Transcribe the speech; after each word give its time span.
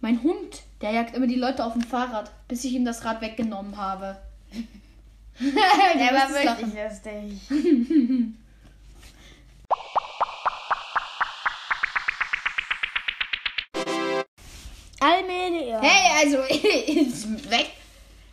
Mein 0.00 0.22
Hund, 0.22 0.62
der 0.80 0.92
jagt 0.92 1.16
immer 1.16 1.26
die 1.26 1.34
Leute 1.34 1.64
auf 1.64 1.72
dem 1.72 1.82
Fahrrad, 1.82 2.30
bis 2.46 2.62
ich 2.64 2.72
ihm 2.72 2.84
das 2.84 3.04
Rad 3.04 3.20
weggenommen 3.20 3.76
habe. 3.76 4.16
Der 5.40 6.14
war 6.14 6.28
wirklich 6.30 6.74
lustig. 6.74 8.36
Allmählich. 15.00 15.74
Hey, 15.80 16.24
also, 16.24 16.38
weg. 17.50 17.70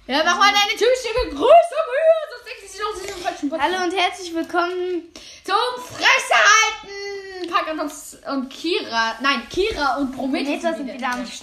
Ja, 0.08 0.22
mach 0.24 0.38
mal 0.38 0.52
deine 0.52 0.78
Türstimme 0.78 1.30
größer, 1.32 1.82
höher, 1.90 2.22
sonst 2.30 2.46
denkt 2.48 2.72
sie 2.72 2.80
noch, 2.80 2.96
sie 2.96 3.06
ist 3.08 3.18
im 3.18 3.24
falschen 3.24 3.50
Podcast. 3.50 3.74
Hallo 3.74 3.84
und 3.86 3.96
herzlich 3.96 4.34
willkommen. 4.36 5.04
Zum 5.44 5.84
Fresse 5.84 6.36
halten! 6.36 7.15
Pakatos 7.56 8.18
und 8.30 8.50
Kira, 8.50 9.16
nein, 9.22 9.48
Kira 9.50 9.96
und 9.98 10.12
Prometheus 10.12 10.62
Prometheus 10.62 10.78
sind 10.78 10.94
wieder 10.94 11.14
am 11.14 11.22
Jetzt 11.26 11.42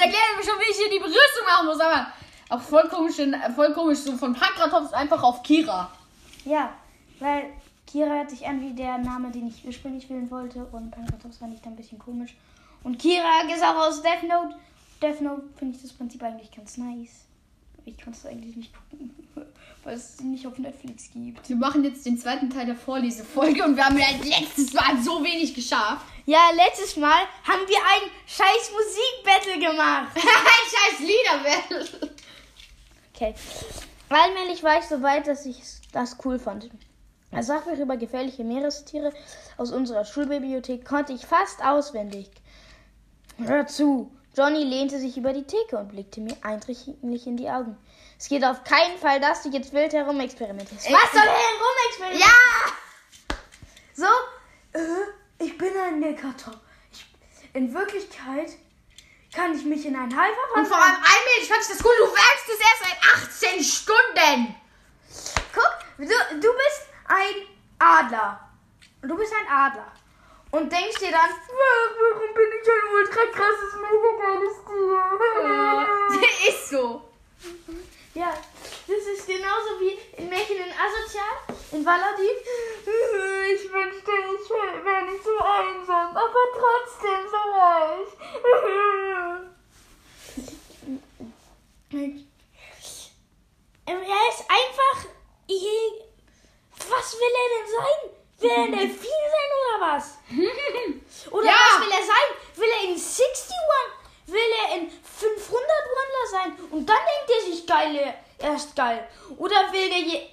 erklären 0.00 0.36
wir 0.36 0.44
schon, 0.44 0.60
wie 0.60 0.70
ich 0.70 0.76
hier 0.76 0.90
die 0.90 0.98
Begrüßung 0.98 1.44
machen 1.44 1.66
muss, 1.66 1.80
aber 1.80 2.12
auch 2.48 2.60
voll 2.60 2.88
komisch, 2.88 3.16
voll 3.54 3.74
komisch 3.74 3.98
so 3.98 4.16
von 4.16 4.34
Pankratos 4.34 4.92
einfach 4.92 5.22
auf 5.22 5.42
Kira. 5.42 5.90
Ja, 6.44 6.72
weil 7.18 7.52
Kira 7.86 8.10
hört 8.10 8.30
sich 8.30 8.46
an 8.46 8.60
wie 8.60 8.74
der 8.74 8.98
Name, 8.98 9.30
den 9.30 9.48
ich 9.48 9.64
ursprünglich 9.64 10.08
wählen 10.08 10.30
wollte. 10.30 10.64
Und 10.66 10.92
Pankratos 10.92 11.38
fand 11.38 11.54
ich 11.54 11.60
dann 11.60 11.72
ein 11.72 11.76
bisschen 11.76 11.98
komisch. 11.98 12.36
Und 12.84 12.98
Kira 12.98 13.42
ist 13.52 13.64
auch 13.64 13.88
aus 13.88 14.02
Death 14.02 14.22
Note. 14.22 14.54
Death 15.02 15.20
Note 15.20 15.42
finde 15.56 15.76
ich 15.76 15.82
das 15.82 15.92
Prinzip 15.92 16.22
eigentlich 16.22 16.52
ganz 16.52 16.76
nice. 16.76 17.24
Ich 17.84 17.96
kann 17.96 18.12
es 18.12 18.24
eigentlich 18.26 18.54
nicht 18.56 18.72
gucken, 18.72 19.12
weil 19.86 19.94
es 19.94 20.20
nicht 20.20 20.44
auf 20.48 20.58
Netflix 20.58 21.10
gibt. 21.12 21.48
Wir 21.48 21.54
machen 21.54 21.84
jetzt 21.84 22.04
den 22.04 22.18
zweiten 22.18 22.50
Teil 22.50 22.66
der 22.66 22.74
Vorlesefolge 22.74 23.64
und 23.64 23.76
wir 23.76 23.86
haben 23.86 23.96
ja 23.96 24.08
letztes 24.20 24.72
Mal 24.72 25.00
so 25.00 25.22
wenig 25.22 25.54
geschafft. 25.54 26.04
Ja, 26.26 26.40
letztes 26.56 26.96
Mal 26.96 27.22
haben 27.44 27.62
wir 27.68 27.78
ein 27.78 28.10
scheiß 28.26 28.72
Musikbattle 28.72 29.60
gemacht. 29.60 30.08
Scheiß 30.18 30.98
Liederwelt. 30.98 32.16
Okay. 33.14 33.34
Allmählich 34.08 34.64
war 34.64 34.80
ich 34.80 34.86
so 34.86 35.00
weit, 35.02 35.28
dass 35.28 35.46
ich 35.46 35.62
das 35.92 36.16
cool 36.24 36.40
fand. 36.40 36.68
Als 37.30 37.46
Sachbuch 37.46 37.78
über 37.78 37.96
gefährliche 37.96 38.42
Meerestiere 38.42 39.12
aus 39.56 39.70
unserer 39.70 40.04
Schulbibliothek 40.04 40.84
konnte 40.84 41.12
ich 41.12 41.24
fast 41.24 41.64
auswendig. 41.64 42.28
Hör 43.38 43.68
zu. 43.68 44.10
Johnny 44.36 44.64
lehnte 44.64 44.98
sich 44.98 45.16
über 45.16 45.32
die 45.32 45.44
Theke 45.44 45.78
und 45.78 45.88
blickte 45.88 46.20
mir 46.20 46.36
eindringlich 46.42 47.26
in 47.26 47.36
die 47.36 47.48
Augen. 47.48 47.76
Es 48.18 48.28
geht 48.28 48.44
auf 48.44 48.64
keinen 48.64 48.98
Fall, 48.98 49.20
dass 49.20 49.42
du 49.42 49.50
jetzt 49.50 49.72
wild 49.72 49.92
herumexperimentierst. 49.92 50.90
Was 50.90 51.12
soll 51.12 51.20
herumexperimentieren? 51.20 52.18
Ja! 52.18 53.36
So, 53.94 54.06
äh, 54.72 55.44
ich 55.44 55.56
bin 55.58 55.76
ein. 55.76 56.02
Ich, 56.02 57.06
in 57.52 57.74
Wirklichkeit 57.74 58.50
kann 59.34 59.54
ich 59.54 59.64
mich 59.64 59.84
in 59.84 59.96
einen 59.96 60.16
Hai 60.16 60.28
Und 60.54 60.66
vor 60.66 60.78
allem 60.78 60.96
allmählich 60.96 61.48
fand 61.48 61.60
ich 61.60 61.68
das 61.68 61.84
cool, 61.84 61.92
du 61.98 62.06
werkst 62.06 62.48
es 62.48 62.60
erst 62.60 62.82
seit 62.82 63.52
18 63.52 63.64
Stunden. 63.64 64.56
Guck, 65.54 65.78
du, 65.98 66.40
du 66.40 66.52
bist 66.52 66.82
ein 67.08 67.46
Adler. 67.78 68.40
Du 69.02 69.16
bist 69.16 69.32
ein 69.32 69.46
Adler. 69.52 69.92
Und 70.52 70.72
denkst 70.72 70.98
dir 71.00 71.10
dann, 71.10 71.30
warum 71.30 72.34
bin 72.34 72.46
ich 72.62 72.68
ein 72.70 72.88
ultra 72.94 73.26
krasses, 73.32 73.74
mega 73.76 74.10
geiles 74.22 74.56
Tier? 76.20 76.48
ist 76.48 76.70
so. 76.70 77.02
Ja, 78.16 78.32
das 78.86 78.96
ist 78.96 79.26
genauso 79.26 79.78
wie 79.78 79.98
in 80.16 80.30
Märchen 80.30 80.56
in 80.56 80.72
Asozial, 80.72 81.36
in 81.72 81.84
Valadin. 81.84 82.30
Ich 83.54 83.70
wünschte, 83.72 84.10
ich 84.10 84.50
wäre 84.84 85.02
nicht 85.04 85.22
so 85.22 85.38
einsam, 85.38 86.16
aber 86.16 86.42
trotzdem 86.52 87.28
so 87.30 87.36
reich. 87.36 88.08
Er 93.86 93.94
ist 94.30 94.44
einfach. 94.48 94.98
Was 96.88 97.08
will 97.14 97.34
er 97.42 97.48
denn 97.54 97.68
sein? 97.72 98.00
Will 98.38 98.50
er 98.50 98.62
ein 98.64 98.72
Delfin 98.72 99.24
sein 99.32 99.50
oder 99.60 99.76
was? 99.86 100.04
Oder 101.32 101.46
Ja. 101.46 101.54
was 101.54 101.80
will 101.80 101.90
er 101.92 102.04
sein? 102.04 102.28
Will 102.56 102.70
er 102.70 102.82
in 102.84 102.90
61? 102.94 103.54
Will 104.26 104.52
er 104.64 104.68
in 104.76 104.90
500 104.90 105.50
Wonder 105.50 106.26
sein? 106.30 106.50
Und 106.70 106.86
dann 106.86 106.98
denkt 106.98 107.30
er 107.86 107.92
sich 107.92 108.00
geil, 108.02 108.14
er 108.38 108.54
ist 108.54 108.76
geil. 108.76 109.08
Oder 109.36 109.72
will 109.72 109.90
er 109.90 109.98
je, 109.98 110.28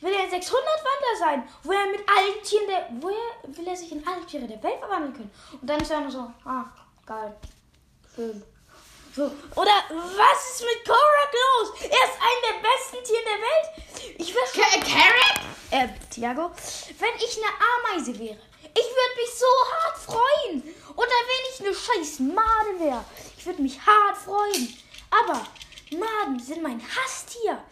will 0.00 0.12
er 0.12 0.24
in 0.24 0.30
600 0.30 0.64
Wonder 0.64 1.18
sein? 1.18 1.48
Wo 1.62 1.72
er 1.72 1.86
mit 1.86 2.00
allen 2.08 2.42
Tieren 2.42 2.66
der, 2.68 2.88
wo 3.00 3.08
er, 3.08 3.56
will 3.56 3.66
er 3.66 3.76
sich 3.76 3.92
in 3.92 4.06
alle 4.06 4.24
Tiere 4.26 4.46
der 4.46 4.62
Welt 4.62 4.78
verwandeln 4.78 5.14
können? 5.14 5.30
Und 5.60 5.68
dann 5.68 5.80
ist 5.80 5.90
er 5.90 6.00
nur 6.00 6.10
so, 6.10 6.30
ah, 6.44 6.64
geil. 7.04 7.36
Schön. 8.14 8.42
So. 9.14 9.22
Oder 9.54 9.72
was 9.88 10.50
ist 10.52 10.60
mit 10.60 10.84
Korak 10.84 11.32
los? 11.32 11.80
Er 11.80 11.88
ist 11.88 12.18
ein 12.20 12.38
der 12.44 12.68
besten 12.68 13.04
Tiere 13.04 13.22
der 13.24 13.40
Welt. 13.40 14.18
Ich 14.18 14.34
wäre 14.34 14.46
schon. 14.46 14.82
Carrot? 14.82 15.46
Äh, 15.70 15.88
Tiago, 16.10 16.50
wenn 16.98 17.16
ich 17.16 17.38
eine 17.38 17.94
Ameise 17.96 18.18
wäre, 18.18 18.38
ich 18.62 18.84
würde 18.84 19.16
mich 19.16 19.34
so 19.34 19.46
hart 19.72 19.98
freuen. 19.98 20.74
Oder 20.94 21.08
wenn 21.08 21.52
ich 21.52 21.60
eine 21.60 21.74
scheiß 21.74 22.20
Made 22.20 22.78
wäre, 22.78 23.04
ich 23.36 23.46
würde 23.46 23.62
mich 23.62 23.78
hart 23.80 24.16
freuen. 24.16 24.76
Aber 25.10 25.46
Maden 25.90 26.38
sind 26.38 26.62
mein 26.62 26.80
Hasstier. 26.80 27.62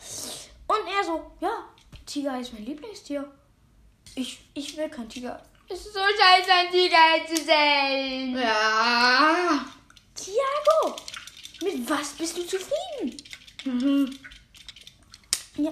Und 0.67 0.89
er 0.89 1.05
so, 1.05 1.33
ja, 1.41 1.69
Tiger 2.07 2.39
ist 2.39 2.53
mein 2.53 2.65
Lieblingstier. 2.65 3.31
Ich, 4.15 4.41
ich 4.55 4.77
will 4.77 4.89
kein 4.89 5.09
Tiger. 5.09 5.43
Es 5.69 5.81
ist 5.87 5.95
so 5.95 6.01
scheiße, 6.01 6.53
ein 6.53 6.71
Tiger 6.71 7.27
zu 7.27 7.37
sein. 7.45 8.37
Ja. 8.37 9.65
Tiago, 10.15 10.97
mit 11.63 11.91
was 11.91 12.13
bist 12.13 12.37
du 12.37 12.47
zufrieden? 12.47 13.17
Ja. 15.57 15.71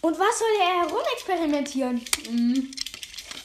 Und 0.00 0.18
was 0.18 0.38
soll 0.38 0.48
er 0.60 0.88
herumexperimentieren? 0.88 2.04
Mhm. 2.30 2.70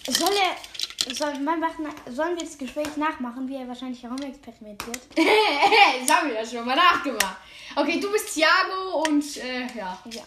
Soll 0.07 0.33
er. 0.33 0.70
Soll, 1.09 1.39
man 1.39 1.59
machen, 1.59 1.87
sollen 2.09 2.37
wir 2.37 2.45
das 2.45 2.57
Gespräch 2.57 2.95
nachmachen, 2.95 3.47
wie 3.49 3.55
er 3.55 3.67
wahrscheinlich 3.67 4.03
herumexperimentiert? 4.03 4.99
das 5.15 6.15
haben 6.15 6.29
wir 6.29 6.35
ja 6.35 6.45
schon 6.45 6.65
mal 6.65 6.75
nachgemacht. 6.75 7.37
Okay, 7.75 7.99
du 7.99 8.11
bist 8.11 8.33
Thiago 8.33 9.03
und 9.07 9.37
äh, 9.37 9.65
ja. 9.75 9.97
Ja. 10.05 10.21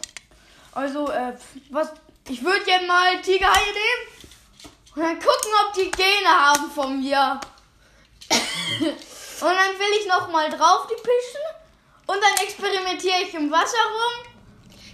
Also, 0.73 1.09
äh, 1.11 1.33
was. 1.71 1.93
Ich 2.29 2.43
würde 2.43 2.65
gerne 2.65 2.87
mal 2.87 3.21
Tigerhaie 3.21 3.67
nehmen 3.67 4.15
und 4.97 5.03
dann 5.03 5.19
gucken, 5.19 5.51
ob 5.67 5.75
die 5.75 5.91
Gene 5.91 6.29
haben 6.29 6.71
von 6.71 6.99
mir. 6.99 7.39
und 8.31 8.91
dann 9.43 9.79
will 9.79 10.01
ich 10.01 10.07
noch 10.07 10.33
mal 10.33 10.49
drauf 10.49 10.87
die 10.87 10.95
pischen 10.95 11.45
und 12.07 12.17
dann 12.17 12.47
experimentiere 12.47 13.23
ich 13.23 13.35
im 13.35 13.51
Wasser 13.51 13.77
rum. 13.77 14.34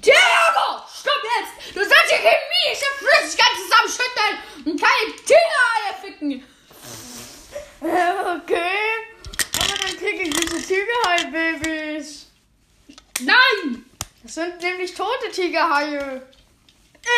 Thiago, 0.03 0.83
stopp 0.89 1.23
jetzt! 1.25 1.75
Du 1.75 1.81
sollst 1.81 2.09
hier 2.09 2.19
chemische 2.19 2.87
Flüssigkeit 2.99 3.53
zusammenschütteln 3.57 4.39
und 4.67 4.81
keine 4.81 5.17
Tigereier 5.17 5.95
ficken. 6.03 6.45
Okay. 7.81 8.81
Aber 9.59 9.79
dann 9.79 9.97
kriege 9.97 10.23
ich 10.23 10.31
diese 10.31 10.63
Tigerhai-Babys. 10.67 12.27
Nein! 13.21 13.85
Das 14.23 14.35
sind 14.35 14.61
nämlich 14.61 14.95
tote 14.95 15.31
Tigerhaie. 15.33 16.23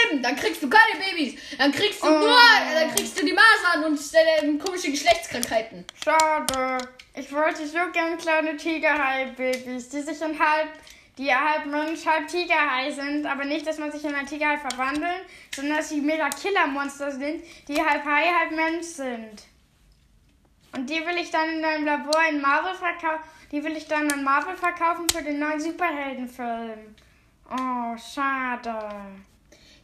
Eben, 0.04 0.22
dann 0.22 0.36
kriegst 0.36 0.62
du 0.62 0.70
keine 0.70 0.98
Babys. 1.00 1.34
Dann 1.58 1.72
kriegst 1.72 2.02
du 2.02 2.06
Oh. 2.06 2.18
nur, 2.18 2.38
dann 2.74 2.94
kriegst 2.94 3.18
du 3.20 3.24
die 3.26 3.32
Masern 3.32 3.84
und 3.84 3.98
äh, 4.14 4.58
komische 4.58 4.90
Geschlechtskrankheiten. 4.92 5.84
Schade. 6.04 6.78
Ich 7.14 7.30
wollte 7.32 7.66
so 7.66 7.78
gern 7.92 8.16
kleine 8.16 8.56
Tigerhai-Babys, 8.56 9.88
die 9.88 10.00
sich 10.00 10.20
in 10.20 10.38
halb, 10.38 10.68
die 11.18 11.34
halb 11.34 11.66
Mensch, 11.66 12.06
halb 12.06 12.26
Tigerhai 12.26 12.90
sind, 12.90 13.26
aber 13.26 13.44
nicht, 13.44 13.66
dass 13.66 13.78
man 13.78 13.92
sich 13.92 14.04
in 14.04 14.14
einen 14.14 14.26
Tigerhai 14.26 14.58
verwandeln, 14.58 15.20
sondern 15.54 15.76
dass 15.76 15.90
sie 15.90 16.00
mega 16.00 16.30
Killermonster 16.30 17.12
sind, 17.12 17.44
die 17.68 17.82
halb 17.82 18.04
Hai, 18.04 18.32
halb 18.32 18.52
Mensch 18.52 18.86
sind. 18.86 19.44
Und 20.74 20.88
die 20.88 21.04
will 21.06 21.18
ich 21.18 21.30
dann 21.30 21.58
in 21.58 21.64
einem 21.64 21.84
Labor 21.84 22.22
in 22.30 22.40
Marvel 22.40 22.74
verkaufen. 22.74 23.22
Die 23.50 23.62
will 23.62 23.76
ich 23.76 23.86
dann 23.86 24.10
an 24.10 24.24
Marvel 24.24 24.56
verkaufen 24.56 25.06
für 25.10 25.22
den 25.22 25.38
neuen 25.38 25.60
Superheldenfilm. 25.60 26.94
Oh, 27.50 27.96
schade. 27.98 28.72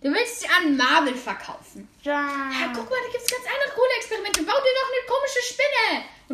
Du 0.01 0.11
willst 0.11 0.41
sie 0.41 0.49
an 0.49 0.77
Marvel 0.77 1.15
verkaufen. 1.15 1.89
Ja. 2.03 2.23
Ja, 2.23 2.73
guck 2.73 2.89
mal, 2.89 2.97
da 3.05 3.13
gibt's 3.13 3.31
ganz 3.31 3.45
andere 3.45 3.75
coole 3.75 3.95
Experimente. 3.99 4.43
Bau 4.45 4.55
dir 4.55 4.75
doch 4.79 4.89
eine 4.89 5.07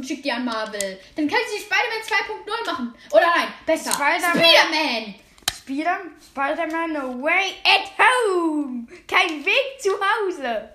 und 0.04 0.08
schick 0.08 0.22
die 0.22 0.30
an 0.30 0.44
Marvel. 0.44 1.00
Dann 1.16 1.28
kannst 1.28 1.46
du 1.50 1.58
Spider-Man 1.58 2.44
2.0 2.46 2.66
machen. 2.66 2.94
Oder 3.10 3.26
nein, 3.34 3.48
besser. 3.64 3.92
Spider-Man. 3.92 4.34
Spider-Man. 4.34 5.14
Spider 5.56 5.98
Spider-Man 6.30 7.22
Way 7.22 7.54
at 7.64 7.90
Home. 7.98 8.86
Kein 9.08 9.44
Weg 9.44 9.80
zu 9.80 9.92
Hause. 9.92 10.68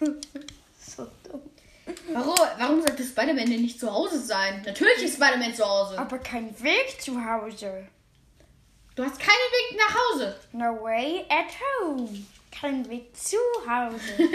so 0.78 1.08
dumm. 1.28 1.42
Warum, 2.12 2.36
warum 2.58 2.80
sollte 2.80 3.02
Spider-Man 3.02 3.50
denn 3.50 3.62
nicht 3.62 3.80
zu 3.80 3.92
Hause 3.92 4.20
sein? 4.20 4.62
Natürlich 4.64 5.02
ist 5.02 5.14
Spider-Man 5.14 5.52
zu 5.54 5.64
Hause. 5.64 5.98
Aber 5.98 6.18
kein 6.18 6.54
Weg 6.62 7.00
zu 7.00 7.12
Hause. 7.24 7.88
Du 8.94 9.04
hast 9.04 9.18
keinen 9.18 9.30
Weg 9.30 9.78
nach 9.78 9.94
Hause. 9.94 10.36
No 10.52 10.80
way 10.82 11.24
at 11.28 11.46
home. 11.82 12.24
Kein 12.52 12.88
Weg 12.88 13.16
zu 13.16 13.36
Hause. 13.66 13.98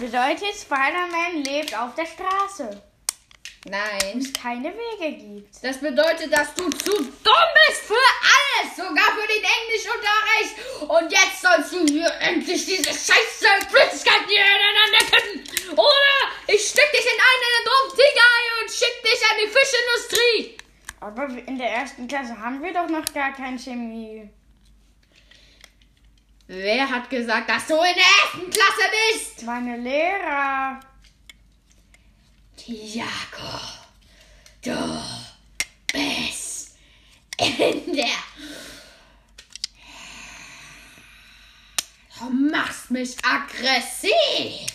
bedeutet, 0.00 0.54
Spider-Man 0.56 1.44
lebt 1.44 1.76
auf 1.76 1.94
der 1.94 2.06
Straße, 2.06 2.82
Nein. 3.66 4.18
es 4.18 4.32
keine 4.32 4.72
Wege 4.72 5.16
gibt. 5.16 5.62
Das 5.62 5.78
bedeutet, 5.78 6.32
dass 6.32 6.54
du 6.54 6.70
zu 6.70 6.96
dumm 6.96 7.50
bist 7.66 7.82
für 7.82 7.94
alles, 7.94 8.76
sogar 8.76 9.12
für 9.12 9.28
den 9.28 9.44
Englischunterricht. 9.44 10.88
Und 10.88 11.12
jetzt 11.12 11.42
sollst 11.42 11.72
du 11.74 11.92
hier 11.92 12.10
endlich 12.20 12.64
diese 12.64 12.88
scheiße 12.88 13.68
Flüssigkeit 13.68 14.22
hier 14.26 14.40
ineinander 14.40 15.04
kippen. 15.10 15.72
Oder 15.72 16.16
ich 16.46 16.66
steck 16.66 16.90
dich 16.92 17.04
in 17.04 17.20
einen 17.20 17.64
dummen 17.66 17.90
Tigerei 17.90 18.44
und 18.62 18.70
schick 18.70 19.02
dich 19.02 19.20
an 19.30 19.36
die 19.44 19.50
Fischindustrie. 19.52 20.58
Aber 21.00 21.28
in 21.46 21.58
der 21.58 21.70
ersten 21.70 22.08
Klasse 22.08 22.38
haben 22.38 22.62
wir 22.62 22.72
doch 22.72 22.88
noch 22.88 23.12
gar 23.12 23.32
keine 23.32 23.58
Chemie. 23.58 24.30
Wer 26.52 26.90
hat 26.90 27.08
gesagt, 27.08 27.48
dass 27.48 27.64
du 27.68 27.74
in 27.74 27.94
der 27.94 28.02
ersten 28.02 28.50
Klasse 28.50 28.90
bist? 29.12 29.44
Meine 29.44 29.76
Lehrer. 29.76 30.80
Tiago, 32.56 33.60
du 34.60 35.00
bist 35.92 36.76
in 37.38 37.94
der... 37.94 38.06
Du 42.18 42.30
machst 42.30 42.90
mich 42.90 43.16
aggressiv. 43.24 44.66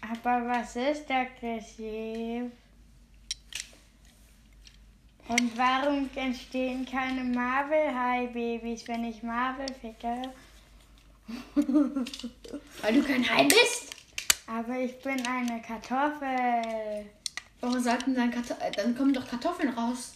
Aber 0.00 0.44
was 0.48 0.74
ist 0.74 1.08
aggressiv? 1.08 2.50
Und 5.28 5.56
warum 5.56 6.10
entstehen 6.16 6.84
keine 6.84 7.22
Marvel-High-Babys, 7.22 8.88
wenn 8.88 9.04
ich 9.04 9.22
Marvel 9.22 9.72
ficke? 9.80 10.32
Weil 11.54 12.94
du 12.94 13.02
kein 13.02 13.28
Hai 13.28 13.44
bist? 13.44 13.94
Aber 14.46 14.78
ich 14.78 15.00
bin 15.00 15.24
eine 15.26 15.62
Kartoffel. 15.62 17.06
Warum 17.60 17.80
sollten 17.80 18.14
dann 18.14 18.30
Karto 18.30 18.54
äh, 18.60 18.72
dann 18.72 18.96
kommen 18.96 19.14
doch 19.14 19.26
Kartoffeln 19.26 19.70
raus? 19.70 20.14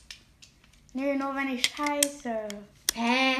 Nee, 0.92 1.14
nur 1.14 1.34
wenn 1.34 1.54
ich 1.54 1.64
scheiße. 1.66 2.48
Hä? 2.94 3.36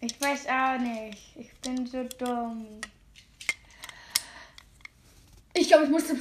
Ich 0.00 0.20
weiß 0.20 0.46
auch 0.46 0.78
nicht. 0.78 1.18
Ich 1.36 1.52
bin 1.60 1.86
so 1.86 2.02
dumm. 2.18 2.80
Ich 5.54 5.68
glaube, 5.68 5.84
ich 5.84 5.90
muss 5.90 6.06
zum 6.06 6.18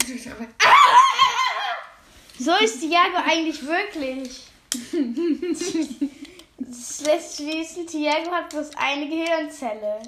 So 2.38 2.56
ist 2.58 2.80
Tiago 2.82 3.18
eigentlich 3.26 3.66
wirklich. 3.66 4.48
Das 6.72 7.02
lässt 7.02 7.36
schließen, 7.36 7.86
Tiago 7.86 8.32
hat 8.32 8.50
bloß 8.50 8.70
eine 8.78 9.06
Gehirnzelle. 9.10 10.02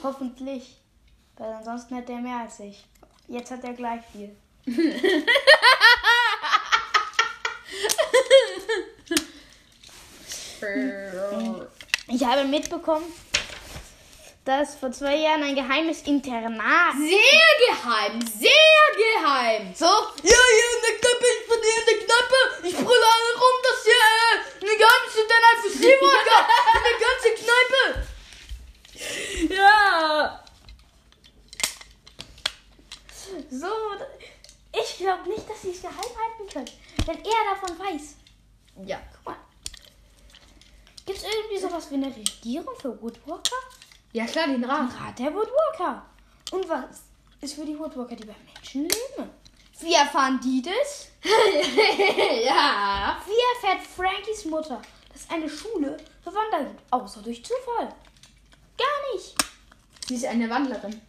Hoffentlich. 0.00 0.76
Weil 1.36 1.54
ansonsten 1.54 1.96
hätte 1.96 2.12
er 2.12 2.20
mehr 2.20 2.38
als 2.38 2.60
ich. 2.60 2.84
Jetzt 3.26 3.50
hat 3.50 3.64
er 3.64 3.72
gleich 3.72 4.02
viel. 4.12 4.36
Ich 12.08 12.24
habe 12.24 12.44
mitbekommen, 12.44 13.12
dass 14.44 14.76
vor 14.76 14.92
zwei 14.92 15.16
Jahren 15.16 15.42
ein 15.42 15.56
geheimes 15.56 16.02
Internat. 16.02 16.94
Sehr 16.96 17.50
geheim, 17.68 18.24
sehr 18.24 18.50
geheim. 18.96 19.74
So? 19.74 19.84
Ja, 19.84 19.96
hier 20.22 20.70
in 20.76 20.82
der 20.82 20.94
Kneipe, 21.00 21.26
ich 21.40 21.48
bin 21.48 21.58
hier 21.60 21.80
in 21.80 21.86
der 21.86 21.98
Kneipe. 22.06 22.68
Ich 22.68 22.74
brülle 22.74 22.86
alle 22.86 23.32
rum, 23.40 23.56
dass 23.64 23.85
ein 24.76 24.82
geheimes 24.82 25.16
Internat 25.16 25.56
für 25.62 25.70
Seewager 25.70 26.40
in 26.74 26.82
der 26.84 26.98
ganzen 27.06 27.32
Kneipe. 27.42 27.84
Ja. 29.54 30.44
So, 33.50 33.72
ich 34.72 34.98
glaube 34.98 35.28
nicht, 35.28 35.48
dass 35.48 35.62
sie 35.62 35.70
es 35.70 35.82
geheim 35.82 35.96
halten 35.96 36.48
können, 36.52 36.70
wenn 37.06 37.18
er 37.18 37.54
davon 37.54 37.78
weiß. 37.78 38.16
Ja. 38.86 39.00
Guck 39.12 39.24
mal. 39.26 39.36
Gibt 41.04 41.18
es 41.18 41.24
irgendwie 41.24 41.58
sowas 41.58 41.90
wie 41.90 41.94
eine 41.96 42.14
Regierung 42.14 42.74
für 42.80 43.00
Woodwalker? 43.00 43.56
Ja, 44.12 44.26
klar, 44.26 44.46
den 44.46 44.64
Rat. 44.64 44.90
Rat 45.00 45.18
der 45.18 45.34
Woodwalker. 45.34 46.06
Und 46.52 46.68
was 46.68 47.02
ist 47.40 47.54
für 47.54 47.64
die 47.64 47.78
Woodwalker, 47.78 48.16
die 48.16 48.24
bei 48.24 48.34
Menschen 48.54 48.82
leben? 48.82 49.30
Wie 49.80 49.94
erfahren 49.94 50.40
die 50.42 50.62
das? 50.62 51.08
ja. 52.44 53.18
Wie 53.26 53.66
erfährt 53.68 53.86
Frankies 53.86 54.44
Mutter, 54.44 54.80
dass 55.12 55.28
eine 55.30 55.48
Schule 55.48 55.96
für 56.22 56.32
Wanderer 56.34 56.64
gibt? 56.70 56.82
Außer 56.90 57.22
durch 57.22 57.44
Zufall. 57.44 57.88
Gar 58.78 59.14
nicht. 59.14 59.34
Sie 60.06 60.14
ist 60.14 60.26
eine 60.26 60.48
Wandlerin. 60.48 61.00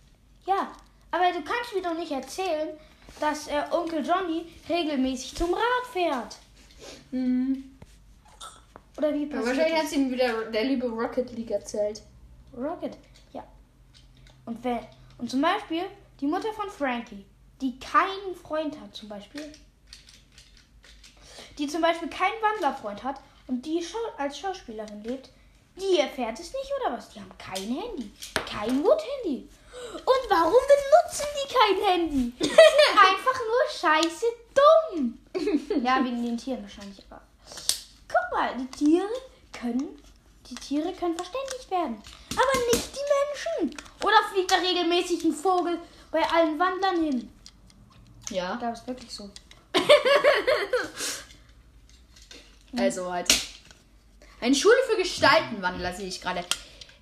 Ja, 0.46 0.72
aber 1.12 1.31
du 1.31 1.44
kannst 1.44 1.74
mir 1.75 1.81
doch 1.81 1.94
nicht 1.94 2.12
erzählen, 2.12 2.69
dass 3.19 3.48
äh, 3.48 3.64
Onkel 3.72 4.06
Johnny 4.06 4.46
regelmäßig 4.68 5.36
zum 5.36 5.54
Rad 5.54 5.88
fährt. 5.92 6.38
Mhm. 7.12 7.78
Oder 8.98 9.14
wie 9.14 9.25
Ja, 9.25 9.38
passiert 9.38 9.58
wahrscheinlich 9.58 9.80
hat 9.80 9.90
sie 9.90 9.96
ihm 9.96 10.12
wieder 10.12 10.46
der 10.46 10.64
liebe 10.64 10.88
Rocket 10.88 11.31
League 11.34 11.52
erzählt. 11.52 12.02
Rocket, 12.56 12.98
ja. 13.34 13.44
Und 14.46 14.64
wer? 14.64 14.88
Und 15.18 15.30
zum 15.30 15.42
Beispiel 15.42 15.84
die 16.19 16.28
Mutter 16.28 16.52
von 16.54 16.69
Frankie, 16.69 17.25
die 17.62 17.80
keinen 17.80 18.36
Freund 18.42 18.80
hat, 18.80 18.96
zum 18.96 19.10
Beispiel. 19.10 19.52
Die 21.57 21.68
zum 21.68 21.81
Beispiel 21.81 22.09
keinen 22.09 22.42
Wandlerfreund 22.42 23.04
hat 23.04 23.19
und 23.48 23.65
die 23.65 23.86
als 24.18 24.38
Schauspielerin 24.39 25.04
lebt, 25.04 25.30
die 25.80 26.00
erfährt 26.00 26.39
es 26.39 26.54
nicht, 26.54 26.71
oder 26.80 26.98
was? 26.98 27.09
Die 27.09 27.19
haben 27.19 27.38
kein 27.38 27.56
Handy. 27.56 28.12
Kein 28.45 28.83
Wood-Handy. 28.83 29.48
Und 29.94 30.30
warum 30.30 30.54
benutzen 30.54 31.27
die 31.36 31.54
kein 31.54 31.86
Handy? 31.86 32.33
Die 32.39 32.44
sind 32.44 32.57
einfach 32.92 33.39
nur 33.45 33.69
scheiße 33.71 34.25
dumm. 34.54 35.19
Ja, 35.83 36.04
wegen 36.04 36.24
den 36.24 36.38
Tieren 36.38 36.63
wahrscheinlich, 36.63 37.04
aber. 37.09 37.21
Guck 38.07 38.38
mal, 38.38 38.57
die 38.57 38.68
Tiere 38.71 39.07
können. 39.54 40.01
Die 40.50 40.56
Tiere 40.56 40.94
können 40.94 41.15
verständlich 41.15 41.69
werden. 41.69 42.01
Aber 42.31 42.59
nicht 42.74 42.89
die 42.95 43.59
Menschen. 43.59 43.77
Oder 44.04 44.24
fliegt 44.31 44.51
da 44.51 44.56
regelmäßig 44.56 45.24
ein 45.25 45.33
Vogel 45.33 45.80
bei 46.09 46.24
allen 46.24 46.57
Wandlern 46.57 47.04
hin? 47.04 47.31
Ja. 48.30 48.57
Da 48.59 48.71
ist 48.71 48.88
wirklich 48.88 49.13
so. 49.13 49.30
Also 52.79 53.12
halt. 53.12 53.27
Eine 54.39 54.56
Schule 54.56 54.77
für 54.89 54.95
Gestaltenwandler 54.97 55.94
sehe 55.94 56.07
ich 56.07 56.21
gerade. 56.21 56.45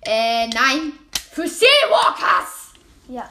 Äh, 0.02 0.48
nein. 0.48 0.92
Für 1.32 1.46
Seawalkers. 1.46 2.72
Ja. 3.08 3.30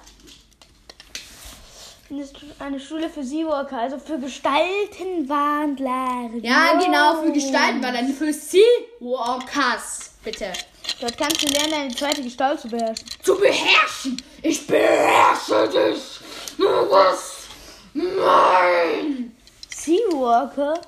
Eine 2.60 2.80
Schule 2.80 3.10
für 3.10 3.24
Seawalker, 3.24 3.80
also 3.80 3.98
für 3.98 4.20
Gestaltenwandler. 4.20 6.30
Ja, 6.44 6.80
genau, 6.80 7.24
für 7.24 7.32
Gestaltenwandler. 7.32 8.04
Für 8.14 8.32
Seawalkers. 8.32 10.12
Bitte. 10.24 10.54
Dort 11.02 11.18
kannst 11.18 11.42
du 11.42 11.48
lernen, 11.48 11.72
deine 11.72 11.96
zweite 11.96 12.22
Gestalt 12.22 12.62
zu 12.62 12.68
beherrschen. 12.70 13.08
Zu 13.24 13.36
beherrschen. 13.40 14.22
Ich 14.44 14.68
beherrsche 14.68 15.68
dich. 15.68 16.20
Nur 16.60 16.92
was? 16.92 17.48
Nein. 17.94 19.36
Seawalker? 19.70 20.80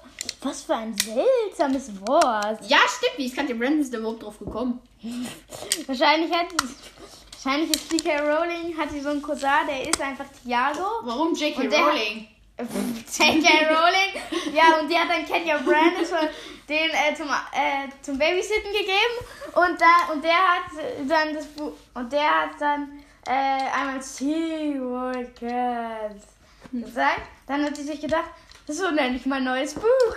Was 0.41 0.63
für 0.63 0.75
ein 0.75 0.95
seltsames 0.97 1.89
Wort. 2.07 2.59
Ja, 2.67 2.77
stimmt. 2.87 3.17
Wie 3.17 3.25
ist 3.25 3.35
gerade 3.35 3.55
Brandon 3.55 3.81
ist 3.81 3.93
da 3.93 3.97
überhaupt 3.97 4.23
drauf 4.23 4.37
gekommen? 4.39 4.79
Wahrscheinlich 5.87 6.31
hat 6.31 6.47
wahrscheinlich 7.43 7.71
ist 7.75 7.91
J.K. 7.91 8.19
Rowling, 8.19 8.77
hat 8.77 8.91
sie 8.91 8.99
so 9.01 9.09
einen 9.09 9.21
Cousin, 9.21 9.49
der 9.67 9.89
ist 9.89 9.99
einfach 10.01 10.25
Tiago. 10.43 10.85
Warum 11.03 11.33
J.K. 11.33 11.67
Der- 11.67 11.79
Rowling? 11.79 12.27
J.K. 12.57 13.67
Rowling. 13.69 14.53
Ja, 14.53 14.79
und 14.79 14.89
die 14.89 14.97
hat 14.97 15.09
dann 15.09 15.25
Kenya 15.25 15.57
Brandis 15.57 16.09
von 16.09 16.27
den 16.67 16.89
äh, 16.89 17.13
zum, 17.15 17.27
äh, 17.27 17.87
zum 18.01 18.17
Babysitten 18.17 18.71
gegeben. 18.71 19.17
Und 19.55 19.79
da 19.79 20.11
und 20.13 20.23
der 20.23 20.33
hat 20.33 20.63
dann 21.07 21.33
das 21.33 21.45
Buch 21.47 21.73
und 21.93 22.11
der 22.11 22.29
hat 22.29 22.59
dann 22.59 22.99
äh, 23.27 23.69
einmal 23.75 24.01
Seawalkers 24.01 25.31
gesagt. 26.71 27.21
Dann 27.47 27.63
hat 27.63 27.75
sie 27.75 27.83
sich 27.83 28.01
gedacht, 28.01 28.29
so 28.67 28.91
nenne 28.91 29.15
ich 29.15 29.25
mein 29.25 29.43
neues 29.43 29.73
Buch. 29.73 30.15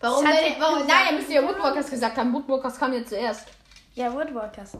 Warum 0.00 0.24
denn? 0.24 0.54
Warum? 0.58 0.86
Nein, 0.86 1.06
er 1.10 1.12
müsste 1.14 1.34
ja. 1.34 1.42
Woodwalkers 1.42 1.90
gesagt 1.90 2.16
haben. 2.16 2.32
Woodwalkers 2.32 2.78
kam 2.78 2.92
ja 2.92 3.04
zuerst. 3.04 3.46
Ja, 3.94 4.12
Woodwalkers. 4.12 4.72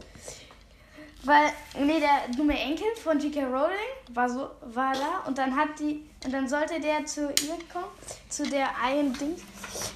Weil, 1.25 1.53
nee, 1.79 2.01
der 2.01 2.35
dumme 2.37 2.59
Enkel 2.59 2.87
von 2.97 3.21
J.K. 3.21 3.45
Rowling 3.45 3.71
war 4.09 4.29
so, 4.29 4.51
war 4.63 4.93
da 4.93 5.23
und 5.27 5.39
dann 5.39 5.57
hat 5.57 5.79
die, 5.79 6.11
und 6.25 6.33
dann 6.33 6.49
sollte 6.49 6.81
der 6.81 7.07
zu 7.07 7.29
ihr 7.29 7.59
kommen, 7.73 7.93
zu 8.29 8.43
der 8.43 8.77
einen 8.83 9.17
Dings, 9.17 9.43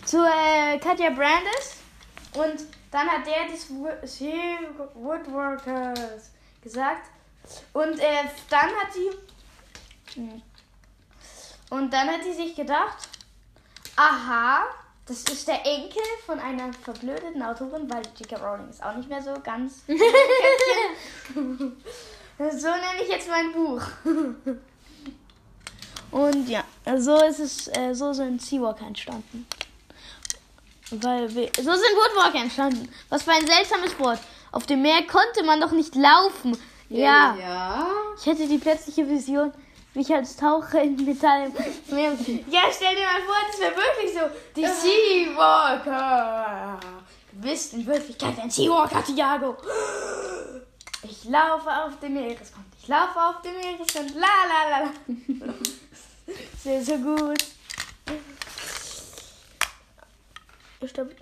zu 0.05 0.19
äh, 0.25 0.79
Katja 0.79 1.11
Brandis 1.11 1.79
und 2.35 2.65
dann 2.93 3.09
hat 3.09 3.27
der 3.27 3.49
das 3.51 3.69
Woodworkers 4.95 6.31
gesagt 6.63 7.11
und 7.73 7.99
äh, 7.99 8.25
dann 8.49 8.71
hat 8.71 8.93
sie, 8.93 9.11
hm. 10.15 10.41
und 11.71 11.93
dann 11.93 12.07
hat 12.09 12.23
sie 12.23 12.35
sich 12.35 12.55
gedacht, 12.55 13.09
aha, 13.97 14.65
das 15.07 15.23
ist 15.25 15.49
der 15.49 15.65
Enkel 15.65 16.03
von 16.25 16.39
einer 16.39 16.73
verblödeten 16.73 17.43
Autorin, 17.43 17.91
weil 17.91 18.03
J.K. 18.19 18.37
Rowling 18.37 18.69
ist 18.69 18.83
auch 18.83 18.95
nicht 18.97 19.09
mehr 19.09 19.23
so 19.23 19.35
ganz. 19.43 19.83
So 22.39 22.69
nenne 22.69 23.03
ich 23.03 23.09
jetzt 23.09 23.31
mein 23.31 23.51
Buch. 23.51 23.81
Und 26.11 26.49
ja, 26.49 26.65
so 26.99 27.23
ist 27.25 27.41
es, 27.41 27.69
äh, 27.69 27.95
so 27.95 28.13
sind 28.13 28.43
Seawalker 28.43 28.87
entstanden. 28.87 29.47
Weil 30.91 31.35
wir, 31.35 31.51
so 31.57 31.63
sind 31.63 31.73
Woodwalker 31.73 32.41
entstanden. 32.41 32.89
Was 33.09 33.23
für 33.23 33.33
ein 33.33 33.47
seltsames 33.47 33.99
Wort. 33.99 34.21
Auf 34.53 34.67
dem 34.67 34.83
Meer 34.83 35.03
konnte 35.07 35.45
man 35.45 35.61
doch 35.61 35.73
nicht 35.73 35.95
laufen. 35.95 36.57
Ja. 36.89 37.35
Ja. 37.37 37.89
Ich 38.19 38.27
hätte 38.27 38.47
die 38.47 38.59
plötzliche 38.59 39.09
Vision, 39.09 39.53
wie 39.97 40.03
ich 40.03 40.15
als 40.15 40.37
Taucher 40.37 40.83
in 40.83 40.95
Metall 41.07 41.47
im 41.47 41.55
Meer. 41.95 42.13
Ja, 42.51 42.65
stell 42.71 42.95
dir 42.95 43.07
mal 43.07 43.23
vor, 43.25 43.37
das 43.51 43.59
wäre 43.59 43.75
wirklich 43.75 44.13
so. 44.13 44.29
Die 44.55 44.67
Seawalker. 44.67 46.79
Du 47.33 47.41
bist 47.41 47.73
in 47.73 47.87
Wirklichkeit 47.87 48.39
ein 48.39 48.51
Seawalker, 48.51 49.03
Thiago. 49.03 49.57
Ich 51.03 51.25
laufe 51.25 51.71
auf 51.71 51.99
dem 52.01 52.13
Meeresgrund. 52.13 52.67
Ich 52.79 52.87
laufe 52.89 53.19
auf 53.19 53.41
dem 53.41 53.55
Meeresgrund. 53.55 54.15
La 54.17 54.45
la 54.47 54.69
la 54.69 54.81
la. 54.81 54.91
Sehr, 56.63 56.83
sehr 56.83 56.99
gut. 56.99 57.39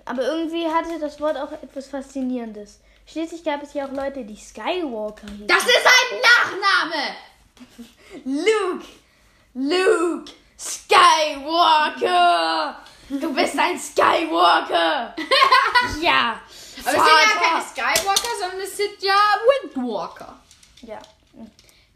Aber 0.03 0.23
irgendwie 0.23 0.67
hatte 0.67 0.99
das 0.99 1.21
Wort 1.21 1.37
auch 1.37 1.51
etwas 1.51 1.87
Faszinierendes. 1.87 2.81
Schließlich 3.05 3.43
gab 3.43 3.61
es 3.63 3.73
ja 3.73 3.87
auch 3.87 3.91
Leute, 3.91 4.25
die 4.25 4.35
Skywalker 4.35 5.27
hießen. 5.27 5.47
Das 5.47 5.63
ist 5.63 5.85
ein 5.85 6.19
Nachname! 6.19 7.15
Luke! 8.23 8.85
Luke! 9.53 10.31
Skywalker! 10.57 12.05
Du 13.09 13.33
bist 13.33 13.57
ein 13.57 13.79
Skywalker! 13.79 15.15
ja! 16.01 16.41
Aber 16.83 16.87
es 16.87 16.93
sind 16.93 16.95
ja 16.95 17.39
keine 17.41 17.63
Skywalker, 17.63 18.29
sondern 18.39 18.59
es 18.61 18.77
sind 18.77 19.01
ja 19.01 19.15
Windwalker. 19.63 20.39
Ja. 20.81 20.99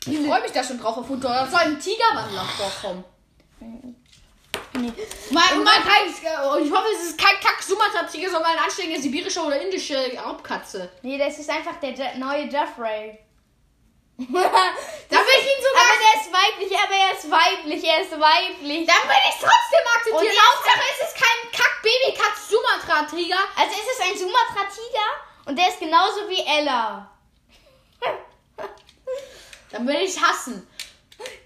Ich 0.06 0.20
freue 0.26 0.42
mich 0.42 0.52
da 0.52 0.64
schon 0.64 0.80
drauf 0.80 0.98
auf 0.98 1.10
Windwalker. 1.10 1.46
Da 1.46 1.52
soll 1.52 1.60
ein 1.60 1.80
Tigerwandler 1.80 2.44
vorkommen. 2.44 3.04
Nee. 4.74 4.94
Mal, 5.32 5.56
mal 5.58 5.82
kein, 5.82 6.08
ich 6.10 6.72
hoffe, 6.72 6.88
es 6.96 7.10
ist 7.10 7.18
kein 7.18 7.40
Kack-Sumatra-Tiger, 7.42 8.30
sondern 8.30 8.52
eine 8.52 8.62
anständige 8.62 9.02
sibirische 9.02 9.42
oder 9.42 9.62
indische 9.62 9.98
Raubkatze. 10.18 10.90
Nee, 11.02 11.18
das 11.18 11.40
ist 11.40 11.50
einfach 11.50 11.76
der 11.82 12.18
neue 12.18 12.46
Jeffrey. 12.46 13.20
Da 14.20 15.18
will 15.18 15.40
ich 15.40 15.48
ihn 15.48 15.64
sogar. 15.64 15.82
Aber 15.82 15.98
der 15.98 16.22
ist 16.22 16.30
weiblich, 16.32 16.78
aber 16.78 16.94
er 16.94 17.18
ist 17.30 17.32
weiblich, 17.32 17.84
er 17.84 18.02
ist 18.02 18.12
weiblich. 18.12 18.88
Dann 18.88 19.04
will 19.08 19.24
ich 19.30 19.36
es 19.36 19.42
trotzdem 19.42 19.86
akzeptieren. 19.96 20.36
Und 20.36 20.42
Hauptsache, 20.42 20.84
es 20.94 21.08
ist 21.08 21.16
kein 21.18 21.52
Kack-Baby-Katz-Sumatra-Tiger. 21.52 23.40
Also 23.56 23.72
es 23.72 23.88
ist 23.94 24.02
ein 24.02 24.18
Sumatra-Tiger 24.18 25.08
und 25.46 25.58
der 25.58 25.68
ist 25.70 25.80
genauso 25.80 26.28
wie 26.30 26.42
Ella. 26.46 27.10
Dann 29.72 29.88
will 29.88 29.98
ich 29.98 30.20
hassen. 30.20 30.68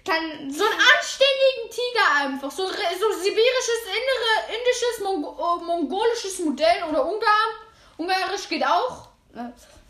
Kann 0.06 0.50
So 0.50 0.64
einen 0.64 0.80
anständigen 0.80 1.70
Tiger 1.70 2.06
einfach. 2.20 2.50
So, 2.50 2.66
so 2.66 3.12
sibirisches, 3.22 3.80
innere, 3.86 4.56
indisches, 4.56 5.00
Mongo 5.02 5.30
äh, 5.30 5.64
mongolisches 5.64 6.38
Modell 6.40 6.84
oder 6.88 7.04
Ungarn. 7.04 7.52
Ungarisch 7.96 8.48
geht 8.48 8.64
auch. 8.64 9.08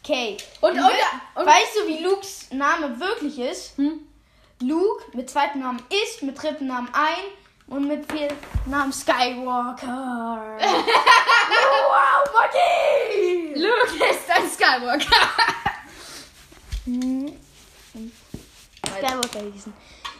Okay. 0.02 0.36
Und, 0.60 0.72
und, 0.72 0.78
We- 0.78 1.40
und, 1.40 1.46
weißt 1.46 1.76
du, 1.76 1.86
wie 1.88 1.98
Lukes 1.98 2.50
Name 2.50 2.98
wirklich 2.98 3.38
ist? 3.38 3.76
Hm? 3.78 4.06
Luke 4.66 5.04
mit 5.12 5.28
zweiten 5.28 5.60
Namen 5.60 5.82
ist, 6.04 6.22
mit 6.22 6.40
dritten 6.42 6.66
Namen 6.68 6.88
ein 6.92 7.24
und 7.66 7.86
mit 7.86 8.10
vierten 8.10 8.36
Namen 8.66 8.92
Skywalker. 8.92 10.56
wow, 11.88 12.30
Magie! 12.32 13.54
Luke 13.54 14.10
ist 14.10 14.30
ein 14.30 14.48
Skywalker. 14.48 15.16
Skywalker 18.86 19.52
hießen. 19.52 19.72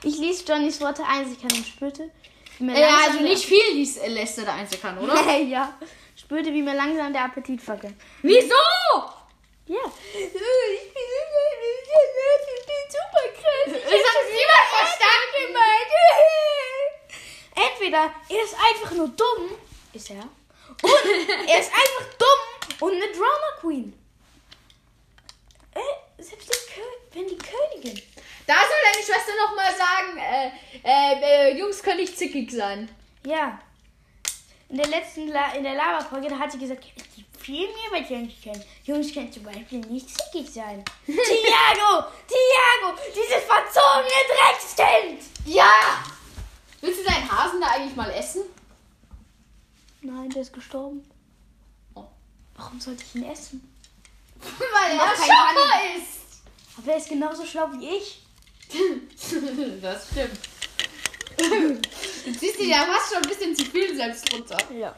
Ich 0.03 0.19
ließ 0.19 0.45
Johnnys 0.47 0.81
Worte 0.81 1.05
einsickern 1.07 1.53
und 1.53 1.67
spürte, 1.67 2.11
wie 2.59 2.65
mir 2.65 2.79
Ja, 2.79 2.89
langsam 2.89 3.13
also 3.13 3.21
nicht 3.23 3.45
viel 3.45 3.73
liest, 3.73 4.03
äh, 4.03 4.09
lässt 4.09 4.39
er 4.39 4.45
da 4.45 4.55
einsickern, 4.55 4.99
oder? 4.99 5.31
ja. 5.39 5.73
Spürte, 6.17 6.53
wie 6.53 6.63
mir 6.63 6.75
langsam 6.75 7.13
der 7.13 7.25
Appetit 7.25 7.63
verging. 7.63 7.97
Wieso? 8.23 8.55
Ja. 9.67 9.81
Ich 10.13 10.33
bin, 10.33 10.43
ich 10.77 10.93
bin 10.93 11.15
super 12.91 13.25
krass. 13.33 13.67
Das 13.67 13.83
hat 13.83 14.27
niemand 14.31 14.67
verstanden. 14.71 15.25
Entweder 17.55 18.15
er 18.29 18.45
ist 18.45 18.55
einfach 18.55 18.91
nur 18.93 19.09
dumm, 19.09 19.59
ist 19.93 20.11
er, 20.11 20.17
und 20.17 21.49
er 21.49 21.61
ist 21.61 21.71
einfach 21.73 22.15
dumm 22.19 22.89
und 22.89 22.93
eine 22.95 23.13
Drama 23.13 23.61
Queen. 23.61 23.99
Äh, 25.73 26.23
selbst 26.23 26.49
die 26.49 26.65
wenn 27.15 27.29
die 27.29 27.39
Königin. 27.39 28.03
Da 28.47 28.55
soll 28.55 28.93
deine 28.93 29.05
Schwester 29.05 29.33
nochmal 29.37 29.73
sagen, 29.75 30.19
äh, 30.19 30.51
äh, 30.85 31.53
äh, 31.53 31.59
Jungs 31.59 31.83
können 31.83 32.01
nicht 32.01 32.19
zickig 32.19 32.51
sein. 32.51 32.89
Ja. 33.25 33.61
In 34.75 34.79
der 34.79 34.89
letzten 34.89 35.29
La 35.29 35.53
in 35.53 35.63
der 35.63 35.77
Lava-Folge, 35.77 36.29
da 36.29 36.37
hat 36.37 36.51
sie 36.51 36.59
gesagt, 36.59 36.85
es 36.97 37.05
gibt 37.15 37.37
viel 37.37 37.69
mehr, 37.69 37.93
was 37.93 38.11
Jungs 38.11 38.33
können. 38.43 38.61
Jungs 38.83 39.15
können 39.15 39.33
zum 39.33 39.45
Beispiel 39.45 39.79
nicht 39.79 40.09
zickig 40.09 40.53
sein. 40.53 40.85
Tiago! 41.07 42.09
Tiago! 42.27 42.99
Dieses 43.07 43.45
verzogene 43.45 44.19
Dreckskind! 44.35 45.23
Ja! 45.47 46.03
Willst 46.81 46.99
du 46.99 47.05
deinen 47.05 47.31
Hasen 47.31 47.61
da 47.61 47.69
eigentlich 47.69 47.95
mal 47.95 48.11
essen? 48.11 48.43
Nein, 50.01 50.31
der 50.31 50.43
ist 50.43 50.53
gestorben. 50.53 51.09
Oh. 51.95 52.07
Warum 52.57 52.81
sollte 52.81 53.05
ich 53.05 53.15
ihn 53.15 53.31
essen? 53.31 53.73
Weil 54.41 54.99
er 54.99 55.15
schlauer 55.15 55.97
ist. 55.97 56.43
Aber 56.79 56.91
er 56.91 56.99
ist 56.99 57.09
genauso 57.09 57.47
schlau 57.47 57.69
wie 57.75 57.91
ich. 57.91 58.27
das 59.81 60.09
stimmt. 60.11 60.41
Du 61.37 62.33
ziehst 62.33 62.59
dir 62.59 62.69
ja 62.69 62.85
fast 62.85 63.13
schon 63.13 63.23
ein 63.23 63.29
bisschen 63.29 63.55
zu 63.55 63.65
viel 63.65 63.95
selbst 63.95 64.33
runter. 64.33 64.57
Ja. 64.73 64.95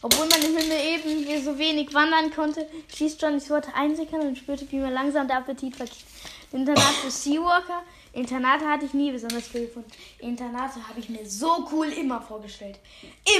Obwohl 0.00 0.26
man 0.26 0.40
im 0.42 0.56
Himmel 0.56 0.78
eben 0.80 1.44
so 1.44 1.58
wenig 1.58 1.92
wandern 1.92 2.32
konnte, 2.32 2.66
schließt 2.94 3.20
Johnnys 3.20 3.50
Worte 3.50 3.74
einsickern 3.74 4.22
und 4.22 4.38
spürte, 4.38 4.66
wie 4.70 4.76
mir 4.76 4.90
langsam 4.90 5.28
der 5.28 5.38
Appetit 5.38 5.76
vergeht. 5.76 6.04
Internat 6.52 6.94
für 7.02 7.10
Seawalker. 7.10 7.82
Internate 8.12 8.66
hatte 8.68 8.84
ich 8.84 8.94
nie 8.94 9.10
besonders 9.10 9.48
viel 9.48 9.66
gefunden. 9.66 9.90
Internate 10.18 10.86
habe 10.86 11.00
ich 11.00 11.08
mir 11.08 11.28
so 11.28 11.68
cool 11.72 11.88
immer 11.88 12.20
vorgestellt. 12.20 12.78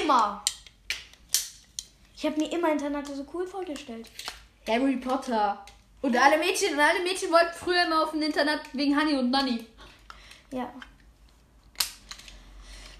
Immer! 0.00 0.44
Ich 2.16 2.24
habe 2.24 2.40
mir 2.40 2.52
immer 2.52 2.72
Internate 2.72 3.14
so 3.14 3.26
cool 3.34 3.46
vorgestellt. 3.46 4.08
Harry 4.66 4.96
Potter. 4.96 5.64
Und 6.02 6.16
alle 6.16 6.38
Mädchen, 6.38 6.74
und 6.74 6.80
alle 6.80 7.02
Mädchen 7.02 7.30
wollten 7.30 7.54
früher 7.54 7.84
immer 7.84 8.04
auf 8.04 8.12
ein 8.12 8.22
Internat 8.22 8.60
wegen 8.72 8.98
Honey 8.98 9.14
und 9.14 9.30
Nanny. 9.30 9.66
Ja. 10.50 10.72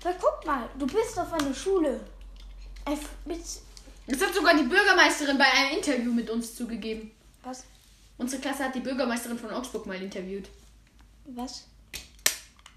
Aber 0.05 0.15
guck 0.21 0.45
mal, 0.47 0.69
du 0.79 0.87
bist 0.87 1.19
auf 1.19 1.33
einer 1.33 1.55
Schule. 1.55 2.01
Das 4.07 4.21
hat 4.21 4.35
sogar 4.35 4.55
die 4.57 4.65
Bürgermeisterin 4.65 5.39
bei 5.39 5.45
einem 5.45 5.77
Interview 5.77 6.13
mit 6.13 6.29
uns 6.29 6.57
zugegeben. 6.57 7.13
was? 7.45 7.65
Unsere 8.19 8.43
Klasse 8.43 8.65
hat 8.65 8.75
die 8.75 8.81
Bürgermeisterin 8.81 9.39
von 9.39 9.51
Augsburg 9.51 9.87
mal 9.87 10.01
interviewt. 10.01 10.49
Was? 11.27 11.65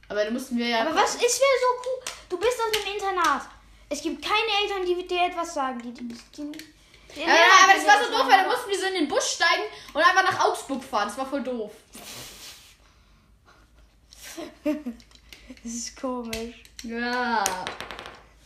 Aber 0.07 0.23
da 0.23 0.31
mussten 0.31 0.57
wir 0.57 0.67
ja. 0.67 0.81
Aber 0.81 0.95
was 0.95 1.15
ist 1.15 1.21
wäre 1.21 1.29
so 1.29 1.81
cool? 1.83 2.13
Du 2.29 2.37
bist 2.37 2.59
auf 2.59 2.71
dem 2.71 2.93
Internat. 2.93 3.47
Es 3.89 4.01
gibt 4.01 4.23
keine 4.23 4.63
Eltern, 4.63 4.85
die 4.85 5.07
dir 5.07 5.25
etwas 5.25 5.53
sagen. 5.53 5.79
Die, 5.81 5.93
die, 5.93 6.07
die, 6.07 6.51
die 7.15 7.19
Ja, 7.21 7.27
aber 7.63 7.73
das 7.73 7.85
war 7.85 8.03
so 8.03 8.11
doof, 8.11 8.27
weil 8.29 8.43
da 8.43 8.47
mussten 8.47 8.69
wir 8.69 8.79
so 8.79 8.85
in 8.85 8.93
den 8.93 9.07
Bus 9.07 9.33
steigen 9.33 9.63
und 9.93 10.01
einfach 10.01 10.23
nach 10.23 10.45
Augsburg 10.45 10.83
fahren. 10.83 11.07
Das 11.07 11.17
war 11.17 11.25
voll 11.27 11.43
doof. 11.43 11.71
Das 15.63 15.73
ist 15.73 15.99
komisch. 15.99 16.64
Ja. 16.87 17.43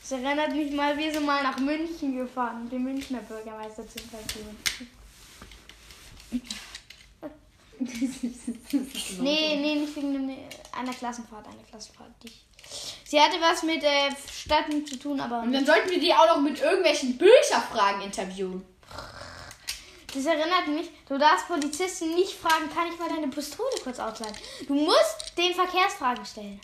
Das 0.01 0.11
erinnert 0.11 0.55
mich 0.55 0.71
mal, 0.71 0.97
wir 0.97 1.11
sind 1.11 1.25
mal 1.25 1.43
nach 1.43 1.57
München 1.59 2.15
gefahren, 2.17 2.63
um 2.63 2.69
den 2.69 2.83
Münchner 2.83 3.19
Bürgermeister 3.19 3.87
zu 3.87 3.99
interviewen. 3.99 4.57
Nee, 7.79 9.55
nee, 9.61 9.75
nicht 9.75 9.95
wegen 9.95 10.37
einer 10.77 10.93
Klassenfahrt, 10.93 11.47
einer 11.47 11.63
Klassenfahrt. 11.63 12.11
Die, 12.23 12.31
sie 13.05 13.19
hatte 13.19 13.39
was 13.39 13.63
mit 13.63 13.83
äh, 13.83 14.09
Städten 14.31 14.85
zu 14.85 14.97
tun, 14.97 15.19
aber 15.19 15.39
Und 15.39 15.53
dann 15.53 15.65
sollten 15.65 15.89
wir 15.89 15.99
die 15.99 16.13
auch 16.13 16.27
noch 16.27 16.41
mit 16.41 16.59
irgendwelchen 16.59 17.17
Bücherfragen 17.17 18.01
interviewen. 18.01 18.65
das 20.13 20.25
erinnert 20.25 20.67
mich, 20.67 20.89
du 21.07 21.17
darfst 21.17 21.47
Polizisten 21.47 22.15
nicht 22.15 22.33
fragen, 22.33 22.69
kann 22.73 22.91
ich 22.91 22.99
mal 22.99 23.09
deine 23.09 23.29
Pistole 23.29 23.69
kurz 23.81 23.99
ausleihen? 23.99 24.35
Du 24.67 24.73
musst 24.73 25.37
den 25.37 25.53
Verkehrsfragen 25.53 26.25
stellen. 26.25 26.59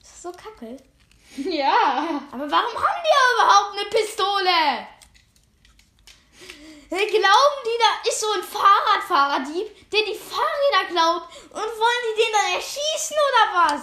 Das 0.00 0.10
ist 0.10 0.22
so 0.22 0.32
kacke. 0.32 0.76
Ja. 1.36 2.22
Aber 2.32 2.50
warum 2.50 2.74
haben 2.74 3.02
die 3.04 3.34
überhaupt 3.34 3.78
eine 3.78 3.88
Pistole? 3.90 4.88
Hey, 6.90 7.06
Glauben 7.06 7.60
die, 7.66 7.78
da 7.78 8.08
ist 8.08 8.20
so 8.20 8.30
ein 8.32 8.42
Fahrradfahrerdieb, 8.42 9.90
der 9.90 10.02
die 10.04 10.14
Fahrräder 10.14 10.88
klaut 10.90 11.22
und 11.50 11.78
wollen 11.78 12.04
die 12.16 12.22
den 12.22 12.32
dann 12.32 12.54
erschießen 12.54 13.16
oder 13.28 13.44
was? 13.54 13.82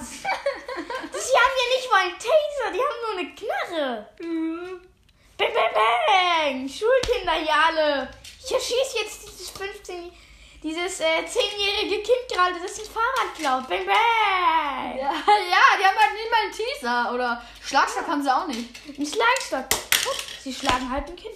Das, 1.12 1.28
die 1.32 1.38
haben 1.38 1.56
ja 1.62 1.78
nicht 1.78 1.92
mal 1.92 2.02
einen 2.02 2.18
Taser, 2.18 2.72
die 2.74 2.82
haben 2.82 3.02
nur 3.04 3.20
eine 3.20 3.36
Knarre. 3.36 4.10
Bang, 5.38 5.54
bang, 5.54 5.74
bang. 5.76 6.68
Schulkinder 6.68 7.34
hier 7.34 7.54
alle. 7.54 8.10
Ich 8.44 8.52
erschieße 8.52 8.98
jetzt 8.98 9.24
dieses 9.24 9.50
15, 9.52 10.12
dieses 10.66 11.00
äh, 11.00 11.24
zehnjährige 11.28 12.02
Kind 12.02 12.26
gerade, 12.28 12.56
das 12.60 12.80
ein 12.80 12.86
Fahrrad 12.86 13.36
klaut. 13.36 13.70
Bang, 13.70 13.86
bang. 13.86 14.98
Ja, 14.98 15.12
ja, 15.14 15.64
die 15.78 15.86
haben 15.86 15.96
halt 15.96 16.14
nicht 16.14 16.32
mal 16.32 16.42
einen 16.44 16.52
Teaser. 16.52 17.14
Oder 17.14 17.42
Schlagstock 17.62 18.08
haben 18.08 18.24
sie 18.24 18.36
auch 18.36 18.48
nicht. 18.48 18.70
Ein 18.98 19.06
Schlagstock. 19.06 19.80
Sie 20.42 20.52
schlagen 20.52 20.90
halt 20.90 21.08
ein 21.08 21.16
Kind. 21.16 21.36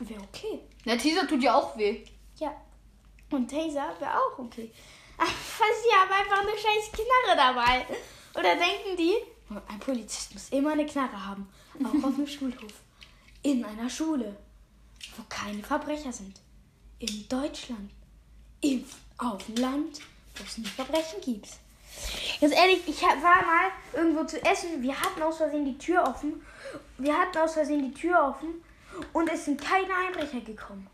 Wäre 0.00 0.20
okay. 0.20 0.60
Der 0.84 0.98
Teaser 0.98 1.28
tut 1.28 1.40
ja 1.40 1.54
auch 1.54 1.76
weh. 1.76 2.04
Ja. 2.40 2.52
Und 3.30 3.48
Taser 3.48 3.94
wäre 4.00 4.18
auch 4.18 4.36
okay. 4.36 4.72
Was, 5.16 5.28
sie 5.28 5.96
haben 5.96 6.10
einfach 6.10 6.40
eine 6.40 6.50
scheiß 6.50 6.90
Knarre 6.90 7.36
dabei. 7.36 7.86
Oder 8.34 8.56
denken 8.56 8.96
die, 8.96 9.14
ein 9.68 9.78
Polizist 9.78 10.32
muss 10.34 10.48
immer 10.48 10.72
eine 10.72 10.86
Knarre 10.86 11.24
haben. 11.24 11.48
Auch 11.84 12.08
auf 12.08 12.16
dem 12.16 12.26
Schulhof. 12.26 12.72
In 13.42 13.64
einer 13.64 13.88
Schule, 13.88 14.36
wo 15.16 15.22
keine 15.28 15.62
Verbrecher 15.62 16.12
sind. 16.12 16.40
In 16.98 17.28
Deutschland. 17.28 17.92
Im, 18.60 18.84
auf 19.18 19.48
Land, 19.56 20.00
wo 20.36 20.44
es 20.44 20.58
nie 20.58 20.66
Verbrechen 20.66 21.20
gibt. 21.24 21.48
Ganz 22.40 22.54
ehrlich, 22.54 22.80
ich 22.86 23.02
war 23.02 23.16
mal 23.22 23.70
irgendwo 23.92 24.24
zu 24.24 24.42
essen. 24.44 24.82
Wir 24.82 24.98
hatten 24.98 25.22
aus 25.22 25.36
Versehen 25.38 25.64
die 25.64 25.78
Tür 25.78 26.04
offen. 26.04 26.40
Wir 26.98 27.16
hatten 27.16 27.38
aus 27.38 27.54
Versehen 27.54 27.82
die 27.82 27.94
Tür 27.98 28.22
offen. 28.22 28.62
Und 29.12 29.30
es 29.30 29.44
sind 29.44 29.60
keine 29.60 29.94
Einbrecher 29.94 30.40
gekommen. 30.40 30.88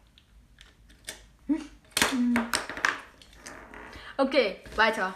Okay, 4.16 4.60
weiter. 4.76 5.14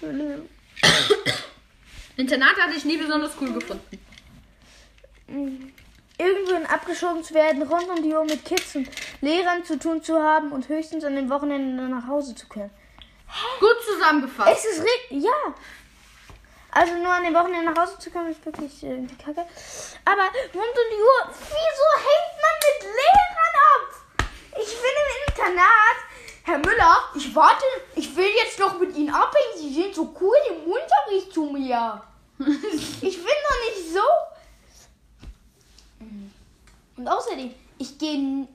Internat 2.16 2.56
hatte 2.56 2.76
ich 2.76 2.84
nie 2.84 2.98
besonders 2.98 3.32
cool 3.40 3.52
gefunden. 3.52 3.98
Irgendwohin 6.18 6.66
abgeschoben 6.66 7.22
zu 7.22 7.34
werden, 7.34 7.62
rund 7.62 7.88
um 7.88 8.02
die 8.02 8.12
Uhr 8.14 8.24
mit 8.24 8.44
Kids 8.44 8.74
und 8.74 8.88
Lehrern 9.20 9.64
zu 9.64 9.78
tun 9.78 10.02
zu 10.02 10.20
haben 10.20 10.52
und 10.52 10.68
höchstens 10.68 11.04
an 11.04 11.14
den 11.14 11.30
Wochenenden 11.30 11.90
nach 11.90 12.06
Hause 12.06 12.34
zu 12.34 12.48
können. 12.48 12.70
Gut 13.60 13.76
zusammengefasst. 13.84 14.50
Es 14.52 14.64
ist 14.64 14.84
richtig, 14.84 15.24
ja. 15.24 15.54
Also 16.70 16.94
nur 16.94 17.12
an 17.12 17.22
den 17.22 17.34
Wochenenden 17.34 17.72
nach 17.72 17.82
Hause 17.82 17.98
zu 17.98 18.10
kommen, 18.10 18.30
ist 18.30 18.44
wirklich 18.44 18.82
äh, 18.84 18.98
die 18.98 19.16
Kacke. 19.16 19.46
Aber 20.04 20.22
rund 20.22 20.54
um 20.54 20.88
die 20.90 21.02
Uhr, 21.02 21.30
wieso 21.32 21.88
hängt 22.06 22.34
man 22.42 22.56
mit 22.66 22.82
Lehrern 22.82 23.54
ab? 23.74 24.28
Ich 24.60 24.76
bin 24.76 24.90
im 25.04 25.28
Internat. 25.28 25.98
Herr 26.44 26.58
Müller, 26.58 26.98
ich 27.14 27.34
warte, 27.34 27.64
ich 27.94 28.16
will 28.16 28.30
jetzt 28.42 28.58
noch 28.58 28.78
mit 28.78 28.96
Ihnen 28.96 29.14
abhängen. 29.14 29.56
Sie 29.56 29.74
sind 29.74 29.94
so 29.94 30.14
cool 30.20 30.36
im 30.48 30.72
Unterricht 30.72 31.32
zu 31.32 31.44
mir. 31.44 32.02
Ich 32.38 33.16
bin 33.16 33.34
doch 33.48 33.76
nicht 33.76 33.92
so. 33.92 34.00
Und 36.98 37.08
außerdem, 37.08 37.54
ich 37.78 37.96
gehe 37.98 38.46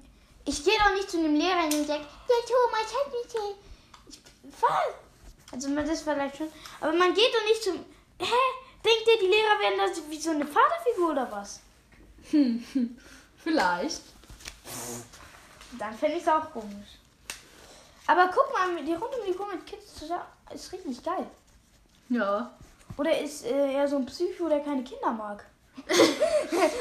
ich 0.45 0.63
geh 0.63 0.71
doch 0.77 0.93
nicht 0.93 1.09
zu 1.09 1.17
einem 1.17 1.35
Lehrer 1.35 1.63
und 1.63 1.87
sage, 1.87 2.03
ja 2.03 2.35
Thomas, 2.45 2.93
halt 2.93 3.13
mich 3.13 3.31
hier. 3.31 3.55
Ich, 4.07 4.19
was? 4.59 5.53
Also 5.53 5.69
man 5.69 5.87
das 5.87 6.01
vielleicht 6.01 6.37
schon. 6.37 6.51
Aber 6.81 6.93
man 6.93 7.13
geht 7.13 7.33
doch 7.33 7.43
nicht 7.47 7.63
zum. 7.63 7.75
Hä? 8.19 8.35
Denkt 8.83 9.07
ihr, 9.07 9.19
die 9.19 9.33
Lehrer 9.33 9.59
werden 9.59 9.77
da 9.77 10.11
wie 10.11 10.19
so 10.19 10.31
eine 10.31 10.45
Vaterfigur 10.45 11.11
oder 11.11 11.31
was? 11.31 11.61
Vielleicht. 13.43 14.01
Dann 15.79 15.97
fände 15.97 16.17
ich 16.17 16.23
es 16.23 16.27
auch 16.27 16.51
komisch. 16.51 16.99
Aber 18.07 18.29
guck 18.33 18.51
mal, 18.51 18.83
die 18.83 18.93
rund 18.93 19.15
um 19.15 19.25
die 19.25 19.37
Uhr 19.37 19.47
mit 19.47 19.65
Kids 19.65 19.95
zusammen 19.95 20.25
ist 20.53 20.71
richtig 20.73 21.01
geil. 21.01 21.25
Ja. 22.09 22.53
Oder 22.97 23.17
ist 23.19 23.45
äh, 23.45 23.73
er 23.73 23.87
so 23.87 23.95
ein 23.95 24.05
Psycho, 24.05 24.49
der 24.49 24.59
keine 24.59 24.83
Kinder 24.83 25.11
mag? 25.11 25.45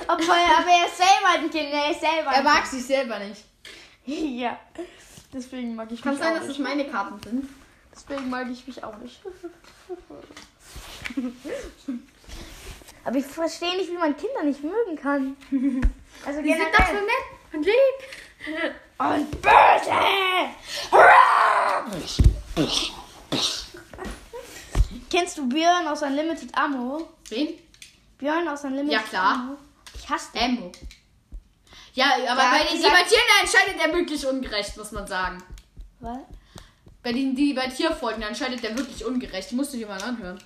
Obwohl, 0.08 0.34
aber 0.58 0.70
er 0.70 0.86
ist 0.86 0.96
selber 0.96 1.28
ein 1.34 1.50
Kind, 1.50 1.72
er 1.72 1.90
ist 1.90 2.00
selber 2.00 2.30
Er 2.32 2.42
mag 2.42 2.66
sich 2.66 2.84
selber 2.84 3.18
nicht. 3.18 3.42
Ja. 4.04 4.58
Deswegen 5.32 5.74
mag 5.74 5.90
ich 5.90 6.02
Kann 6.02 6.12
mich 6.14 6.22
sein, 6.22 6.32
auch 6.34 6.38
dass 6.38 6.48
nicht. 6.48 6.58
es 6.58 6.64
meine 6.64 6.88
Karten 6.88 7.20
sind. 7.24 7.48
Deswegen 7.94 8.28
mag 8.30 8.48
ich 8.50 8.66
mich 8.66 8.82
auch 8.84 8.96
nicht. 8.98 9.20
Aber 13.04 13.16
ich 13.16 13.26
verstehe 13.26 13.76
nicht, 13.76 13.90
wie 13.90 13.98
man 13.98 14.16
Kinder 14.16 14.42
nicht 14.44 14.62
mögen 14.62 14.96
kann. 14.96 15.36
Also 16.24 16.40
Die 16.40 16.52
sind 16.52 16.62
doch 16.76 16.86
so 16.86 16.92
nett 16.92 17.26
und 17.52 17.64
lieb. 17.64 17.74
Und 18.98 19.42
böse! 19.42 19.90
Kennst 25.10 25.38
du 25.38 25.48
Björn 25.48 25.88
aus 25.88 26.02
Unlimited 26.02 26.56
Ammo? 26.56 27.08
Wen? 27.30 27.58
Björn 28.22 28.46
aus 28.46 28.62
Unlimited 28.62 28.92
Ja, 28.92 29.00
klar. 29.00 29.34
Ammo? 29.34 29.56
Ich 29.98 30.08
hasse 30.08 30.30
den. 30.32 30.58
Ammo. 30.58 30.70
Ja, 31.94 32.06
aber 32.14 32.24
Ja, 32.24 32.36
bei 32.52 32.58
den 32.64 32.80
Debattierenden 32.80 33.40
entscheidet 33.40 33.74
er 33.84 33.92
wirklich 33.92 34.24
ungerecht, 34.24 34.76
muss 34.76 34.92
man 34.92 35.04
sagen. 35.08 35.42
Was? 35.98 36.18
Bei 37.02 37.12
den 37.12 37.34
Debattierfolgen 37.34 38.22
entscheidet 38.22 38.62
er 38.62 38.78
wirklich 38.78 39.04
ungerecht. 39.04 39.50
Die 39.50 39.56
musst 39.56 39.72
du 39.72 39.76
dir 39.76 39.88
mal 39.88 40.00
anhören. 40.00 40.40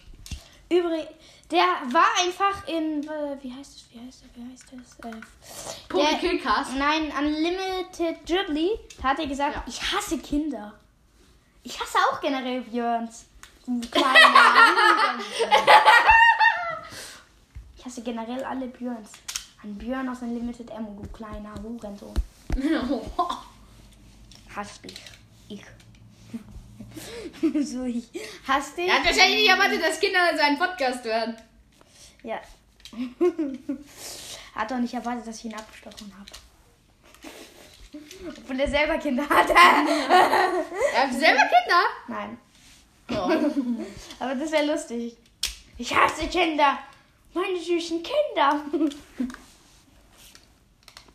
Übrigens, 0.70 1.08
der 1.50 1.66
war 1.92 2.06
einfach 2.24 2.66
in. 2.66 3.02
Äh, 3.04 3.36
wie 3.42 3.52
heißt 3.52 3.76
es? 3.76 3.84
Wie 3.92 4.00
heißt 4.00 4.22
es? 4.24 4.30
Wie 4.34 4.42
heißt 4.50 4.72
es? 4.72 4.96
Äh, 5.94 6.16
Killcast. 6.18 6.72
Nein, 6.78 7.12
Unlimited 7.16 8.24
Ghibli 8.24 8.70
da 9.02 9.08
hat 9.10 9.18
er 9.18 9.26
gesagt, 9.26 9.54
Ja. 9.54 9.62
ich 9.66 9.82
hasse 9.92 10.16
Kinder. 10.18 10.72
Ich 11.62 11.78
hasse 11.78 11.98
auch 12.10 12.22
generell 12.22 12.62
Björns. 12.62 13.26
Hurensohn. 13.66 13.82
Ich 13.82 13.90
hasse 17.86 18.02
generell 18.02 18.44
alle 18.44 18.66
Björns. 18.66 19.12
An 19.62 19.78
Björn 19.78 20.08
aus 20.08 20.20
Unlimited 20.22 20.70
Ammo, 20.72 21.00
du 21.00 21.08
kleiner 21.08 21.54
Hurensohn. 21.62 22.14
Hass 24.54 24.80
dich. 24.82 25.02
Ich. 25.48 25.62
so, 27.66 27.84
ich 27.84 28.08
hasse 28.46 28.76
dich. 28.76 28.88
Er 28.88 28.98
hat 28.98 29.04
wahrscheinlich 29.06 29.42
nicht 29.42 29.50
erwartet, 29.50 29.82
dass 29.82 30.00
Kinder 30.00 30.36
seinen 30.36 30.58
Podcast 30.58 31.04
hören. 31.04 31.36
Ja. 32.22 32.40
hat 34.54 34.70
doch 34.70 34.78
nicht 34.78 34.94
erwartet, 34.94 35.26
dass 35.26 35.38
ich 35.38 35.44
ihn 35.46 35.54
abgestochen 35.54 36.12
habe. 36.18 36.30
Obwohl 38.28 38.60
er 38.60 38.68
selber 38.68 38.98
Kinder 38.98 39.28
hat. 39.28 39.50
Er 39.50 41.02
hat 41.02 41.12
selber 41.12 41.42
Kinder. 41.42 41.84
Nein. 42.08 42.38
Oh. 43.10 43.30
Aber 44.18 44.34
das 44.34 44.50
wäre 44.52 44.66
lustig. 44.66 45.16
Ich 45.78 45.94
hasse 45.94 46.26
Kinder. 46.26 46.78
Meine 47.36 47.58
süßen 47.60 48.02
Kinder. 48.02 48.62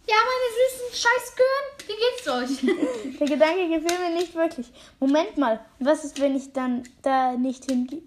Ja, 0.07 0.17
meine 0.17 0.49
süßen 0.59 0.89
Scheißgehirn. 1.07 1.67
Wie 1.87 1.95
geht's 2.03 2.27
euch? 2.27 3.17
Der 3.19 3.27
Gedanke 3.27 3.69
gefiel 3.69 3.97
mir 3.99 4.17
nicht 4.17 4.35
wirklich. 4.35 4.67
Moment 4.99 5.37
mal. 5.37 5.63
Was 5.79 6.03
ist, 6.03 6.19
wenn 6.19 6.35
ich 6.35 6.51
dann 6.51 6.83
da 7.01 7.31
nicht, 7.33 7.63
hinge 7.65 8.01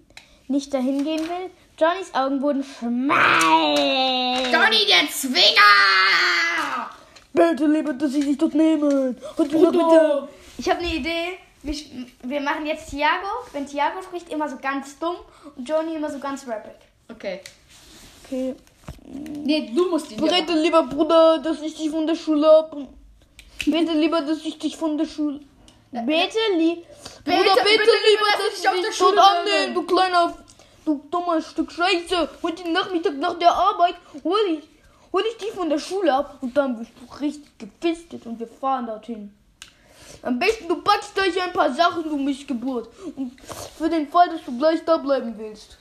nicht 0.47 0.71
dahin 0.71 1.03
gehen 1.03 1.21
will? 1.21 1.49
Johnnys 1.79 2.13
Augen 2.13 2.43
wurden 2.43 2.63
schmal. 2.63 4.51
Donny, 4.51 4.85
der 4.85 5.09
Zwinger! 5.09 6.91
Bitte, 7.33 7.65
lieber, 7.65 7.93
dass 7.93 8.11
sie 8.11 8.21
sich 8.21 8.37
dort 8.37 8.53
nehmen. 8.53 9.17
Und 9.37 9.51
du 9.51 9.71
bitte. 9.71 10.29
Ich 10.59 10.69
habe 10.69 10.81
eine 10.81 10.93
Idee. 10.93 11.39
Wir, 11.63 11.75
wir 12.23 12.41
machen 12.41 12.67
jetzt 12.67 12.91
Thiago. 12.91 13.47
Wenn 13.51 13.65
Thiago 13.65 14.03
spricht, 14.03 14.29
immer 14.29 14.47
so 14.47 14.57
ganz 14.57 14.99
dumm. 14.99 15.15
Und 15.55 15.67
Johnny 15.67 15.95
immer 15.95 16.11
so 16.11 16.19
ganz 16.19 16.45
rappig. 16.47 16.75
Okay. 17.09 17.41
Okay. 18.25 18.55
Nee, 19.43 19.71
du 19.75 19.89
musst 19.89 20.11
ihn 20.11 20.17
Bitte, 20.19 20.53
lieber 20.53 20.83
Bruder, 20.83 21.37
dass 21.39 21.61
ich 21.61 21.75
dich 21.75 21.89
von 21.89 22.07
der 22.07 22.15
Schule 22.15 22.49
ab. 22.49 22.75
Bitte 23.65 23.93
lieber, 23.93 24.21
dass 24.21 24.43
ich 24.43 24.57
dich 24.57 24.75
von 24.75 24.97
der 24.97 25.05
Schule. 25.05 25.39
Bitte, 25.91 26.37
li 26.57 26.83
Bruder, 27.23 27.53
bitte, 27.53 27.63
bitte 27.63 27.91
lieber, 28.09 28.31
dass 28.37 28.59
ich 28.59 28.67
auf 28.67 28.75
der 28.75 28.89
dich 28.89 28.97
Schule 28.97 29.21
annehme, 29.23 29.73
du 29.73 29.83
kleiner, 29.83 30.35
du 30.85 31.01
dummer 31.09 31.41
Stück 31.41 31.71
Scheiße. 31.71 32.29
Heute 32.43 32.69
Nachmittag 32.69 33.15
nach 33.17 33.37
der 33.39 33.53
Arbeit 33.53 33.95
hol 34.23 34.39
ich, 34.49 34.63
hol 35.13 35.23
ich 35.29 35.37
dich 35.37 35.51
von 35.51 35.69
der 35.69 35.79
Schule 35.79 36.13
ab 36.13 36.37
und 36.41 36.57
dann 36.57 36.79
wirst 36.79 36.91
du 36.99 37.15
richtig 37.21 37.57
gepistet 37.57 38.25
und 38.25 38.39
wir 38.39 38.47
fahren 38.47 38.87
dorthin. 38.87 39.33
Am 40.21 40.39
besten 40.39 40.67
du 40.67 40.81
packst 40.81 41.13
gleich 41.13 41.41
ein 41.41 41.53
paar 41.53 41.71
Sachen, 41.73 42.03
du 42.03 42.17
Missgeburt. 42.17 42.89
Und 43.15 43.39
für 43.77 43.89
den 43.89 44.07
Fall, 44.07 44.29
dass 44.29 44.43
du 44.43 44.57
gleich 44.57 44.83
da 44.83 44.97
bleiben 44.97 45.35
willst. 45.37 45.77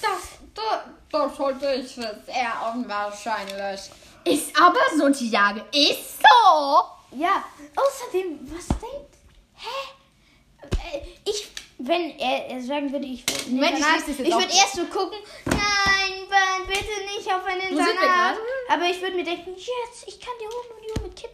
Das, 0.00 0.38
das, 0.54 0.80
das 1.10 1.38
halte 1.38 1.74
ich 1.74 1.94
für 1.94 2.22
sehr 2.26 2.72
unwahrscheinlich. 2.74 3.80
Ist 4.24 4.60
aber 4.60 4.78
so, 4.96 5.08
Thiago. 5.10 5.60
Ist 5.72 6.18
so. 6.20 7.16
Ja, 7.16 7.44
außerdem, 7.74 8.38
was 8.52 8.66
denkt? 8.68 9.16
Hä? 9.54 10.68
Äh, 10.92 11.00
Ich, 11.24 11.48
wenn 11.78 12.18
er, 12.18 12.60
sagen 12.62 12.92
würde, 12.92 13.06
ich 13.06 13.24
würde 13.28 13.50
Moment, 13.50 13.78
ich 13.78 14.18
ich 14.18 14.34
auch. 14.34 14.40
würde 14.40 14.52
erst 14.52 14.74
so 14.74 14.84
gucken, 14.86 15.18
nein, 15.46 16.26
Mann, 16.28 16.66
bitte 16.66 16.84
nicht 17.16 17.26
auf 17.32 17.44
ein 17.46 17.60
sind 17.60 17.76
wir 17.76 17.92
Internat. 17.92 18.36
Aber 18.68 18.84
ich 18.84 19.00
würde 19.00 19.16
mir 19.16 19.24
denken, 19.24 19.50
jetzt, 19.54 20.06
ich 20.06 20.20
kann 20.20 20.34
die 20.40 20.44
Uhr 20.44 21.02
mit 21.06 21.16
Kind, 21.16 21.32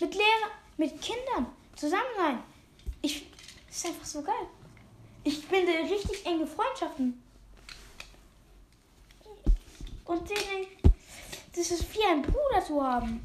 mit 0.00 0.14
Lehrern, 0.14 0.50
mit 0.76 1.00
Kindern 1.02 1.46
zusammen 1.74 2.02
sein. 2.16 2.42
Ich, 3.02 3.26
das 3.66 3.76
ist 3.76 3.86
einfach 3.86 4.06
so 4.06 4.22
geil. 4.22 4.46
Ich 5.24 5.46
bilde 5.48 5.72
richtig 5.72 6.24
enge 6.24 6.46
Freundschaften. 6.46 7.22
Und 10.06 10.28
denen, 10.30 10.66
das 11.54 11.70
ist 11.70 11.94
wie 11.94 12.04
ein 12.04 12.22
Bruder 12.22 12.64
zu 12.64 12.82
haben. 12.82 13.20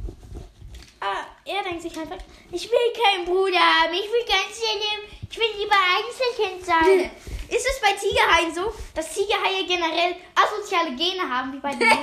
ah, 1.00 1.26
er 1.46 1.64
denkt 1.64 1.82
sich 1.82 1.98
einfach, 1.98 2.18
ich 2.52 2.70
will 2.70 2.94
keinen 2.94 3.26
Bruder 3.26 3.60
haben, 3.60 3.94
ich 3.94 4.12
will 4.12 4.26
ganz 4.28 4.60
gerne, 4.60 5.08
ich 5.30 5.38
will 5.38 5.48
lieber 5.60 5.76
Einzelkind 5.96 6.66
sein. 6.66 7.12
Ist 7.50 7.68
es 7.68 7.82
bei 7.82 7.94
Tigerhaien 7.94 8.54
so, 8.54 8.74
dass 8.96 9.14
Tigerhaie 9.14 9.66
generell 9.68 10.16
asoziale 10.36 10.96
Gene 10.96 11.28
haben, 11.30 11.54
wie 11.54 11.60
bei 11.60 11.72
den 11.72 11.82
Löwen? 11.82 12.02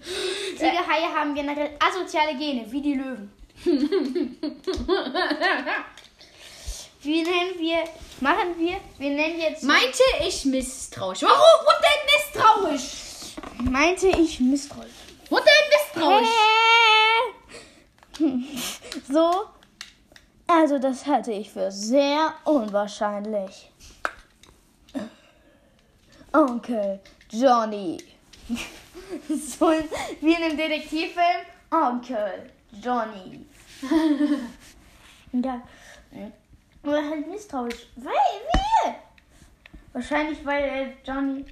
Tigerhaie 0.56 1.14
haben 1.14 1.34
generell 1.34 1.76
asoziale 1.80 2.36
Gene, 2.36 2.70
wie 2.70 2.82
die 2.82 2.94
Löwen. 2.94 3.32
Wie 7.02 7.22
nennen 7.22 7.58
wir, 7.58 7.84
machen 8.20 8.58
wir, 8.58 8.76
wir 8.98 9.10
nennen 9.10 9.40
jetzt, 9.40 9.62
Meinte 9.62 10.02
ich 10.26 10.44
misstrauisch. 10.44 11.22
Warum? 11.22 11.66
Und 11.66 11.80
denn 11.82 12.04
misstrauisch? 12.74 13.09
Meinte 13.62 14.08
ich 14.08 14.40
misstrauisch. 14.40 14.88
Denn 15.30 15.38
misstrauisch? 15.70 16.28
So, 19.10 19.46
also 20.46 20.78
das 20.78 21.06
halte 21.06 21.32
ich 21.32 21.50
für 21.50 21.70
sehr 21.70 22.34
unwahrscheinlich. 22.44 23.70
Onkel 26.32 27.00
Johnny. 27.30 27.98
So 29.28 29.72
wie 30.20 30.34
in 30.34 30.42
einem 30.42 30.56
Detektivfilm. 30.56 31.44
Onkel 31.72 32.48
Johnny. 32.80 33.44
ja. 35.32 35.62
Oder 36.84 37.10
halt 37.10 37.26
misstrauisch. 37.26 37.88
Weil, 37.96 38.12
wie? 38.12 38.94
Wahrscheinlich, 39.92 40.44
weil 40.46 40.62
äh, 40.62 40.92
Johnny. 41.04 41.44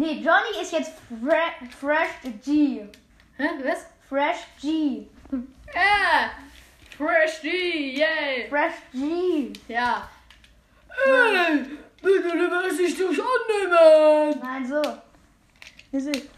Nee, 0.00 0.12
Johnny 0.12 0.62
ist 0.62 0.72
jetzt 0.72 0.92
Fre 1.08 1.36
Fresh 1.78 2.32
G. 2.42 2.86
Hä? 3.36 3.48
Was? 3.62 3.84
Fresh 4.08 4.46
G. 4.58 5.06
Ja. 5.74 6.30
Fresh 6.96 7.42
D, 7.42 7.98
yay. 7.98 8.48
Fresh 8.48 8.76
G. 8.94 9.52
Ja. 9.68 10.08
Hey, 10.88 11.66
bitte 12.00 12.34
lieber 12.34 12.70
sich 12.70 12.96
durch 12.96 13.20
annehmen. 13.20 14.40
Nein, 14.42 14.66
so. 14.66 14.80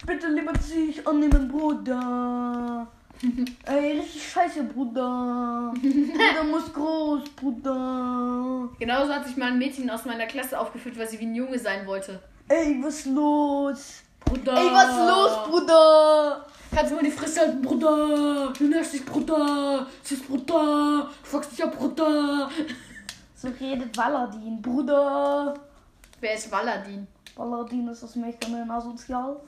Bitte 0.07 0.27
lieber 0.27 0.59
sich 0.59 1.07
annehmen, 1.07 1.47
Bruder. 1.47 2.89
Ey, 3.67 4.01
richtig 4.01 4.29
scheiße, 4.29 4.65
Bruder. 4.65 5.73
Bruder 5.81 6.45
muss 6.51 6.73
groß, 6.73 7.31
Bruder. 7.37 8.71
Genauso 8.81 9.15
hat 9.15 9.25
sich 9.25 9.37
mal 9.37 9.53
ein 9.53 9.59
Mädchen 9.59 9.89
aus 9.89 10.05
meiner 10.05 10.27
Klasse 10.27 10.59
aufgeführt, 10.59 10.99
weil 10.99 11.09
sie 11.09 11.21
wie 11.21 11.27
ein 11.27 11.35
Junge 11.37 11.61
sein 11.61 11.87
wollte. 11.87 12.21
Ey, 12.53 12.83
was 12.83 13.07
los? 13.07 14.03
Bruder. 14.21 14.53
Ey, 14.53 14.71
was 14.71 14.93
los, 15.09 15.49
Bruder? 15.49 16.45
Kannst 16.71 16.91
du 16.93 16.97
mal 16.97 17.03
die 17.03 17.11
Fresse 17.11 17.41
halten, 17.41 17.63
Bruder? 17.63 18.53
Du 18.53 18.65
nervst 18.65 18.93
dich, 18.93 19.07
Bruder. 19.07 19.87
Sie 20.03 20.17
ist 20.17 20.29
Bruder. 20.29 21.09
Du 21.23 21.29
fuckst 21.31 21.53
dich 21.53 21.65
ab, 21.65 21.79
Bruder. 21.79 22.51
So 23.35 23.49
redet 23.59 23.97
Valadin, 23.97 24.61
Bruder. 24.61 25.55
Wer 26.21 26.35
ist 26.35 26.53
Valadin? 26.53 27.07
Valadin 27.37 27.89
ist 27.89 28.03
das 28.03 28.17
Mädchen 28.17 28.71
asozial. 28.71 29.41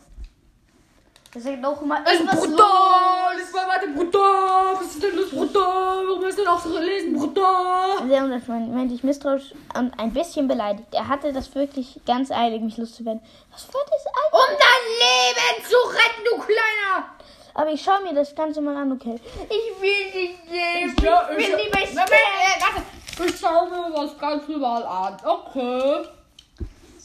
Der 1.34 1.42
sagt 1.42 1.64
auch 1.64 1.82
immer, 1.82 1.96
ey, 2.06 2.20
was 2.26 2.40
Bruder. 2.40 2.56
los? 2.56 3.36
Lies 3.36 3.52
mal 3.52 3.66
weiter, 3.68 3.88
Bruder. 3.88 4.78
Was 4.78 4.86
ist 4.86 5.02
denn 5.02 5.16
los, 5.16 5.30
Bruder? 5.30 5.60
Warum 5.60 6.20
du 6.22 6.30
denn 6.32 6.46
auch 6.46 6.60
so 6.60 6.70
gelesen, 6.72 7.14
Bruder? 7.18 7.96
Sehr 8.06 8.24
unangenehm, 8.24 8.74
meinte 8.74 8.94
ich 8.94 9.02
misstrauisch 9.02 9.52
und 9.76 9.98
ein 9.98 10.12
bisschen 10.12 10.46
beleidigt. 10.46 10.86
Er 10.92 11.08
hatte 11.08 11.32
das 11.32 11.52
wirklich 11.54 12.00
ganz 12.06 12.30
eilig, 12.30 12.60
mich 12.62 12.76
loszuwerden. 12.76 13.20
Was 13.52 13.66
wird 13.66 13.84
das 13.90 14.06
eilig? 14.06 14.32
Um 14.32 14.56
dein 14.58 14.84
Leben 15.02 15.64
zu 15.68 15.76
retten, 15.88 16.24
du 16.30 16.36
Kleiner. 16.42 17.08
Aber 17.54 17.70
ich 17.70 17.82
schaue 17.82 18.02
mir 18.02 18.14
das 18.14 18.34
Ganze 18.34 18.60
mal 18.60 18.76
an, 18.76 18.92
okay? 18.92 19.20
Ich 19.48 19.80
will 19.80 20.04
nicht 20.22 20.38
leben. 20.50 20.96
Ja, 21.04 21.28
ich 21.32 21.36
will 21.36 21.42
ich- 21.58 21.64
lieber 21.64 21.78
Moment, 21.78 22.10
äh, 22.10 22.60
warte. 22.60 23.26
Ich 23.32 23.38
schau 23.40 23.66
mir 23.66 23.92
das 23.94 24.18
Ganze 24.18 24.52
mal 24.58 24.82
an. 24.84 25.16
Okay. 25.24 26.04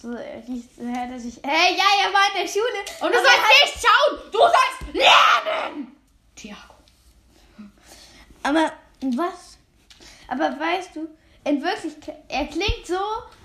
So, 0.02 0.14
er 0.14 0.42
riecht, 0.48 0.76
so 0.78 0.84
hört 0.84 1.12
er 1.12 1.20
sich. 1.20 1.40
Hey, 1.44 1.76
ja, 1.76 1.84
er 2.06 2.14
war 2.14 2.22
in 2.34 2.42
der 2.42 2.48
Schule. 2.48 2.80
Und 3.02 3.14
du 3.14 3.20
sollst 3.20 3.64
nicht 3.64 3.86
schauen. 3.86 4.32
Du 4.32 4.38
sollst 4.38 4.94
lernen. 4.94 5.96
Tiago. 6.36 6.76
Aber 8.44 8.72
was? 9.02 9.58
Aber 10.30 10.58
weißt 10.58 10.96
du, 10.96 11.10
in 11.44 11.62
Wirklichkeit, 11.62 12.24
er 12.30 12.46
klingt 12.46 12.86
so, 12.86 12.96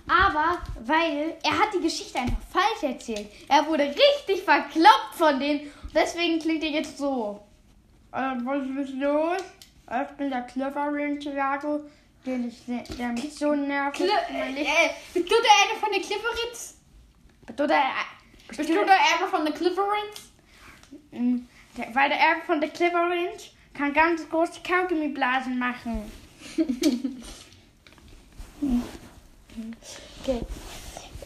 aber 0.06 0.58
weil 0.84 1.36
er 1.42 1.58
hat 1.58 1.74
die 1.74 1.80
Geschichte 1.80 2.18
einfach 2.18 2.38
falsch 2.50 2.82
erzählt. 2.82 3.28
Er 3.48 3.66
wurde 3.66 3.84
richtig 3.84 4.44
verkloppt 4.44 5.14
von 5.14 5.40
denen. 5.40 5.72
Deswegen 5.92 6.38
klingt 6.38 6.62
er 6.62 6.70
jetzt 6.70 6.98
so. 6.98 7.40
Äh, 8.12 8.34
was 8.44 8.86
ist 8.86 8.94
los? 8.94 9.42
Ich 9.86 10.16
bin 10.16 10.30
der 10.30 10.42
clevere 10.42 11.18
Tiago, 11.18 11.80
den 12.26 12.48
ich, 12.48 12.62
der 12.96 13.08
mich 13.08 13.34
so 13.34 13.54
nervt. 13.54 13.96
Kle 13.96 14.08
äh, 14.08 14.90
bist 15.12 15.26
du 15.26 15.34
der 15.34 15.52
eine 15.62 15.78
von 15.80 15.92
den 15.92 16.02
Clifforids? 16.02 16.78
Oder, 17.48 17.82
Bist 18.48 18.68
du 18.68 18.74
der 18.74 18.84
eine 18.84 19.28
von 19.30 19.44
den 19.44 19.54
Clifforids? 19.54 20.32
Mm, 21.10 21.40
der, 21.76 21.94
weil 21.94 22.08
der 22.08 22.18
Erbe 22.18 22.40
von 22.46 22.60
der 22.60 22.70
Clipperange 22.70 23.38
kann 23.72 23.92
ganz 23.92 24.28
große 24.28 24.60
Kaugummiblasen 24.62 25.58
machen. 25.58 26.10
okay. 30.22 30.40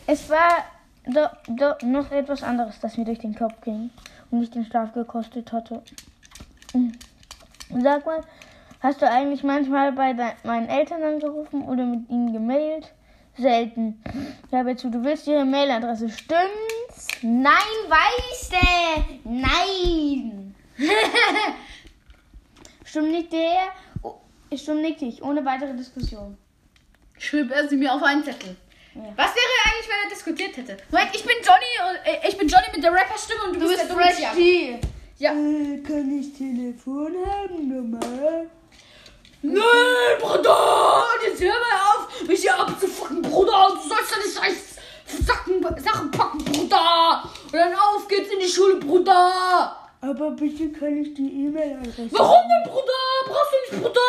Es 0.07 0.29
war 0.29 0.65
do, 1.07 1.27
do, 1.49 1.75
noch 1.87 2.11
etwas 2.11 2.43
anderes, 2.43 2.81
das 2.81 2.97
mir 2.97 3.05
durch 3.05 3.19
den 3.19 3.35
Kopf 3.35 3.61
ging 3.63 3.91
und 4.31 4.41
mich 4.41 4.51
den 4.51 4.65
Schlaf 4.65 4.93
gekostet 4.95 5.53
hatte. 5.53 5.83
Mm. 6.73 6.93
Sag 7.83 8.07
mal, 8.07 8.25
hast 8.81 9.03
du 9.03 9.11
eigentlich 9.11 9.43
manchmal 9.43 9.93
bei 9.93 10.13
de, 10.13 10.27
meinen 10.45 10.69
Eltern 10.69 11.03
angerufen 11.03 11.63
oder 11.63 11.85
mit 11.85 12.09
ihnen 12.09 12.33
gemailt? 12.33 12.93
Selten. 13.37 14.03
Ja, 14.51 14.77
zu, 14.77 14.91
du 14.91 15.05
willst 15.05 15.29
ihre 15.29 15.45
Mailadresse, 15.45 16.09
stimmt's? 16.09 17.07
Nein, 17.23 17.53
weißt 17.89 18.53
du? 18.53 19.31
Nein. 19.31 20.55
Stimmt 22.85 23.11
nicht 23.11 23.33
der? 23.33 23.69
Oh, 24.03 24.15
stimmt 24.57 24.81
nicht 24.81 25.03
ich, 25.03 25.23
ohne 25.23 25.45
weitere 25.45 25.75
Diskussion. 25.75 26.39
Schrieb 27.19 27.51
er 27.51 27.69
sie 27.69 27.77
mir 27.77 27.93
auf 27.93 28.03
einen 28.03 28.25
Zettel. 28.25 28.57
Ja. 28.95 29.03
Was 29.15 29.35
wäre 29.35 29.47
eigentlich, 29.65 29.89
wenn 29.89 30.05
er 30.05 30.11
diskutiert 30.11 30.57
hätte? 30.57 30.77
Moment, 30.91 31.11
ich 31.15 31.23
bin 31.23 31.37
Johnny 31.43 31.91
und 31.91 32.07
äh, 32.07 32.29
ich 32.29 32.39
bin 32.39 32.49
Johnny 32.49 32.67
mit 32.75 32.83
der 32.83 32.93
Rapperstimme 32.93 33.43
und 33.45 33.55
du, 33.55 33.61
bist, 33.61 33.79
der 33.79 33.89
dumme 33.89 34.05
Tiago. 34.17 34.37
G. 34.37 34.79
Ja. 35.19 35.33
Äh, 35.33 35.83
kann 35.83 36.19
ich 36.19 36.33
Telefon 36.33 37.15
haben, 37.27 37.69
normal? 37.69 38.49
Nein, 39.43 40.19
Bruder! 40.21 41.05
Jetzt 41.25 41.41
hör 41.41 41.53
mal 41.53 41.79
auf, 41.95 42.23
mich 42.27 42.41
hier 42.41 42.59
abzufucken, 42.59 43.23
Bruder! 43.23 43.69
Du 43.71 43.89
sollst 43.89 44.13
deine 44.13 44.25
scheiß 44.25 44.77
Sachen, 45.25 45.63
Sachen 45.83 46.11
packen, 46.11 46.39
Bruder! 46.45 47.23
Und 47.45 47.53
dann 47.55 47.75
auf 47.75 48.09
geht's 48.09 48.33
in 48.33 48.41
die 48.41 48.49
Schule, 48.49 48.77
Bruder! 48.77 49.77
Aber 50.01 50.31
bitte 50.33 50.73
kann 50.73 50.97
ich 50.99 51.15
die 51.15 51.47
E-Mail-Adresse. 51.47 52.09
Warum 52.11 52.49
denn, 52.49 52.73
Bruder? 52.73 52.93
Brauchst 53.27 53.53
du 53.53 53.77
nicht, 53.77 53.83
Bruder? 53.85 54.01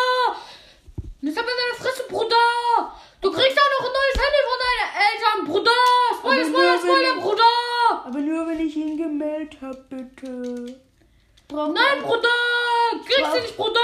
Jetzt 1.22 1.38
hab 1.38 1.46
mal 1.46 1.52
deine 1.52 1.78
Fresse, 1.80 2.04
Bruder! 2.10 2.94
Du 3.22 3.32
kriegst 3.32 3.58
auch 3.60 3.72
noch 3.80 3.86
ein 3.88 3.94
neues 4.00 4.18
Handy 4.24 4.42
von 4.50 4.60
deinen 4.66 4.92
Eltern, 5.06 5.46
Bruder! 5.46 5.82
Spoiler, 6.18 6.46
Spoiler, 6.46 6.78
Spoiler, 6.80 7.22
Bruder! 7.22 8.06
Aber 8.06 8.20
nur 8.20 8.48
wenn 8.48 8.60
ich 8.66 8.76
ihn 8.76 8.98
gemeldet 8.98 9.58
habe, 9.62 9.86
bitte. 9.90 10.80
Braucht 11.50 11.74
Nein, 11.74 12.04
Bruder! 12.04 12.30
Kriegst 13.06 13.18
du 13.18 13.24
Brauch- 13.24 13.42
nicht, 13.42 13.58
Bruder! 13.58 13.80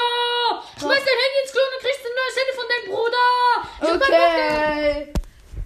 Schmeiß 0.80 1.02
dein 1.02 1.20
Handy 1.24 1.38
ins 1.42 1.52
Klo 1.52 1.62
und 1.66 1.82
kriegst 1.82 2.06
ein 2.06 2.16
neues 2.22 2.36
Handy 2.38 2.54
von 2.54 2.68
deinem 2.70 2.88
Bruder! 2.94 3.26
Ich. 3.82 3.90
Okay. 3.96 5.14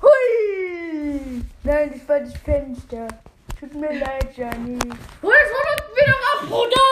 Hui. 0.02 1.44
Nein, 1.64 1.92
das 1.94 2.08
war 2.08 2.20
das 2.22 2.34
Fenster. 2.46 3.08
Tut 3.60 3.74
mir 3.76 3.92
leid, 4.00 4.32
Johnny. 4.38 4.80
Hol 5.22 5.34
das 5.44 5.52
Handy 5.52 5.84
wieder 6.00 6.16
ab, 6.32 6.40
Bruder! 6.48 6.88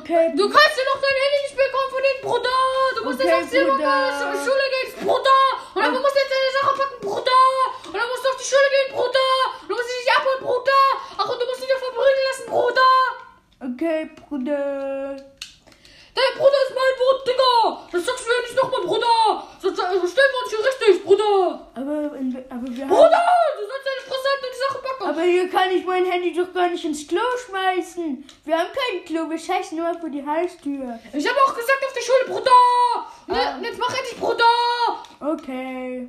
Okay. 0.00 0.32
Du 0.34 0.48
kannst 0.48 0.74
ja 0.80 0.84
noch 0.88 1.00
dein 1.04 1.16
Handy 1.20 1.38
nicht 1.44 1.56
bekommen 1.60 1.90
von 1.92 2.02
dem 2.08 2.18
Bruder! 2.24 2.58
Du 2.96 3.04
musst 3.04 3.20
Okay, 3.20 3.28
jetzt 3.28 3.44
auf 3.44 3.50
die 3.52 3.68
Bruder. 3.68 4.32
Schule 4.40 4.66
gehen, 4.72 4.90
Bruder! 5.04 5.40
Und 5.76 5.82
dann 5.84 5.92
musst 6.00 6.16
du 6.16 6.20
jetzt 6.24 6.32
deine 6.32 6.52
Sache 6.56 6.72
packen, 6.80 6.98
Bruder! 7.04 7.42
Und 7.84 7.92
dann 8.00 8.08
musst 8.08 8.24
du 8.24 8.28
auf 8.32 8.38
die 8.40 8.48
Schule 8.48 8.68
gehen, 8.72 8.96
Bruder! 8.96 9.28
Du 9.68 9.72
musst 9.76 9.92
dich 9.92 10.08
abholen, 10.08 10.40
Bruder! 10.40 10.82
Ach, 11.20 11.28
und 11.28 11.36
du 11.36 11.44
musst 11.44 11.60
dich 11.60 11.68
davon 11.68 11.92
verprügeln 11.92 12.24
lassen, 12.32 12.46
Bruder! 12.48 12.90
Okay, 13.60 14.10
Bruder. 14.28 15.16
Dein 15.16 16.32
Bruder 16.38 16.60
ist 16.66 16.74
mein 16.74 16.96
Wort, 17.00 17.26
Digga! 17.26 17.88
Das 17.92 18.04
sagst 18.06 18.26
du 18.26 18.30
ja 18.30 18.40
nicht 18.40 18.56
nochmal, 18.56 18.80
Bruder! 18.82 19.46
Sonst 19.60 19.76
stellen 19.78 19.92
wir 19.92 20.42
uns 20.42 20.50
hier 20.50 20.64
richtig, 20.66 21.04
Bruder! 21.04 21.66
Aber, 21.74 22.16
in, 22.16 22.36
aber 22.48 22.66
wir 22.68 22.84
haben. 22.84 22.88
Bruder! 22.88 23.24
Du 23.56 23.62
sollst 23.66 23.86
deine 23.86 24.02
Fresse 24.06 24.28
halten 24.28 24.44
und 24.44 24.54
die 24.54 24.64
Sache 24.68 24.78
packen! 24.82 25.10
Aber 25.10 25.22
hier 25.22 25.50
kann 25.50 25.70
ich 25.70 25.84
mein 25.84 26.04
Handy 26.06 26.32
doch 26.34 26.52
gar 26.54 26.68
nicht 26.68 26.84
ins 26.84 27.06
Klo 27.06 27.20
schmeißen. 27.46 28.24
Wir 28.44 28.58
haben 28.58 28.68
kein 28.72 29.04
Klo, 29.04 29.28
wir 29.28 29.38
scheißen 29.38 29.76
nur 29.76 29.92
vor 29.98 30.08
die 30.08 30.24
Haustür. 30.26 30.98
Ich 31.12 31.28
habe 31.28 31.38
auch 31.46 31.54
gesagt 31.54 31.84
auf 31.86 31.92
der 31.92 32.02
Schule, 32.02 32.24
Bruder! 32.28 32.50
Ne, 33.26 33.34
Ah. 33.36 33.58
Jetzt 33.60 33.78
mach 33.78 33.94
endlich, 33.94 34.18
Bruder! 34.18 34.44
Okay. 35.20 36.08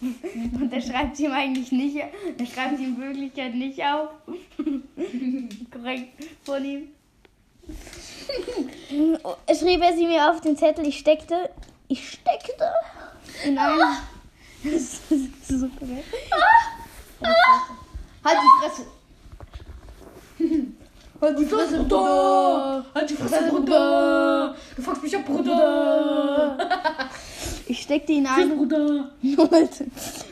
Und 0.00 0.70
der 0.70 0.80
schreibt 0.80 1.18
ihm 1.18 1.32
eigentlich 1.32 1.72
nicht, 1.72 1.96
der 2.38 2.46
schreibt 2.46 2.78
ihm 2.78 2.96
in 2.96 3.00
Wirklichkeit 3.00 3.54
nicht 3.54 3.82
auf. 3.82 4.10
Korrekt 5.70 6.24
von 6.44 6.64
ihm. 6.64 6.88
schrieb 9.58 9.82
er 9.82 9.94
sie 9.96 10.06
mir 10.06 10.30
auf 10.30 10.40
den 10.40 10.56
Zettel. 10.56 10.86
Ich 10.86 10.98
steckte, 10.98 11.50
ich 11.88 12.08
steckte 12.08 12.70
in 13.44 13.58
einen. 13.58 13.96
Das 14.62 15.00
ist 15.10 15.48
so 15.48 15.68
geil. 15.80 16.02
Halt 18.24 18.38
die 18.42 18.50
Fresse. 18.60 18.86
Halt 21.20 21.38
die 21.38 21.44
Fresse, 21.46 21.78
Bruder. 21.78 22.84
Halt 22.94 23.10
die 23.10 23.14
Fresse, 23.14 23.48
Bruder. 23.50 24.54
Du 24.76 24.82
fuckst 24.82 25.02
mich 25.02 25.16
ab, 25.16 25.24
Bruder. 25.26 26.58
Ich 27.68 27.82
steckte 27.82 28.12
in 28.12 28.26
eine, 28.26 28.54
Bruder. 28.54 29.10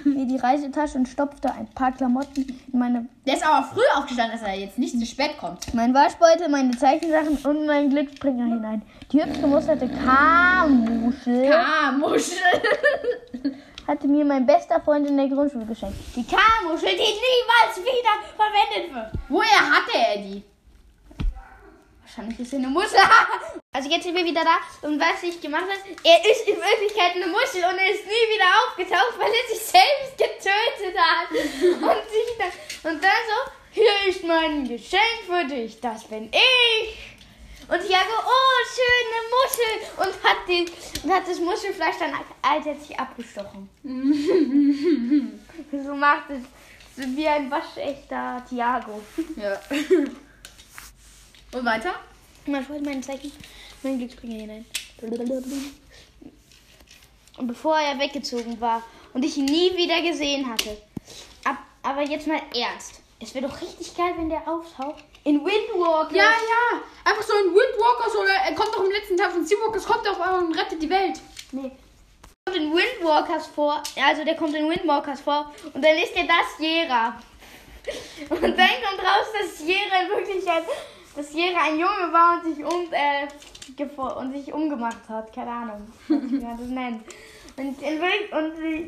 mir 0.04 0.26
die 0.26 0.36
Reisetasche 0.36 0.98
und 0.98 1.08
stopfte 1.08 1.50
ein 1.52 1.66
paar 1.74 1.90
Klamotten 1.92 2.46
in 2.72 2.78
meine, 2.78 3.08
Der 3.26 3.34
ist 3.34 3.44
aber 3.44 3.66
früh 3.66 3.82
aufgestanden, 3.96 4.38
dass 4.38 4.48
er 4.48 4.54
jetzt 4.56 4.78
nicht 4.78 4.98
zu 4.98 5.04
spät 5.04 5.36
kommt. 5.40 5.74
mein 5.74 5.92
Waschbeutel, 5.92 6.48
meine 6.48 6.70
Zeichensachen 6.76 7.36
und 7.38 7.66
meinen 7.66 7.90
Glücksbringer 7.90 8.44
hinein. 8.44 8.82
Die 9.10 9.20
hübsch 9.20 9.40
gemusterte 9.40 9.88
K-Muschel 9.88 11.52
Ah, 11.52 11.90
Muschel. 11.92 12.38
hatte 13.88 14.06
mir 14.06 14.24
mein 14.24 14.46
bester 14.46 14.80
Freund 14.80 15.08
in 15.08 15.16
der 15.16 15.28
Grundschule 15.28 15.64
geschenkt. 15.66 15.96
Die 16.14 16.24
K-Muschel, 16.24 16.90
die 16.90 16.98
niemals 16.98 17.76
wieder 17.78 18.14
verwendet 18.36 18.94
wird. 18.94 19.10
Woher 19.28 19.70
hatte 19.70 19.98
er 19.98 20.22
die? 20.22 20.42
Wahrscheinlich 22.14 22.38
ist 22.38 22.52
er 22.52 22.60
eine 22.60 22.68
Muschel. 22.68 22.98
Also 23.76 23.90
jetzt 23.90 24.04
sind 24.04 24.14
wir 24.14 24.24
wieder 24.24 24.44
da 24.44 24.58
und 24.86 25.00
was 25.00 25.20
ich 25.24 25.40
gemacht 25.40 25.64
habe, 25.64 25.72
er 26.04 26.24
ist 26.30 26.46
in 26.46 26.54
Wirklichkeit 26.54 27.16
eine 27.16 27.26
Muschel 27.26 27.64
und 27.64 27.76
er 27.76 27.90
ist 27.90 28.06
nie 28.06 28.28
wieder 28.32 28.46
aufgetaucht, 28.62 29.18
weil 29.18 29.32
er 29.32 29.48
sich 29.52 29.64
selbst 29.66 30.16
getötet 30.16 30.96
hat. 30.96 31.28
Und, 31.32 32.08
sich 32.08 32.36
dann, 32.38 32.52
und 32.92 33.02
dann 33.02 33.24
so, 33.26 33.38
hier 33.72 33.96
ist 34.08 34.22
mein 34.22 34.68
Geschenk 34.68 35.24
für 35.26 35.44
dich, 35.44 35.80
das 35.80 36.04
bin 36.04 36.30
ich. 36.30 37.16
Und 37.68 37.82
ich 37.82 37.90
sage, 37.90 38.14
oh, 38.24 38.64
schöne 38.76 39.20
Muschel. 39.34 39.74
Und 39.96 40.14
hat, 40.22 40.46
die, 40.46 40.70
und 41.02 41.12
hat 41.12 41.26
das 41.26 41.40
Muschelfleisch 41.40 41.98
dann 41.98 42.14
alltäglich 42.42 42.96
abgestochen. 42.96 43.68
so 45.84 45.96
macht 45.96 46.30
es 46.30 46.44
so 46.96 47.02
wie 47.16 47.26
ein 47.26 47.50
waschechter 47.50 48.40
Tiago. 48.48 49.02
Ja. 49.34 49.58
Und 51.54 51.64
weiter? 51.64 51.94
Man 52.46 52.68
wollte 52.68 52.84
mein 52.84 53.02
Zeichen, 53.02 53.30
mein 53.84 53.98
Glücksbringer 53.98 54.40
hinein. 54.40 54.66
Und 57.36 57.46
bevor 57.46 57.78
er 57.78 57.98
weggezogen 57.98 58.60
war 58.60 58.82
und 59.12 59.24
ich 59.24 59.36
ihn 59.36 59.44
nie 59.44 59.76
wieder 59.76 60.02
gesehen 60.02 60.50
hatte. 60.50 60.76
Ab, 61.44 61.58
aber 61.82 62.02
jetzt 62.02 62.26
mal 62.26 62.42
ernst. 62.54 63.00
Es 63.20 63.34
wäre 63.34 63.46
doch 63.46 63.60
richtig 63.60 63.96
geil, 63.96 64.14
wenn 64.16 64.28
der 64.28 64.46
auftaucht. 64.48 65.04
In 65.22 65.44
Windwalker. 65.44 66.16
Ja, 66.16 66.24
ja. 66.24 66.80
Einfach 67.04 67.22
so 67.22 67.32
ein 67.34 67.54
Windwalkers 67.54 68.16
oder 68.16 68.32
er 68.32 68.54
kommt 68.54 68.74
doch 68.74 68.84
im 68.84 68.90
letzten 68.90 69.16
Teil 69.16 69.30
von 69.30 69.46
Seawalkers, 69.46 69.86
kommt 69.86 70.08
auf 70.08 70.20
einmal 70.20 70.42
und 70.42 70.58
rettet 70.58 70.82
die 70.82 70.90
Welt. 70.90 71.20
Nee. 71.52 71.70
Kommt 72.44 72.56
in 72.56 72.74
Windwalkers 72.74 73.46
vor. 73.46 73.80
Also 74.04 74.24
der 74.24 74.34
kommt 74.34 74.56
in 74.56 74.68
Windwalkers 74.68 75.20
vor. 75.20 75.54
Und 75.72 75.84
dann 75.84 75.96
ist 75.98 76.16
er 76.16 76.24
das 76.24 76.58
Jera. 76.58 77.22
Und 78.28 78.42
dann 78.42 78.52
kommt 78.52 78.98
raus, 78.98 79.26
dass 79.40 79.60
Jera 79.60 80.02
in 80.02 80.08
Wirklichkeit, 80.08 80.64
dass 81.16 81.32
Jera 81.32 81.64
ein 81.64 81.78
Junge 81.78 82.12
war 82.12 82.34
und 82.34 82.44
sich, 82.54 82.64
um, 82.64 82.92
äh, 82.92 83.26
und 84.18 84.32
sich 84.32 84.52
umgemacht 84.52 85.08
hat. 85.08 85.32
Keine 85.32 85.50
Ahnung, 85.50 85.88
wie 86.08 86.38
man 86.38 86.58
das 86.58 86.68
nennt. 86.68 87.02
Und, 87.56 87.68
und 87.68 87.76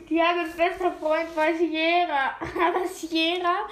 Tiagos 0.08 0.56
bester 0.56 0.90
Freund 0.92 1.36
war 1.36 1.54
Sierra. 1.54 2.34
Aber 2.40 2.86
Sierra 2.88 3.68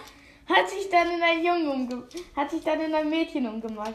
hat 0.48 0.70
sich 0.70 0.88
dann 0.88 1.10
in 1.10 1.22
ein 1.22 1.44
Junge 1.44 1.70
umge 1.70 2.04
hat 2.36 2.50
sich 2.50 2.62
dann 2.62 2.80
in 2.80 2.94
ein 2.94 3.10
Mädchen 3.10 3.48
umgemacht. 3.48 3.94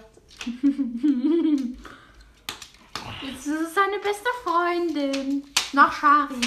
Jetzt 3.21 3.47
ist 3.47 3.61
es 3.61 3.73
seine 3.73 3.99
beste 3.99 4.29
Freundin. 4.43 5.45
Nach 5.71 5.93
Shari. 5.93 6.41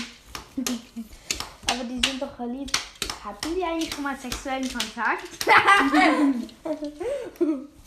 Aber 1.70 1.85
die 1.85 2.01
sind 2.09 2.20
doch 2.20 2.37
verliebt. 2.37 2.79
Hatten 3.25 3.55
die 3.55 3.64
eigentlich 3.64 3.94
schon 3.94 4.03
mal 4.03 4.16
sexuellen 4.16 4.68
Kontakt? 4.68 5.29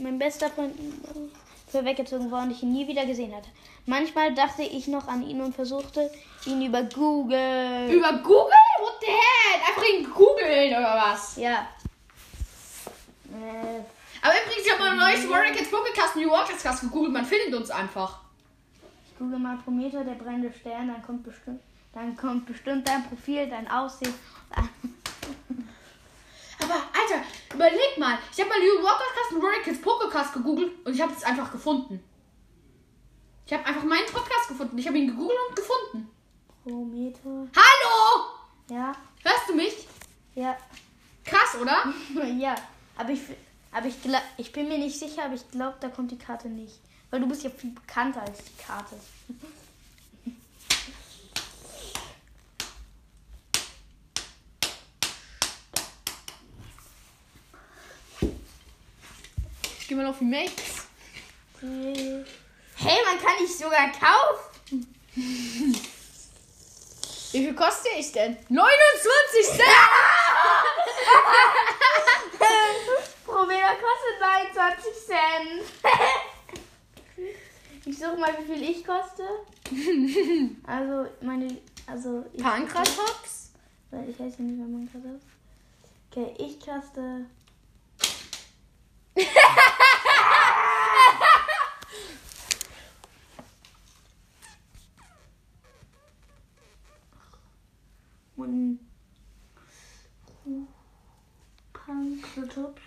mein 0.00 0.18
bester 0.18 0.50
Freund 0.50 0.74
für 1.68 1.84
weggezogen 1.84 2.30
war 2.30 2.42
und 2.42 2.50
ich 2.50 2.62
ihn 2.62 2.72
nie 2.72 2.86
wieder 2.86 3.04
gesehen 3.06 3.34
hatte. 3.34 3.48
Manchmal 3.86 4.34
dachte 4.34 4.62
ich 4.62 4.86
noch 4.88 5.08
an 5.08 5.22
ihn 5.22 5.40
und 5.40 5.54
versuchte 5.54 6.10
ihn 6.46 6.64
über 6.64 6.82
Google. 6.84 7.90
Über 7.90 8.12
Google? 8.18 8.52
What 8.80 8.94
the 9.00 9.06
hell? 9.06 9.60
Einfach 9.68 9.84
ihn 9.88 10.10
googeln 10.10 10.70
oder 10.72 10.94
was? 10.96 11.36
Ja. 11.36 11.68
Äh, 13.32 13.80
Aber 14.22 14.34
übrigens, 14.42 14.66
ich 14.66 14.72
habe 14.72 14.82
mal 14.82 14.90
ein 14.92 14.98
neues 14.98 15.28
Warrior 15.28 15.52
Kids 15.54 15.70
Pokécast 15.70 16.16
New 16.16 16.22
Yorkers 16.22 16.62
Cast 16.62 16.80
gegoogelt. 16.82 17.12
Man 17.12 17.24
findet 17.24 17.54
uns 17.54 17.70
einfach. 17.70 18.20
ich 19.10 19.18
google 19.18 19.38
mal 19.38 19.58
Prometheus, 19.58 20.04
der 20.04 20.14
brennende 20.14 20.52
Stern, 20.52 20.88
dann 20.88 21.02
kommt 21.02 21.24
bestimmt, 21.24 21.60
dann 21.92 22.16
kommt 22.16 22.46
bestimmt 22.46 22.88
dein 22.88 23.06
Profil, 23.08 23.48
dein 23.48 23.68
Aussehen. 23.70 24.14
Aber 26.62 26.74
Alter, 26.74 27.22
überleg 27.52 27.98
mal. 27.98 28.18
Ich 28.32 28.40
habe 28.40 28.48
mal 28.50 28.58
New 28.58 28.74
Yorkers 28.82 29.08
Cast 29.14 29.32
und 29.32 29.42
Warrior 29.42 29.62
Kids 29.62 29.80
Pokécast 29.82 30.32
gegoogelt 30.32 30.86
und 30.86 30.94
ich 30.94 31.00
habe 31.00 31.12
es 31.12 31.22
einfach 31.24 31.50
gefunden. 31.52 32.02
Ich 33.46 33.52
habe 33.52 33.64
einfach 33.66 33.82
meinen 33.84 34.06
Podcast 34.06 34.48
gefunden. 34.48 34.78
Ich 34.78 34.86
habe 34.86 34.96
ihn 34.98 35.08
gegoogelt 35.08 35.38
und 35.50 35.56
gefunden. 35.56 36.10
Prometheus. 36.62 37.48
Hallo! 37.54 38.24
Ja, 38.70 38.92
Hörst 39.22 39.48
du 39.48 39.54
mich? 39.54 39.86
ja, 40.34 40.56
Krass, 41.24 41.56
oder? 41.60 41.92
ja. 42.38 42.54
Aber 42.96 43.10
ich, 43.10 43.20
aber 43.72 43.86
ich, 43.86 43.96
gla- 43.96 44.22
ich 44.38 44.52
bin 44.52 44.68
mir 44.68 44.78
nicht 44.78 44.98
sicher, 44.98 45.24
aber 45.24 45.34
ich 45.34 45.50
glaube, 45.50 45.76
da 45.80 45.88
kommt 45.88 46.10
die 46.10 46.18
Karte 46.18 46.48
nicht. 46.48 46.78
Weil 47.10 47.20
du 47.20 47.26
bist 47.28 47.42
ja 47.44 47.50
viel 47.50 47.70
bekannter 47.70 48.22
als 48.22 48.38
die 48.44 48.62
Karte. 48.62 48.96
Gehe 59.94 60.02
mal 60.02 60.10
auf 60.10 60.20
Mates. 60.20 60.88
Hey, 61.60 62.24
man 63.06 63.16
kann 63.22 63.38
dich 63.40 63.56
sogar 63.56 63.92
kaufen. 63.92 64.92
Wie 65.14 65.78
viel 67.30 67.54
kostet 67.54 67.92
ich 68.00 68.10
denn? 68.10 68.36
29 68.48 69.44
Cent! 69.44 69.60
Prometheus 73.24 73.78
kostet 73.84 74.20
29 74.20 74.92
Cent. 75.06 75.62
ich 77.86 77.96
suche 77.96 78.16
mal, 78.16 78.36
wie 78.36 78.46
viel 78.52 78.64
ich 78.68 78.84
koste. 78.84 79.22
Also, 80.66 81.06
meine. 81.20 81.56
Also, 81.86 82.26
ich. 82.32 82.42
Pankrathops? 82.42 83.52
Weil 83.92 84.08
ich 84.08 84.18
weiß 84.18 84.38
ja 84.38 84.44
nicht, 84.44 84.58
Karte 84.92 85.06
ist. 85.08 85.26
Okay, 86.10 86.34
ich 86.36 86.58
koste. 86.58 87.26
Und. 98.44 98.78
Pankratops. 101.72 102.80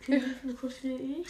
Okay, 0.00 0.20
wie 0.20 0.34
viel 0.34 0.54
koste 0.54 0.88
ich? 0.88 1.28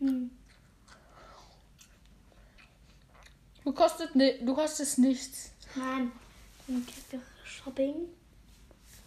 Hm. 0.00 0.30
Du 3.62 3.72
kostet 3.72 4.14
ne, 4.14 4.38
du 4.44 4.54
kostest 4.54 4.98
nichts. 4.98 5.52
Nein, 5.76 6.12
bei 6.66 7.33
Shopping. 7.44 8.08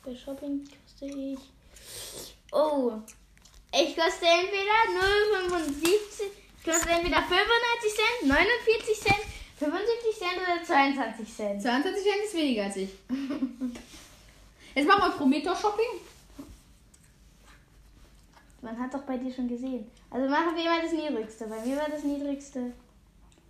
Bei 0.05 0.15
Shopping 0.15 0.63
koste 0.63 1.05
ich. 1.05 1.39
Oh, 2.51 2.93
ich 3.73 3.95
koste 3.95 4.25
entweder 4.25 4.77
0,75, 5.49 5.91
ich 6.57 6.63
koste 6.63 6.89
entweder 6.89 7.21
95 7.21 7.93
Cent, 7.93 8.29
49 8.29 8.99
Cent, 8.99 9.25
75 9.59 10.17
Cent 10.17 10.37
oder 10.37 10.63
22 10.63 11.35
Cent. 11.35 11.61
22 11.61 12.03
Cent 12.03 12.23
ist 12.25 12.35
weniger 12.35 12.63
als 12.63 12.77
ich. 12.77 12.89
Jetzt 14.75 14.87
machen 14.87 15.11
wir 15.11 15.17
Prometheus 15.17 15.59
Shopping. 15.59 15.99
Man 18.61 18.79
hat 18.79 18.93
doch 18.93 19.03
bei 19.03 19.17
dir 19.17 19.33
schon 19.33 19.47
gesehen. 19.47 19.89
Also 20.09 20.29
machen 20.29 20.55
wir 20.55 20.65
mal 20.65 20.81
das 20.81 20.91
niedrigste. 20.91 21.47
Bei 21.47 21.59
mir 21.65 21.77
war 21.77 21.89
das 21.89 22.03
niedrigste 22.03 22.73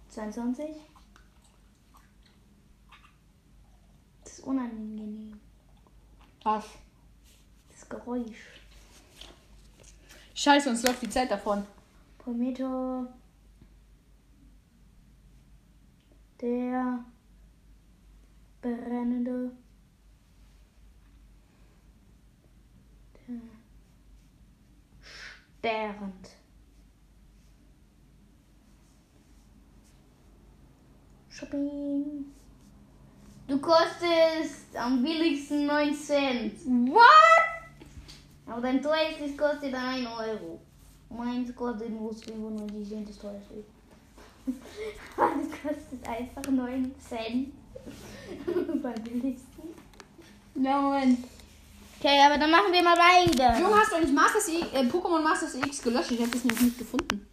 22. 0.09 0.67
Das 4.23 4.33
ist 4.33 4.36
unangenehm. 4.47 5.39
Was? 6.43 6.65
das 7.69 7.89
Geräusch. 7.89 8.61
Scheiße, 10.33 10.69
uns 10.69 10.83
läuft 10.83 11.01
die 11.01 11.09
Zeit 11.09 11.29
davon. 11.29 11.65
Prometheus. 12.17 13.07
Der 16.41 17.03
brennende. 18.61 19.51
Der 23.27 23.41
sternd. 25.59 26.29
Shopping. 31.29 32.36
Du 33.47 33.59
kostest 33.59 34.75
am 34.75 35.01
billigsten 35.01 35.65
9 35.65 35.93
Cent. 35.95 36.53
What? 36.89 37.01
Aber 38.45 38.61
dein 38.61 38.81
teuerstes 38.81 39.37
kostet 39.37 39.73
1 39.73 40.05
Euro. 40.07 40.59
Meins 41.09 41.55
kostet 41.55 41.89
nur 41.89 42.13
95 42.13 42.89
Cent, 42.89 43.09
das 43.09 43.17
teuerste. 43.17 43.63
Das 45.17 45.61
kostet 45.61 46.07
einfach 46.07 46.49
9 46.51 46.95
Cent. 46.99 47.53
Beim 48.83 48.93
billigsten. 49.03 49.69
Ja, 50.55 50.81
Moment. 50.81 51.19
Okay, 51.99 52.19
aber 52.25 52.37
dann 52.37 52.51
machen 52.51 52.71
wir 52.71 52.83
mal 52.83 52.97
weiter. 52.97 53.59
Du 53.59 53.73
hast 53.75 53.91
doch 53.91 53.99
nicht 53.99 54.13
Masters 54.13 54.49
E- 54.49 54.75
äh, 54.75 54.83
Pokémon 54.83 55.21
Masters 55.21 55.55
X 55.55 55.81
gelöscht. 55.81 56.11
Ich 56.11 56.19
habe 56.21 56.29
das 56.31 56.43
nämlich 56.43 56.61
nicht 56.61 56.77
gefunden. 56.77 57.25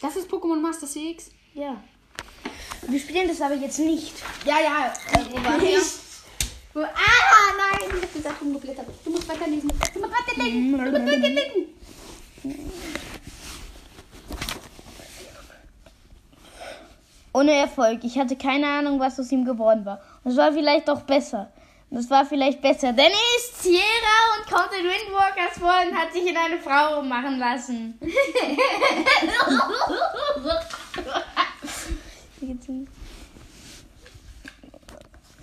Das 0.00 0.16
ist 0.16 0.30
Pokémon 0.30 0.60
Masters 0.60 0.94
X. 0.96 1.30
Ja. 1.54 1.82
Wir 2.90 2.98
spielen 3.00 3.28
das 3.28 3.40
aber 3.40 3.54
jetzt 3.54 3.78
nicht. 3.78 4.14
Ja, 4.44 4.56
ja. 4.60 4.92
Äh, 5.12 5.24
wo 5.30 5.36
waren 5.44 5.60
wir? 5.60 5.78
Wo- 6.74 6.80
Ah, 6.80 7.52
nein. 7.56 7.88
Ich 7.96 8.02
hab 8.02 8.12
gesagt, 8.14 8.42
umgeblättert. 8.42 8.86
Du 9.04 9.10
musst 9.10 9.28
weiterlesen. 9.28 9.70
Du 9.94 10.00
musst 10.00 10.12
weiterlesen. 10.12 10.70
Du 10.72 10.76
musst 10.76 10.92
weiterlesen. 10.94 11.66
Ohne 17.32 17.52
Erfolg. 17.52 18.00
Ich 18.02 18.18
hatte 18.18 18.34
keine 18.36 18.66
Ahnung, 18.66 18.98
was 18.98 19.20
aus 19.20 19.30
ihm 19.30 19.44
geworden 19.44 19.84
war. 19.84 20.00
Es 20.24 20.36
war 20.36 20.52
vielleicht 20.52 20.88
doch 20.88 21.02
besser. 21.02 21.52
Es 21.92 22.08
war 22.08 22.24
vielleicht 22.24 22.62
besser, 22.62 22.92
denn 22.92 23.06
er 23.06 23.36
ist 23.38 23.62
Sierra 23.64 23.82
und 24.36 24.46
kommt 24.48 24.70
in 24.78 24.84
Windwalkers 24.84 25.58
vor 25.58 25.74
und 25.84 25.92
hat 25.96 26.12
sich 26.12 26.24
in 26.24 26.36
eine 26.36 26.60
Frau 26.60 27.02
machen 27.02 27.36
lassen. 27.38 27.98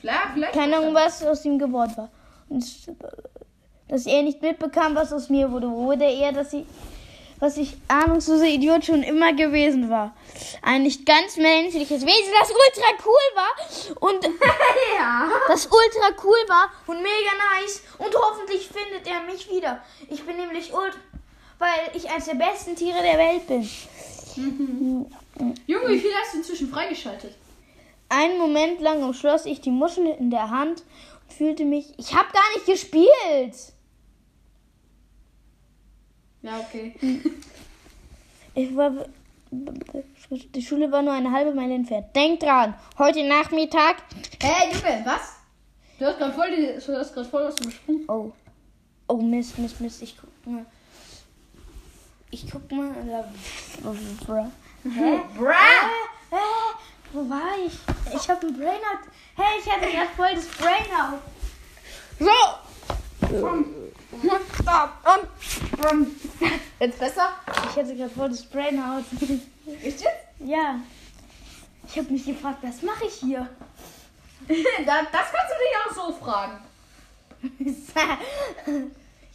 Vielleicht. 0.02 0.54
Keine 0.54 0.78
Ahnung, 0.78 0.94
was 0.94 1.24
aus 1.24 1.44
ihm 1.46 1.58
geworden 1.60 1.94
war. 1.98 2.10
Und 2.50 2.64
dass 3.88 4.06
er 4.06 4.22
nicht 4.24 4.42
mitbekam, 4.42 4.96
was 4.96 5.12
aus 5.14 5.30
mir 5.30 5.52
wurde. 5.52 5.70
Wurde 5.70 6.06
er, 6.06 6.32
dass 6.34 6.54
ich, 6.54 6.66
was 7.40 7.58
ich 7.58 7.78
ahnungsloser 7.88 8.46
Idiot 8.46 8.86
schon 8.86 9.02
immer 9.04 9.34
gewesen 9.34 9.90
war. 9.90 10.14
Ein 10.62 10.84
nicht 10.84 11.06
ganz 11.06 11.38
menschliches 11.38 12.06
Wesen, 12.06 12.34
das 12.40 12.50
ultra 12.52 12.90
cool 13.06 13.36
war 13.36 14.10
und 14.10 14.24
Ja. 14.98 15.30
das 15.48 15.66
ultra 15.66 16.10
cool 16.24 16.38
war 16.48 16.70
und 16.88 16.98
mega 16.98 17.32
nice. 17.60 17.82
Und 17.98 18.14
hoffentlich 18.16 18.68
findet 18.68 19.08
er 19.08 19.22
mich 19.24 19.50
wieder. 19.50 19.82
Ich 20.10 20.24
bin 20.26 20.38
nämlich 20.38 20.74
ultra, 20.74 20.98
weil 21.60 21.92
ich 21.94 22.10
eines 22.10 22.26
der 22.26 22.36
besten 22.36 22.76
Tiere 22.76 23.02
der 23.02 23.18
Welt 23.18 23.48
bin. 23.48 23.68
Junge, 25.68 25.90
wie 25.90 26.00
viel 26.00 26.12
hast 26.14 26.34
du 26.34 26.38
inzwischen 26.40 26.70
freigeschaltet? 26.70 27.36
Einen 28.10 28.38
Moment 28.38 28.80
lang 28.82 29.04
umschloss 29.04 29.46
ich 29.46 29.62
die 29.62 29.70
Muschel 29.72 30.08
in 30.08 30.30
der 30.32 30.50
Hand 30.50 30.84
und 31.28 31.34
fühlte 31.34 31.66
mich. 31.66 31.94
Ich 31.98 32.14
habe 32.16 32.30
gar 32.32 32.54
nicht 32.56 32.66
gespielt. 32.66 33.74
Ja, 36.42 36.60
okay. 36.60 36.96
Ich 38.56 38.76
war. 38.76 38.92
Die 39.52 40.62
Schule 40.64 40.92
war 40.92 41.04
nur 41.04 41.14
eine 41.14 41.32
halbe 41.32 41.54
Meile 41.54 41.76
entfernt. 41.76 42.08
Denk 42.16 42.40
dran, 42.40 42.74
heute 42.98 43.24
Nachmittag. 43.24 43.98
Hey, 44.42 44.74
Junge, 44.74 45.04
was? 45.06 45.34
Du 46.00 46.06
hast 46.06 46.18
gerade 46.18 46.34
voll, 46.34 46.48
die- 46.56 46.84
du 46.84 46.98
hast 46.98 47.14
gerade 47.14 47.30
voll 47.30 47.44
was 47.44 47.56
übersprungen. 47.62 48.06
Oh. 48.10 48.32
Oh, 49.08 49.18
Mist, 49.22 49.60
Mist, 49.60 49.80
Mist. 49.80 50.02
Ich 50.02 50.18
guck 50.20 50.48
mal. 50.52 50.66
Ich 52.32 52.50
guck 52.52 52.72
mal. 52.72 52.94
Hä? 54.84 55.20
Bra! 55.38 55.54
Hä? 55.54 56.36
Hä? 56.36 56.38
Wo 57.14 57.30
war 57.30 57.58
ich? 57.66 57.74
Ich 58.14 58.30
hab 58.30 58.44
ein 58.44 58.54
Brainout. 58.58 59.04
Hey, 59.36 59.60
ich 59.60 59.72
hatte 59.72 59.90
gerade 59.92 60.10
voll 60.16 60.36
das 60.36 60.48
Brainout. 60.48 61.20
So! 62.20 62.38
Stop! 64.62 64.90
Und. 65.06 65.92
um, 65.92 66.16
Jetzt 66.80 67.00
besser? 67.00 67.30
Ich 67.70 67.76
hatte 67.76 67.96
gerade 67.96 68.10
voll 68.10 68.30
das 68.30 68.44
Brainout. 68.46 69.04
Ist 69.84 70.02
jetzt? 70.02 70.06
ja. 70.40 70.80
Ich 71.88 71.98
habe 71.98 72.12
mich 72.12 72.26
gefragt, 72.26 72.60
was 72.62 72.82
mache 72.82 73.06
ich 73.06 73.14
hier? 73.14 73.48
Da- 74.86 75.04
Das 75.12 75.32
kannst 75.32 75.52
du 75.52 75.58
dich 75.64 75.76
auch 75.86 75.94
so 75.96 76.14
fragen. 76.14 76.60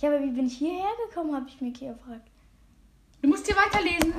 ja, 0.01 0.09
aber 0.09 0.21
wie 0.23 0.31
bin 0.31 0.47
ich 0.47 0.57
hierher 0.59 0.91
gekommen, 1.09 1.35
habe 1.35 1.47
ich 1.49 1.61
mich 1.61 1.75
gefragt. 1.79 2.29
Du 3.23 3.29
musst 3.29 3.47
hier 3.47 3.57
weiterlesen. 3.57 4.13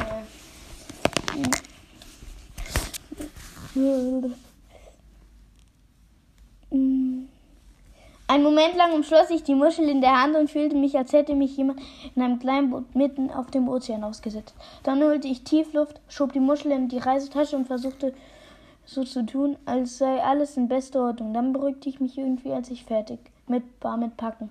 Einen 8.33 8.43
Moment 8.43 8.75
lang 8.75 8.93
umschloss 8.93 9.29
ich 9.29 9.43
die 9.43 9.55
Muschel 9.55 9.89
in 9.89 10.01
der 10.01 10.21
Hand 10.21 10.35
und 10.35 10.49
fühlte 10.49 10.75
mich, 10.75 10.97
als 10.97 11.13
hätte 11.13 11.35
mich 11.35 11.55
jemand 11.57 11.79
in 12.15 12.21
einem 12.21 12.39
kleinen 12.39 12.69
Boot 12.69 12.95
mitten 12.95 13.29
auf 13.29 13.51
dem 13.51 13.67
Ozean 13.67 14.03
ausgesetzt. 14.03 14.55
Dann 14.83 15.03
holte 15.03 15.27
ich 15.27 15.43
Tiefluft, 15.43 15.99
schob 16.07 16.33
die 16.33 16.39
Muschel 16.39 16.71
in 16.71 16.87
die 16.87 16.97
Reisetasche 16.97 17.55
und 17.55 17.67
versuchte 17.67 18.13
so 18.85 19.03
zu 19.03 19.25
tun, 19.25 19.57
als 19.65 19.97
sei 19.97 20.21
alles 20.21 20.57
in 20.57 20.67
bester 20.67 21.03
Ordnung. 21.03 21.33
Dann 21.33 21.53
beruhigte 21.53 21.89
ich 21.89 21.99
mich 21.99 22.17
irgendwie, 22.17 22.53
als 22.53 22.69
ich 22.69 22.85
fertig 22.85 23.19
mit 23.47 23.63
war 23.81 23.97
mit 23.97 24.17
Packen. 24.17 24.49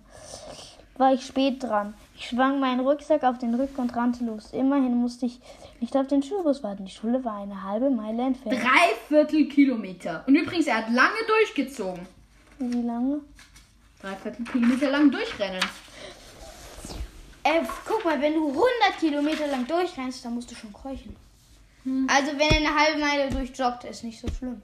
War 0.96 1.14
ich 1.14 1.24
spät 1.24 1.62
dran. 1.62 1.94
Ich 2.22 2.28
schwang 2.28 2.60
meinen 2.60 2.78
Rucksack 2.86 3.24
auf 3.24 3.38
den 3.38 3.52
Rücken 3.52 3.80
und 3.80 3.96
rannte 3.96 4.24
los. 4.24 4.52
Immerhin 4.52 4.94
musste 4.94 5.26
ich 5.26 5.40
nicht 5.80 5.96
auf 5.96 6.06
den 6.06 6.22
Schulbus 6.22 6.62
warten. 6.62 6.84
Die 6.84 6.92
Schule 6.92 7.24
war 7.24 7.42
eine 7.42 7.64
halbe 7.64 7.90
Meile 7.90 8.22
entfernt. 8.22 8.62
Drei 8.62 8.94
Viertel 9.08 9.48
Kilometer. 9.48 10.22
Und 10.28 10.36
übrigens, 10.36 10.68
er 10.68 10.76
hat 10.76 10.92
lange 10.92 11.16
durchgezogen. 11.26 12.06
Wie 12.60 12.82
lange? 12.82 13.22
Drei 14.00 14.14
Viertel 14.14 14.44
Kilometer 14.44 14.90
lang 14.90 15.10
durchrennen. 15.10 15.60
Äh, 17.42 17.62
guck 17.84 18.04
mal, 18.04 18.20
wenn 18.20 18.34
du 18.34 18.50
100 18.50 18.64
Kilometer 19.00 19.48
lang 19.48 19.66
durchrennst, 19.66 20.24
dann 20.24 20.36
musst 20.36 20.48
du 20.48 20.54
schon 20.54 20.72
keuchen. 20.72 21.16
Also 22.06 22.38
wenn 22.38 22.50
er 22.50 22.56
eine 22.58 22.74
halbe 22.76 23.00
Meile 23.00 23.30
durchjoggt, 23.30 23.82
ist 23.82 24.04
nicht 24.04 24.20
so 24.20 24.28
schlimm. 24.28 24.62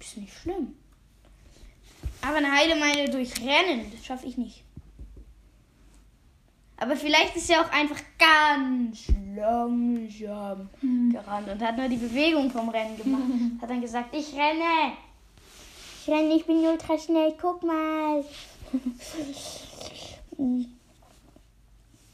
Ist 0.00 0.16
nicht 0.16 0.36
schlimm. 0.36 0.74
Aber 2.22 2.38
eine 2.38 2.50
halbe 2.50 2.74
Meile 2.74 3.08
durchrennen, 3.08 3.92
das 3.92 4.04
schaffe 4.04 4.26
ich 4.26 4.36
nicht. 4.36 4.64
Aber 6.80 6.96
vielleicht 6.96 7.36
ist 7.36 7.50
er 7.50 7.60
auch 7.60 7.70
einfach 7.70 8.00
ganz 8.18 9.08
langsam 9.36 10.70
gerannt 11.12 11.48
und 11.52 11.62
hat 11.62 11.76
nur 11.76 11.88
die 11.88 11.98
Bewegung 11.98 12.50
vom 12.50 12.70
Rennen 12.70 12.96
gemacht. 12.96 13.22
Hat 13.60 13.68
dann 13.68 13.82
gesagt, 13.82 14.14
ich 14.16 14.32
renne. 14.34 14.94
Ich 16.00 16.08
renne, 16.08 16.34
ich 16.34 16.46
bin 16.46 16.56
ultra 16.66 16.98
schnell, 16.98 17.34
guck 17.38 17.62
mal. 17.62 18.24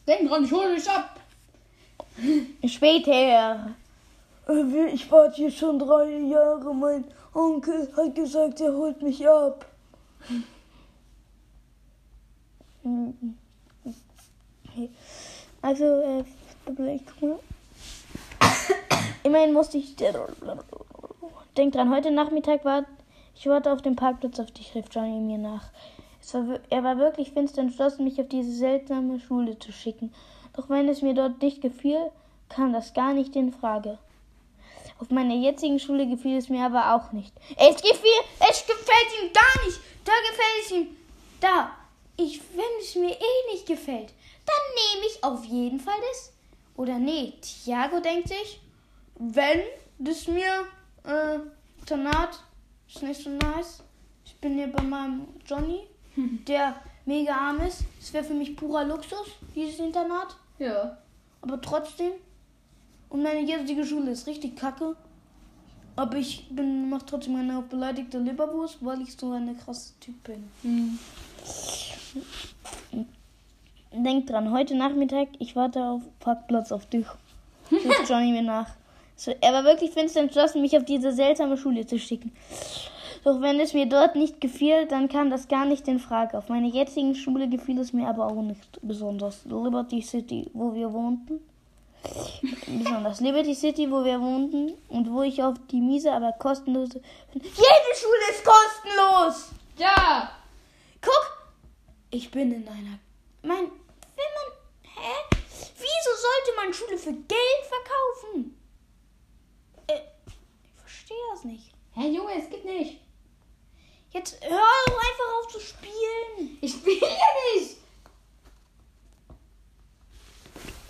Denk 0.05 0.29
dran, 0.29 0.45
ich 0.45 0.53
hole 0.53 0.75
dich 0.75 0.91
ab. 0.91 1.21
Später. 2.67 3.71
Ich 4.93 5.11
warte 5.13 5.37
hier 5.37 5.51
schon 5.53 5.79
drei 5.79 6.11
Jahre. 6.19 6.75
Mein 6.75 7.05
Onkel 7.33 7.89
hat 7.97 8.17
gesagt, 8.17 8.61
er 8.61 8.73
holt 8.73 9.01
mich 9.01 9.29
ab. 9.29 9.65
Also, 15.63 15.85
äh. 15.85 16.25
Immerhin 19.23 19.53
musste 19.53 19.79
ich. 19.79 19.95
Denk 21.57 21.73
dran, 21.73 21.95
heute 21.95 22.11
Nachmittag 22.11 22.65
war. 22.65 22.85
Ich 23.35 23.47
warte 23.47 23.73
auf 23.73 23.83
dem 23.83 23.97
Parkplatz 23.97 24.41
auf 24.41 24.51
dich, 24.51 24.75
rief 24.75 24.87
Johnny 24.91 25.21
mir 25.21 25.39
nach. 25.39 25.71
War, 26.33 26.61
er 26.71 26.83
war 26.83 26.99
wirklich 26.99 27.33
finster 27.33 27.61
entschlossen, 27.61 28.05
mich 28.05 28.21
auf 28.21 28.29
diese 28.29 28.53
seltsame 28.53 29.21
Schule 29.21 29.59
zu 29.59 29.73
schicken. 29.73 30.13
Doch 30.55 30.69
wenn 30.69 30.89
es 30.89 31.03
mir 31.03 31.15
dort 31.15 31.41
nicht 31.43 31.61
gefiel, 31.61 32.11
kam 32.49 32.73
das 32.73 32.95
gar 32.95 33.13
nicht 33.13 33.37
in 33.37 33.53
Frage. 33.53 33.99
Auf 34.99 35.11
meiner 35.11 35.35
jetzigen 35.35 35.79
Schule 35.79 36.07
gefiel 36.07 36.39
es 36.39 36.49
mir 36.49 36.65
aber 36.65 36.95
auch 36.95 37.13
nicht. 37.13 37.33
Es 37.57 37.77
gefiel, 37.77 38.21
es 38.41 38.67
gefällt 38.67 39.23
ihm 39.23 39.33
gar 39.33 39.67
nicht. 39.67 39.79
Da 40.05 40.13
gefällt 40.31 40.65
es 40.65 40.71
ihm. 40.73 40.97
Da. 41.41 41.71
Ich, 42.17 42.41
wenn 42.55 42.81
es 42.81 42.95
mir 42.95 43.11
eh 43.11 43.53
nicht 43.53 43.67
gefällt, 43.67 44.15
dann 44.47 44.95
nehme 44.95 45.07
ich 45.07 45.23
auf 45.23 45.45
jeden 45.45 45.81
Fall 45.81 45.99
das. 46.11 46.33
Oder 46.77 46.99
nee, 46.99 47.35
Thiago 47.41 48.01
denkt 48.01 48.29
sich, 48.29 48.61
wenn 49.19 49.61
das 49.99 50.29
mir 50.29 50.67
äh, 51.05 51.39
Tanat 51.87 52.41
ist 52.89 53.03
nicht 53.03 53.23
so 53.23 53.31
nice. 53.31 53.83
Ich 54.25 54.35
bin 54.37 54.55
hier 54.55 54.71
bei 54.71 54.83
meinem 54.83 55.27
Johnny, 55.47 55.87
der 56.17 56.77
mega 57.05 57.35
arm 57.35 57.61
ist. 57.61 57.85
Es 58.01 58.13
wäre 58.13 58.25
für 58.25 58.35
mich 58.35 58.57
purer 58.57 58.85
Luxus, 58.85 59.29
dieses 59.55 59.79
Internat. 59.79 60.37
Ja. 60.59 60.99
Aber 61.41 61.61
trotzdem. 61.61 62.13
Und 63.09 63.23
meine 63.23 63.41
jetzige 63.41 63.87
Schule 63.87 64.11
ist 64.11 64.27
richtig 64.27 64.57
kacke. 64.57 64.97
Aber 65.95 66.17
ich 66.19 66.49
bin 66.51 66.91
mach 66.91 67.03
trotzdem 67.03 67.37
eine 67.37 67.63
beleidigte 67.63 68.19
Leberwurst, 68.19 68.85
weil 68.85 69.01
ich 69.01 69.17
so 69.17 69.31
eine 69.33 69.55
krasse 69.55 69.95
Typ 70.01 70.23
bin. 70.25 70.51
Hm. 70.63 70.99
Denk 73.99 74.27
dran, 74.27 74.51
heute 74.53 74.75
Nachmittag, 74.75 75.29
ich 75.39 75.57
warte 75.57 75.83
auf 75.83 76.03
Parkplatz 76.21 76.71
auf 76.71 76.85
dich. 76.85 77.07
Ruft 77.73 78.03
Johnny 78.09 78.31
mir 78.31 78.43
nach. 78.43 78.69
So, 79.17 79.33
er 79.41 79.55
war 79.55 79.65
wirklich 79.65 79.93
finster 79.93 80.21
entschlossen, 80.21 80.61
mich 80.61 80.77
auf 80.77 80.85
diese 80.85 81.13
seltsame 81.13 81.57
Schule 81.57 81.87
zu 81.87 81.99
schicken. 81.99 82.33
Doch 83.25 83.41
wenn 83.41 83.59
es 83.59 83.73
mir 83.73 83.87
dort 83.87 84.15
nicht 84.15 84.39
gefiel, 84.41 84.87
dann 84.87 85.09
kam 85.09 85.31
das 85.31 85.49
gar 85.49 85.65
nicht 85.65 85.89
in 85.89 85.99
Frage. 85.99 86.37
Auf 86.37 86.51
meiner 86.51 86.69
jetzigen 86.69 87.15
Schule 87.15 87.49
gefiel 87.49 87.79
es 87.79 87.95
mir 87.95 88.07
aber 88.07 88.27
auch 88.27 88.43
nicht 88.43 88.79
besonders. 88.83 89.47
Liberty 89.47 90.03
City, 90.03 90.51
wo 90.53 90.75
wir 90.75 90.93
wohnten. 90.93 91.41
Besonders 92.67 93.21
Liberty 93.21 93.55
City, 93.55 93.91
wo 93.91 94.05
wir 94.05 94.21
wohnten 94.21 94.75
und 94.91 95.11
wo 95.11 95.23
ich 95.23 95.43
auf 95.43 95.55
die 95.71 95.81
miese, 95.81 96.13
aber 96.13 96.33
kostenlose. 96.33 97.01
Jede 97.33 97.95
Schule 97.95 98.31
ist 98.31 98.45
kostenlos! 98.45 99.51
Ja. 99.79 100.31
Guck! 101.01 101.49
Ich 102.11 102.31
bin 102.31 102.53
in 102.53 102.69
einer. 102.69 102.99
Mein. 103.43 103.71
Wenn 104.17 104.33
man. 104.35 105.05
Hä? 105.05 105.15
Wieso 105.79 106.11
sollte 106.17 106.57
man 106.57 106.75
Schule 106.75 106.99
für 106.99 107.13
Geld 107.13 107.63
verkaufen? 107.69 108.61
Äh, 109.87 110.01
ich 110.27 110.81
verstehe 110.81 111.17
das 111.33 111.45
nicht. 111.45 111.73
Hä, 111.95 112.09
Junge, 112.09 112.35
es 112.43 112.51
geht 112.51 112.65
nicht. 112.65 113.01
Jetzt 114.13 114.43
hör 114.43 114.59
doch 114.87 114.97
einfach 114.97 115.39
auf 115.39 115.49
zu 115.53 115.61
spielen. 115.61 116.59
Ich 116.61 116.73
spiele 116.73 117.01
ja 117.01 117.55
nicht. 117.55 117.77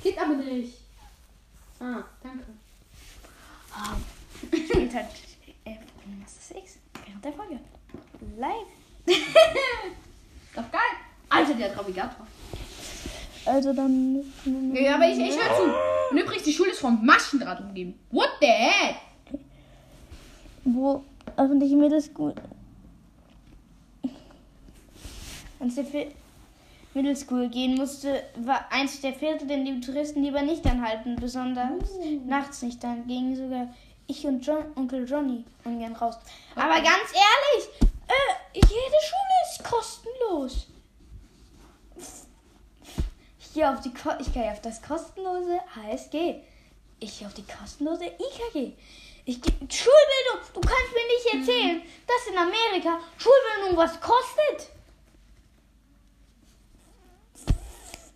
Geht 0.03 0.19
aber 0.19 0.35
nicht. 0.35 0.79
Ah, 1.81 2.05
danke. 2.23 2.45
Ah, 3.73 3.97
spielt 4.39 4.95
halt. 4.95 5.09
Äh, 5.65 5.77
was 6.23 6.37
ist 6.37 6.51
X? 6.57 6.79
Während 7.05 7.25
der 7.25 7.33
Folge. 7.33 7.59
Live. 8.37 8.69
Doch 10.55 10.71
geil. 10.71 10.81
Alter, 11.29 11.55
der 11.55 11.71
hat 11.71 11.77
Navigator. 11.77 12.26
Also 13.47 13.73
dann. 13.73 14.25
Ja, 14.75 14.97
aber 14.97 15.09
ich, 15.09 15.19
ich 15.19 15.37
hör 15.37 15.57
zu. 15.57 15.63
Und 16.11 16.19
übrigens, 16.19 16.43
die 16.43 16.53
Schule 16.53 16.71
ist 16.71 16.81
vom 16.81 17.05
Maschendraht 17.05 17.61
umgeben. 17.61 17.99
What 18.11 18.31
the 18.41 18.47
heck? 18.47 18.97
Wo 20.65 21.05
öffentliche 21.37 21.77
Mittelschool. 21.77 22.35
Als 25.61 25.79
ich 25.79 25.87
für 25.87 26.07
Mittelschool 26.95 27.49
gehen 27.49 27.77
musste, 27.77 28.23
war 28.37 28.67
eins 28.71 29.01
der 29.01 29.15
Viertel, 29.15 29.47
den 29.47 29.65
die 29.65 29.81
Touristen 29.81 30.23
lieber 30.23 30.43
nicht 30.43 30.67
anhalten, 30.67 31.17
besonders 31.17 31.71
nachts 32.27 32.63
nicht. 32.63 32.83
Dann 32.83 33.07
gingen 33.07 33.37
sogar 33.37 33.69
ich 34.07 34.27
und 34.27 34.45
John, 34.45 34.65
Onkel 34.77 35.09
Johnny 35.09 35.45
ungern 35.65 35.95
raus. 35.95 36.17
Aber 36.55 36.75
ganz 36.75 37.13
ehrlich, 37.13 37.69
äh, 38.09 38.55
jede 38.55 38.69
Schule 38.71 39.37
ist 39.51 39.65
kostenlos. 39.65 40.67
Ich 43.57 43.63
gehe 43.63 43.71
auf, 43.73 43.81
die, 43.81 43.95
Ko- 43.95 44.13
ich 44.21 44.31
gehe 44.35 44.53
auf 44.53 44.61
das 44.61 44.83
kostenlose 44.83 45.59
HSG. 45.75 46.43
Ich 47.01 47.19
gehe 47.19 47.27
auf 47.27 47.33
die 47.33 47.43
kostenlose 47.47 48.05
IKG. 48.05 48.75
Ich 49.25 49.41
geh, 49.41 49.51
Schulbildung, 49.51 50.47
du 50.53 50.61
kannst 50.61 50.93
mir 50.93 51.07
nicht 51.07 51.49
erzählen, 51.49 51.83
dass 52.07 52.27
in 52.31 52.37
Amerika 52.37 53.01
Schulbildung 53.17 53.79
was 53.79 53.99
kostet. 53.99 54.69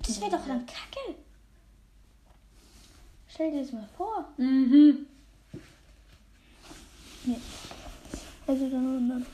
Das 0.07 0.21
wäre 0.21 0.31
doch 0.31 0.47
dann 0.47 0.67
kacke. 0.67 1.15
Stell 3.27 3.51
dir 3.51 3.63
das 3.63 3.73
mal 3.73 3.89
vor. 3.97 4.29
Mhm. 4.37 5.07
Also 8.47 8.69
dann 8.69 9.09
dann. 9.09 9.27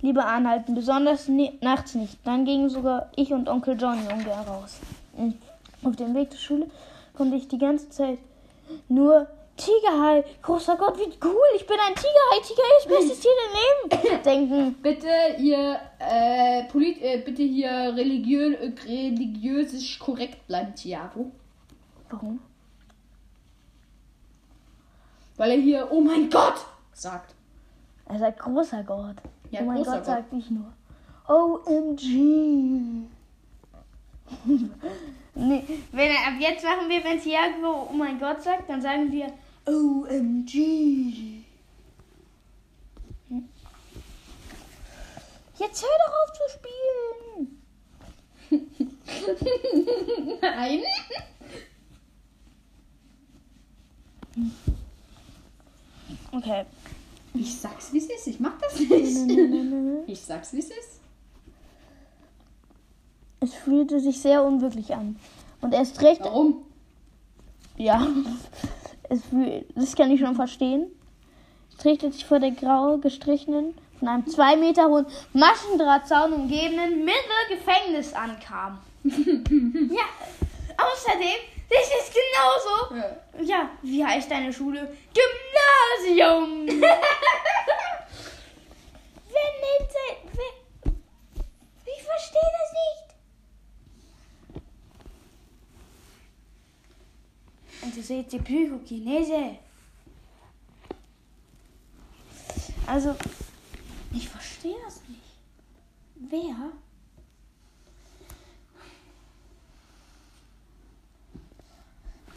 Lieber 0.00 0.26
anhalten, 0.26 0.74
besonders 0.74 1.28
nachts 1.60 1.94
nicht. 1.94 2.18
Dann 2.24 2.44
gingen 2.44 2.70
sogar 2.70 3.10
ich 3.16 3.32
und 3.32 3.48
Onkel 3.48 3.80
Johnny 3.80 4.02
ungern 4.12 4.46
raus. 4.46 4.78
Mhm. 5.16 5.34
Auf 5.82 5.96
dem 5.96 6.14
Weg 6.14 6.30
zur 6.30 6.40
Schule 6.40 6.66
konnte 7.14 7.36
ich 7.36 7.48
die 7.48 7.58
ganze 7.58 7.88
Zeit 7.90 8.18
nur 8.88 9.26
Tigerhai, 9.56 10.24
großer 10.40 10.76
Gott, 10.76 10.98
wie 10.98 11.12
cool, 11.22 11.42
ich 11.54 11.66
bin 11.66 11.76
ein 11.86 11.94
Tigerhai, 11.94 12.40
Tigerhai 12.42 12.78
ist 12.78 12.88
bestes 12.88 13.20
Tier 13.20 13.30
im 13.46 13.98
Leben. 14.08 14.22
Denken. 14.24 14.74
Bitte 14.82 15.08
ihr, 15.38 15.78
äh, 15.98 16.64
polit, 16.64 17.02
äh, 17.02 17.18
bitte 17.18 17.42
hier 17.42 17.70
religiö 17.94 18.54
äh, 18.54 18.72
religiös 18.86 19.98
korrekt 19.98 20.46
bleiben, 20.46 20.74
Tiago. 20.74 21.30
Warum? 22.08 22.40
Weil 25.36 25.50
er 25.50 25.58
hier, 25.58 25.88
oh 25.90 26.00
mein 26.00 26.30
Gott, 26.30 26.64
sagt. 26.94 27.34
Er 28.10 28.18
sagt 28.18 28.40
großer 28.40 28.82
Gott. 28.82 29.16
Ja, 29.50 29.60
oh 29.60 29.64
mein 29.66 29.76
großer 29.76 29.96
Gott, 29.98 30.04
sagt 30.04 30.32
ich 30.32 30.50
nur. 30.50 30.72
OMG. 31.28 32.02
nee, 35.34 35.64
wenn 35.92 36.10
er, 36.10 36.26
ab 36.26 36.34
jetzt 36.40 36.64
machen 36.64 36.88
wir, 36.88 37.04
wenn 37.04 37.20
Tiago 37.20 37.88
oh 37.88 37.92
mein 37.92 38.18
Gott 38.18 38.42
sagt, 38.42 38.68
dann 38.68 38.82
sagen 38.82 39.12
wir 39.12 39.26
OMG. 39.64 41.44
Hm. 43.28 43.48
Jetzt 45.56 45.84
hör 45.84 45.98
doch 46.06 46.14
auf 46.20 46.32
zu 46.32 46.42
spielen. 46.58 47.60
Nein. 50.40 50.82
Okay. 56.32 56.64
Ich 57.34 57.60
sag's, 57.60 57.92
wie 57.92 57.98
es 57.98 58.06
ist. 58.10 58.26
Ich 58.26 58.40
mach 58.40 58.58
das 58.60 58.78
nicht. 58.78 59.30
Ich 60.06 60.20
sag's, 60.20 60.52
wie 60.52 60.58
es 60.58 60.70
ist. 60.70 61.00
Es 63.40 63.54
fühlte 63.54 64.00
sich 64.00 64.20
sehr 64.20 64.42
unwirklich 64.44 64.94
an. 64.94 65.16
Und 65.60 65.72
erst 65.74 66.00
recht 66.02 66.20
Warum? 66.22 66.62
Ja, 67.76 68.06
es, 69.08 69.24
fühl- 69.24 69.64
das 69.74 69.94
kann 69.96 70.10
ich 70.10 70.20
schon 70.20 70.34
verstehen. 70.34 70.86
Es 71.78 71.84
richtet 71.84 72.12
sich 72.14 72.26
vor 72.26 72.38
der 72.40 72.50
grau 72.50 72.98
gestrichenen, 72.98 73.74
von 73.98 74.08
einem 74.08 74.26
zwei 74.26 74.56
Meter 74.56 74.88
hohen 74.88 75.06
Maschendrahtzaun 75.32 76.32
umgebenen 76.34 77.04
Mittelgefängnis 77.06 78.12
ankam. 78.12 78.78
ja, 79.04 80.04
außerdem, 80.76 81.38
das 81.70 81.88
ist 81.88 82.12
genauso. 82.12 82.94
Ja. 82.96 83.16
Ja, 83.42 83.70
wie 83.82 84.04
heißt 84.04 84.30
deine 84.30 84.52
Schule? 84.52 84.96
Gymnasium! 85.14 86.66
wer 86.68 86.80
nennt 89.62 89.90
sein. 89.90 90.16
Wer, 90.34 90.52
ich 91.86 92.02
verstehe 92.02 92.50
das 92.58 92.72
nicht. 92.72 93.04
Und 97.82 97.96
ihr 97.96 98.02
seht 98.02 98.32
die 98.32 98.40
Psychokinese. 98.40 99.56
Also, 102.86 103.14
ich 104.12 104.28
verstehe 104.28 104.76
das 104.84 105.00
nicht. 105.08 105.20
Wer? 106.16 106.72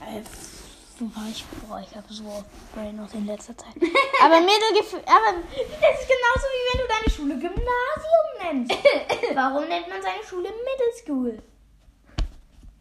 Äh, 0.08 0.22
Wobei 1.00 1.30
ich, 1.32 1.44
boah, 1.68 1.80
ich 1.80 1.96
habe 1.96 2.06
so 2.14 2.44
Brain 2.74 2.96
noch 2.96 3.12
in 3.14 3.26
letzter 3.26 3.58
Zeit. 3.58 3.74
Aber 4.24 4.40
Mittelgef 4.40 4.94
aber 4.94 5.38
das 5.82 6.02
ist 6.02 6.08
genauso 6.08 6.48
wie 6.54 6.64
wenn 6.70 6.80
du 6.80 6.88
deine 6.88 7.10
Schule 7.10 7.36
Gymnasium 7.40 8.28
nennst. 8.42 8.72
Warum 9.36 9.68
nennt 9.68 9.90
man 9.90 10.02
seine 10.02 10.24
Schule 10.24 10.50
Middle 10.50 10.94
School? 11.04 11.44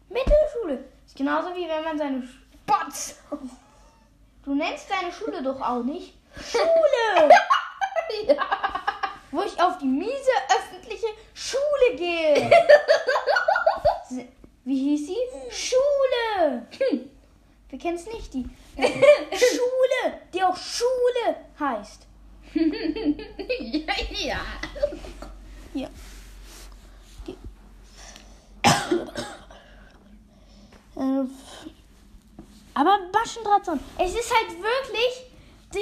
Mittelschule. 0.09 0.85
Ist 1.05 1.15
genauso 1.17 1.55
wie 1.55 1.67
wenn 1.67 1.83
man 1.83 1.97
seine 1.97 2.21
Sch. 2.23 3.15
Du 4.45 4.53
nennst 4.53 4.89
deine 4.89 5.11
Schule 5.11 5.41
doch 5.41 5.59
auch 5.59 5.83
nicht 5.83 6.13
Schule. 6.39 7.29
Wo 9.31 9.41
ich 9.41 9.59
auf 9.59 9.79
die 9.79 9.85
miese 9.85 10.31
öffentliche 10.49 11.07
Schule 11.33 11.95
gehe. 11.97 12.51
Wie 14.65 14.77
hieß 14.95 15.07
sie? 15.07 15.17
Schule. 15.51 16.65
Wir 17.69 17.79
kennen 17.79 17.97
es 17.97 18.05
nicht, 18.07 18.33
die 18.33 18.45
Schule, 18.77 20.19
die 20.33 20.43
auch 20.43 20.55
Schule 20.55 21.35
heißt. 21.59 22.07
ja, 22.53 23.93
ja. 24.19 24.39
Ja. 25.73 25.89
Die- 27.27 27.37
Äh, 30.95 31.25
Aber 32.75 32.99
Maschendrahtzaun. 33.11 33.79
Es 33.97 34.11
ist 34.13 34.31
halt 34.31 34.49
wirklich 34.51 35.31
die. 35.73 35.79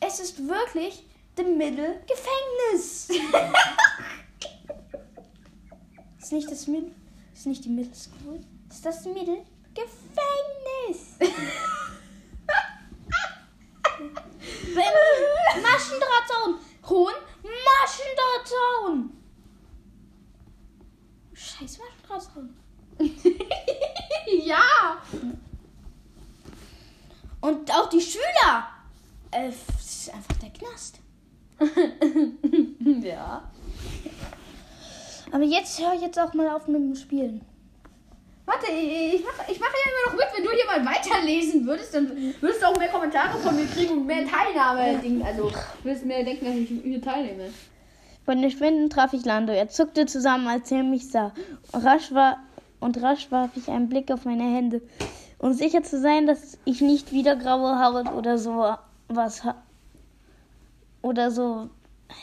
es 0.00 0.20
ist 0.20 0.46
wirklich 0.46 1.02
the 1.36 1.42
Middle 1.44 2.02
Gefängnis. 2.06 3.08
ist 6.30 6.34
nicht 6.34 6.50
das 6.52 6.66
Middle, 6.68 6.92
ist 7.34 7.46
nicht 7.46 7.64
die 7.64 7.68
Middle 7.70 7.92
School, 7.92 8.40
ist 8.68 8.86
das 8.86 9.04
Middle 9.04 9.44
Gefängnis. 9.74 11.16
Maschendrahtzaun. 15.60 16.60
Hohen 16.88 17.14
Maschendrahtzaun. 17.42 19.10
Scheiß 21.32 21.78
Maschendrahtzaun. 21.78 22.56
ja. 24.44 25.02
Und 27.40 27.70
auch 27.72 27.88
die 27.88 28.00
Schüler. 28.00 28.68
Äh, 29.32 29.48
es 29.48 29.56
ist 29.80 30.14
einfach 30.14 30.36
der 30.36 30.50
Knast. 30.50 31.00
Ja. 33.02 33.50
Aber 35.32 35.44
jetzt 35.44 35.80
hör 35.80 35.94
ich 35.94 36.00
jetzt 36.00 36.18
auch 36.18 36.34
mal 36.34 36.48
auf 36.48 36.66
mit 36.66 36.80
dem 36.80 36.94
Spielen. 36.94 37.40
Warte, 38.46 38.66
ich 38.72 39.22
mache 39.22 39.50
ich 39.50 39.60
mach 39.60 39.68
ja 39.68 39.90
immer 39.92 40.10
noch 40.10 40.18
mit. 40.18 40.26
Wenn 40.36 40.44
du 40.44 40.50
hier 40.50 40.66
mal 40.66 40.84
weiterlesen 40.84 41.64
würdest, 41.66 41.94
dann 41.94 42.10
würdest 42.40 42.62
du 42.62 42.66
auch 42.66 42.76
mehr 42.76 42.88
Kommentare 42.88 43.38
von 43.38 43.54
mir 43.54 43.66
kriegen 43.66 43.92
und 43.92 44.06
mehr 44.06 44.26
Teilnahme. 44.26 45.00
Also, 45.24 45.52
würdest 45.84 46.04
mehr 46.04 46.24
denken, 46.24 46.44
dass 46.44 46.54
ich 46.56 46.68
hier 46.68 47.00
teilnehme. 47.00 47.50
Von 48.24 48.42
den 48.42 48.50
Schwinden 48.50 48.90
traf 48.90 49.12
ich 49.12 49.24
Lando. 49.24 49.52
Er 49.52 49.68
zuckte 49.68 50.06
zusammen, 50.06 50.48
als 50.48 50.70
er 50.72 50.82
mich 50.82 51.08
sah. 51.08 51.32
Und 51.72 51.84
rasch, 51.84 52.12
war, 52.12 52.38
und 52.80 53.00
rasch 53.00 53.30
warf 53.30 53.50
ich 53.56 53.68
einen 53.68 53.88
Blick 53.88 54.10
auf 54.10 54.24
meine 54.24 54.44
Hände. 54.44 54.82
Um 55.38 55.52
sicher 55.52 55.82
zu 55.82 56.00
sein, 56.00 56.26
dass 56.26 56.58
ich 56.64 56.80
nicht 56.80 57.12
wieder 57.12 57.36
graue 57.36 57.78
Haut 57.82 58.12
oder 58.12 58.36
so 58.36 58.74
was 59.08 59.44
ha 59.44 59.54
oder 61.02 61.30
so. 61.30 61.70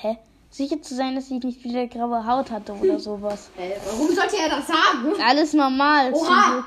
Hä? 0.02 0.18
Sicher 0.50 0.82
zu 0.82 0.96
sein, 0.96 1.14
dass 1.16 1.30
ich 1.30 1.44
nicht 1.44 1.64
wieder 1.64 1.88
graue 1.88 2.26
Haut 2.26 2.50
hatte 2.50 2.74
oder 2.74 3.00
sowas. 3.00 3.50
Äh, 3.58 3.76
warum 3.86 4.08
sollte 4.08 4.38
er 4.38 4.50
das 4.50 4.66
sagen? 4.68 5.14
Alles 5.22 5.54
normal. 5.54 6.14
Oha! 6.14 6.66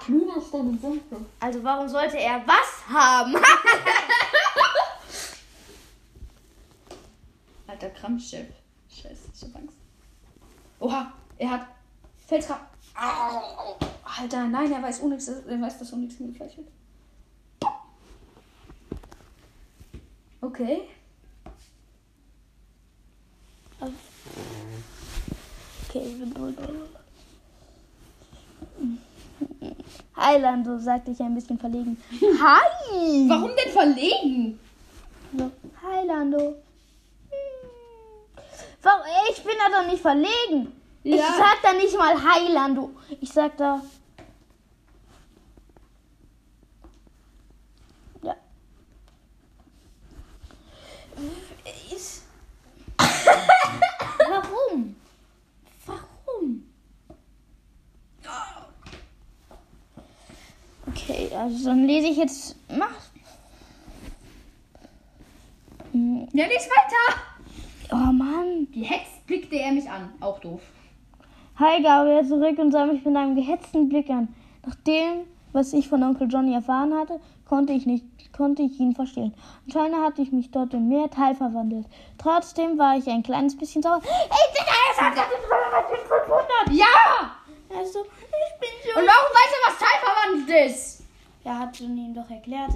Also 1.40 1.64
warum 1.64 1.88
sollte 1.88 2.18
er 2.18 2.42
was 2.46 2.86
haben? 2.88 3.34
Alter 7.66 7.90
Krampfchef. 7.90 8.46
Scheiße, 8.90 9.30
ich 9.34 9.42
hab 9.42 9.56
Angst. 9.56 9.76
Oha, 10.78 11.12
er 11.38 11.50
hat 11.50 11.66
Felskraft. 12.26 12.62
Au. 12.94 13.76
Alter, 14.20 14.44
nein, 14.48 14.70
er 14.72 14.82
weiß 14.82 15.02
Onyx, 15.02 15.28
er 15.28 15.60
weiß, 15.60 15.78
dass 15.78 15.92
Onyx 15.92 16.18
mir 16.20 16.32
gleich 16.32 16.56
wird. 16.56 16.68
Okay. 20.42 20.82
Okay. 23.80 23.96
Hi, 30.16 30.36
Lando, 30.38 30.78
sagte 30.78 31.10
ich 31.12 31.20
ein 31.20 31.34
bisschen 31.34 31.58
verlegen. 31.58 31.96
Hi! 32.12 33.26
Warum 33.28 33.50
denn 33.56 33.72
verlegen? 33.72 34.58
So, 35.36 35.50
Hi, 35.82 36.06
Lando. 36.06 36.56
Hm. 37.30 37.70
Warum? 38.82 39.02
Ich 39.30 39.42
bin 39.42 39.54
da 39.58 39.80
doch 39.80 39.86
nicht 39.90 40.02
verlegen. 40.02 40.72
Ich 41.02 41.16
Ja. 41.16 41.34
sag 41.38 41.62
da 41.62 41.72
nicht 41.72 41.96
mal 41.96 42.14
Hi, 42.22 42.52
Lando. 42.52 42.90
Ich 43.20 43.32
sag 43.32 43.56
da. 43.56 43.82
Ja. 48.22 48.36
Ist. 51.94 52.22
Warum? 54.28 54.96
Warum? 55.86 56.64
Okay, 60.86 61.19
also 61.36 61.66
dann 61.66 61.86
lese 61.86 62.08
ich 62.08 62.16
jetzt. 62.16 62.56
Mach. 62.68 62.90
Hm, 65.92 66.28
Ja, 66.32 66.46
lies 66.46 66.68
weiter. 66.68 67.20
Oh 67.92 68.12
Mann. 68.12 68.68
Gehetzt 68.72 69.26
blickte 69.26 69.56
er 69.56 69.72
mich 69.72 69.88
an. 69.88 70.12
Auch 70.20 70.38
doof. 70.40 70.60
Hi, 71.58 71.82
gab 71.82 72.06
er 72.06 72.24
zurück 72.26 72.58
und 72.58 72.72
sah 72.72 72.86
mich 72.86 73.04
mit 73.04 73.16
einem 73.16 73.34
gehetzten 73.34 73.88
Blick 73.88 74.08
an. 74.08 74.28
Nach 74.64 74.74
dem, 74.86 75.26
was 75.52 75.72
ich 75.72 75.88
von 75.88 76.02
Onkel 76.02 76.28
Johnny 76.30 76.54
erfahren 76.54 76.94
hatte, 76.94 77.20
konnte 77.48 77.72
ich, 77.72 77.84
nicht, 77.84 78.04
konnte 78.32 78.62
ich 78.62 78.78
ihn 78.78 78.94
verstehen. 78.94 79.34
Anscheinend 79.66 79.98
hatte 79.98 80.22
ich 80.22 80.32
mich 80.32 80.50
dort 80.50 80.72
in 80.72 80.88
mehr 80.88 81.10
Teil 81.10 81.34
verwandelt. 81.34 81.86
Trotzdem 82.16 82.78
war 82.78 82.96
ich 82.96 83.08
ein 83.08 83.22
kleines 83.22 83.58
bisschen 83.58 83.82
sauer. 83.82 84.00
Ich 84.02 84.08
bin 84.08 85.10
einfach 85.12 85.88
500! 85.88 86.78
Ja! 86.78 86.86
Also, 87.76 88.00
ich 88.00 88.60
bin 88.60 88.70
so... 88.84 89.00
Und 89.00 89.06
warum 89.06 89.30
weiß 89.34 89.52
er, 89.52 89.72
was 89.72 89.78
teilverwandelt 89.78 90.70
ist? 90.70 90.99
Er 91.44 91.58
hat 91.58 91.78
Johnny 91.78 92.06
ihm 92.06 92.14
doch 92.14 92.30
erklärt. 92.30 92.72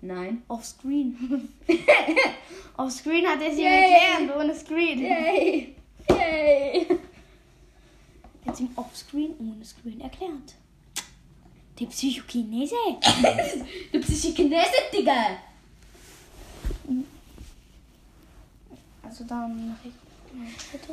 Nein. 0.00 0.42
Offscreen. 0.48 1.48
Offscreen 2.76 3.26
hat 3.28 3.40
er 3.40 3.52
es 3.52 3.58
ihm 3.58 3.66
erklärt, 3.66 4.36
ohne 4.36 4.54
Screen. 4.54 4.98
Yay. 4.98 5.76
Yay. 6.10 6.86
Er 8.44 8.46
hat 8.46 8.54
es 8.54 8.60
ihm 8.60 8.70
offscreen, 8.74 9.34
ohne 9.38 9.64
Screen 9.64 10.00
erklärt. 10.00 10.54
Die 11.78 11.86
Psychokinese. 11.86 12.74
Du 13.92 14.00
Psychokinese, 14.00 14.72
Digga. 14.92 15.38
Also 19.02 19.24
dann 19.24 19.68
mache 19.68 19.88
ich 19.88 20.36
mal 20.36 20.46
bitte. 20.72 20.92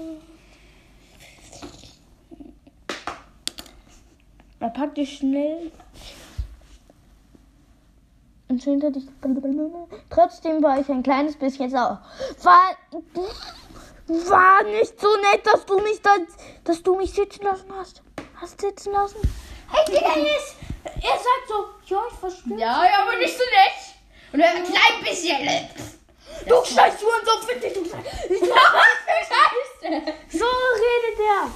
Er 4.60 4.70
packte 4.70 5.06
schnell 5.06 5.72
und 8.50 8.62
hinter 8.64 8.92
dich. 8.92 9.08
Trotzdem 10.10 10.62
war 10.64 10.80
ich 10.80 10.90
ein 10.90 11.04
kleines 11.04 11.36
bisschen 11.38 11.70
sauer. 11.70 12.02
War, 12.42 12.76
war 14.08 14.64
nicht 14.64 15.00
so 15.00 15.16
nett, 15.18 15.46
dass 15.46 15.64
du 15.66 15.80
mich 15.80 16.02
da, 16.02 16.16
dass 16.64 16.82
du 16.84 16.96
mich 16.96 17.14
sitzen 17.14 17.44
lassen 17.44 17.72
hast. 17.78 18.02
Hast 18.36 18.60
sitzen 18.60 18.92
lassen? 18.92 19.20
Hey, 19.72 19.86
Digga, 19.86 20.00
er 20.00 20.16
er 20.96 21.18
sagt 21.18 21.48
so, 21.48 21.70
ja, 21.86 22.02
ich 22.10 22.16
verstehe. 22.18 22.58
Ja, 22.58 22.84
ja, 22.86 23.04
aber 23.04 23.16
nicht 23.18 23.38
so 23.38 23.44
nett. 23.44 23.76
Und 24.34 24.42
ein 24.42 24.64
klein 24.64 25.04
bisschen. 25.04 25.38
Du 26.48 26.56
scheiß 26.66 26.96
Hurensohn, 27.02 27.44
find 27.48 27.64
dich, 27.64 27.74
du 27.74 27.86
scheiß. 27.86 28.06
Scheiße. 28.30 28.50
So 30.30 30.46
redet 30.46 31.20
er. 31.20 31.50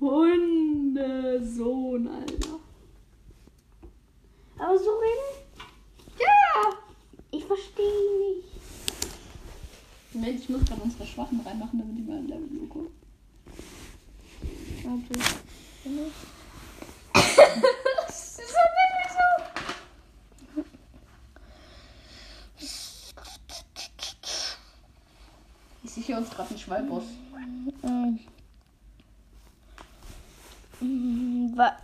Hundesohn, 0.00 2.08
Alter. 2.08 2.58
Aber 4.58 4.78
so 4.78 4.98
reden? 4.98 5.39
Ja. 6.20 6.72
Ich 7.30 7.44
verstehe 7.44 7.84
nicht. 8.18 8.48
Moment, 10.12 10.40
ich 10.40 10.48
muss 10.48 10.64
gerade 10.64 10.82
unsere 10.82 11.06
Schwachen 11.06 11.40
reinmachen, 11.40 11.78
damit 11.78 11.96
die 11.96 12.02
mal 12.02 12.18
im 12.18 12.26
Level 12.28 12.68
kommen. 12.68 12.88
Warte. 14.82 15.14
das 18.06 18.38
ist 18.38 18.38
wirklich 18.54 19.12
so. 19.12 20.64
Ich 25.82 25.90
sehe 26.06 26.16
uns 26.16 26.30
gerade 26.30 26.50
einen 26.50 26.58
wa- 31.56 31.76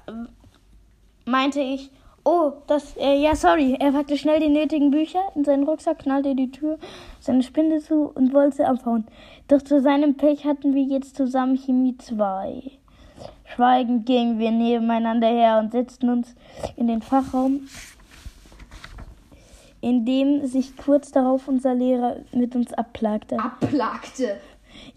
meinte 1.24 1.60
ich, 1.60 1.90
oh, 2.26 2.52
das, 2.66 2.96
äh, 2.96 3.22
ja, 3.22 3.36
sorry. 3.36 3.76
Er 3.78 3.92
packte 3.92 4.18
schnell 4.18 4.40
die 4.40 4.48
nötigen 4.48 4.90
Bücher 4.90 5.22
in 5.34 5.44
seinen 5.44 5.64
Rucksack, 5.64 6.00
knallte 6.00 6.34
die 6.34 6.50
Tür, 6.50 6.78
seine 7.20 7.42
Spinde 7.42 7.80
zu 7.80 8.10
und 8.14 8.34
wollte 8.34 8.66
abhauen. 8.66 9.06
Doch 9.48 9.62
zu 9.62 9.80
seinem 9.80 10.16
Pech 10.16 10.44
hatten 10.44 10.74
wir 10.74 10.82
jetzt 10.82 11.16
zusammen 11.16 11.56
Chemie 11.56 11.96
2. 11.96 12.72
Schweigend 13.54 14.06
gingen 14.06 14.40
wir 14.40 14.50
nebeneinander 14.50 15.28
her 15.28 15.60
und 15.62 15.70
setzten 15.70 16.10
uns 16.10 16.34
in 16.74 16.88
den 16.88 17.00
Fachraum, 17.00 17.68
in 19.80 20.04
dem 20.04 20.44
sich 20.46 20.76
kurz 20.76 21.12
darauf 21.12 21.46
unser 21.46 21.74
Lehrer 21.74 22.16
mit 22.32 22.56
uns 22.56 22.72
abplagte. 22.72 23.38
Abplagte. 23.38 24.40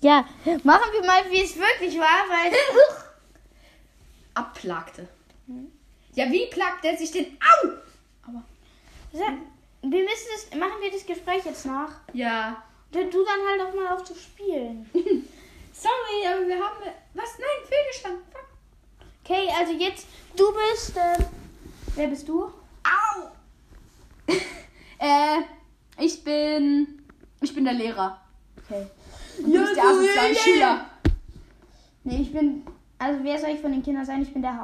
Ja, 0.02 0.26
machen 0.64 0.90
wir 0.94 1.06
mal, 1.06 1.22
wie 1.30 1.44
es 1.44 1.56
wirklich 1.56 1.98
war, 2.00 2.26
weil. 2.28 2.52
Abplagte. 4.34 5.08
Ja, 6.16 6.32
wie 6.32 6.48
plagt 6.48 6.84
er 6.86 6.98
sich 6.98 7.12
denn? 7.12 7.38
Au! 7.40 7.70
Aber. 8.24 8.44
Ja, 9.14 9.38
wir 9.82 10.04
müssen 10.04 10.28
das, 10.34 10.60
machen 10.60 10.82
wir 10.82 10.92
das 10.92 11.06
Gespräch 11.06 11.46
jetzt 11.46 11.66
nach. 11.66 11.92
Ja. 12.14 12.64
Du 12.92 13.04
du 13.06 13.24
dann 13.24 13.48
halt 13.48 13.62
auch 13.62 13.76
mal 13.76 13.94
auf 13.94 14.04
zu 14.04 14.16
spielen. 14.16 14.90
Sorry, 15.74 16.28
aber 16.28 16.48
wir 16.48 16.56
haben. 16.56 16.78
Was? 17.14 17.38
Nein, 17.38 17.68
Fehlgestand. 17.68 18.20
Fuck. 18.32 18.46
Okay, 19.24 19.48
also 19.58 19.74
jetzt, 19.74 20.08
du 20.36 20.46
bist. 20.52 20.98
Äh, 20.98 21.24
wer 21.96 22.08
bist 22.08 22.28
du? 22.28 22.46
Au! 22.46 23.32
äh, 25.00 25.42
ich 26.04 26.24
bin 26.24 27.00
Ich 27.42 27.54
bin 27.54 27.64
der 27.64 27.74
Lehrer. 27.74 28.20
Okay. 28.58 28.88
Und 29.38 29.54
du 29.54 29.60
bist 29.60 29.76
der 29.76 29.84
asoziale 29.84 30.36
Schüler. 30.36 30.86
Nee, 32.04 32.22
ich 32.22 32.34
bin. 32.34 32.64
Also, 32.98 33.24
wer 33.24 33.40
soll 33.40 33.52
ich 33.52 33.62
von 33.62 33.72
den 33.72 33.84
Kindern 33.84 34.06
sein? 34.06 34.22
Ich 34.22 34.34
bin 34.34 34.42
der 34.42 34.60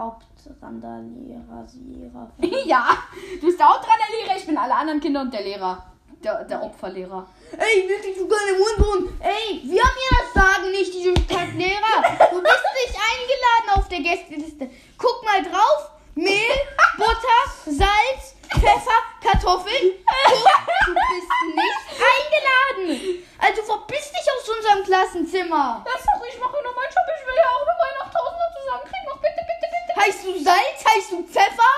Hauptrandalierer, 0.47 1.65
Sierer. 1.67 2.31
Ja, 2.65 2.97
du 3.39 3.45
bist 3.47 3.59
der 3.59 3.67
Hauptrandalierer, 3.67 4.37
ich 4.37 4.45
bin 4.45 4.57
alle 4.57 4.75
anderen 4.75 4.99
Kinder 4.99 5.21
und 5.21 5.33
der 5.33 5.41
Lehrer. 5.41 5.83
Der, 6.23 6.43
der 6.43 6.61
Opferlehrer. 6.63 7.27
Ey, 7.57 7.87
wirklich, 7.87 8.17
du 8.17 8.27
kleine 8.27 8.57
Mundbrunn. 8.57 9.19
Ey, 9.21 9.61
wir 9.63 9.81
haben 9.83 9.97
hier 9.97 10.17
das 10.21 10.33
Sagen 10.33 10.71
nicht, 10.71 10.91
diese 10.93 11.11
Stadtlehrer. 11.21 11.95
Du 12.31 12.41
bist 12.41 12.65
nicht 12.81 12.97
eingeladen 12.97 13.69
auf 13.75 13.87
der 13.89 13.99
Gästeliste. 13.99 14.69
Guck 14.97 15.23
mal 15.23 15.43
drauf. 15.43 15.91
Mehl, 16.15 16.55
Butter, 16.97 17.41
Salz, 17.65 18.35
Pfeffer, 18.49 18.99
Kartoffeln. 19.21 19.91
Guck, 20.25 20.49
du 20.87 20.93
bist 20.93 21.31
nicht 21.53 21.85
eingeladen. 21.93 23.23
Also 23.37 23.61
verpiss 23.61 24.09
dich 24.11 24.25
aus 24.25 24.49
unserem 24.49 24.83
Klassenzimmer. 24.83 25.85
Ja, 25.85 25.93
sorry, 25.99 26.29
ich 26.33 26.39
mache 26.39 26.57
nur 26.63 26.73
meinen 26.73 26.89
Job. 26.89 27.05
Ich 27.19 27.25
will 27.27 27.37
ja 27.37 27.49
auch 27.53 27.65
nur 27.65 27.75
8000er 28.09 28.49
zusammenkriegen. 28.57 29.04
Heißt 29.95 30.23
du 30.25 30.33
Salz? 30.43 30.85
Heißt 30.85 31.11
du 31.11 31.23
Pfeffer? 31.23 31.73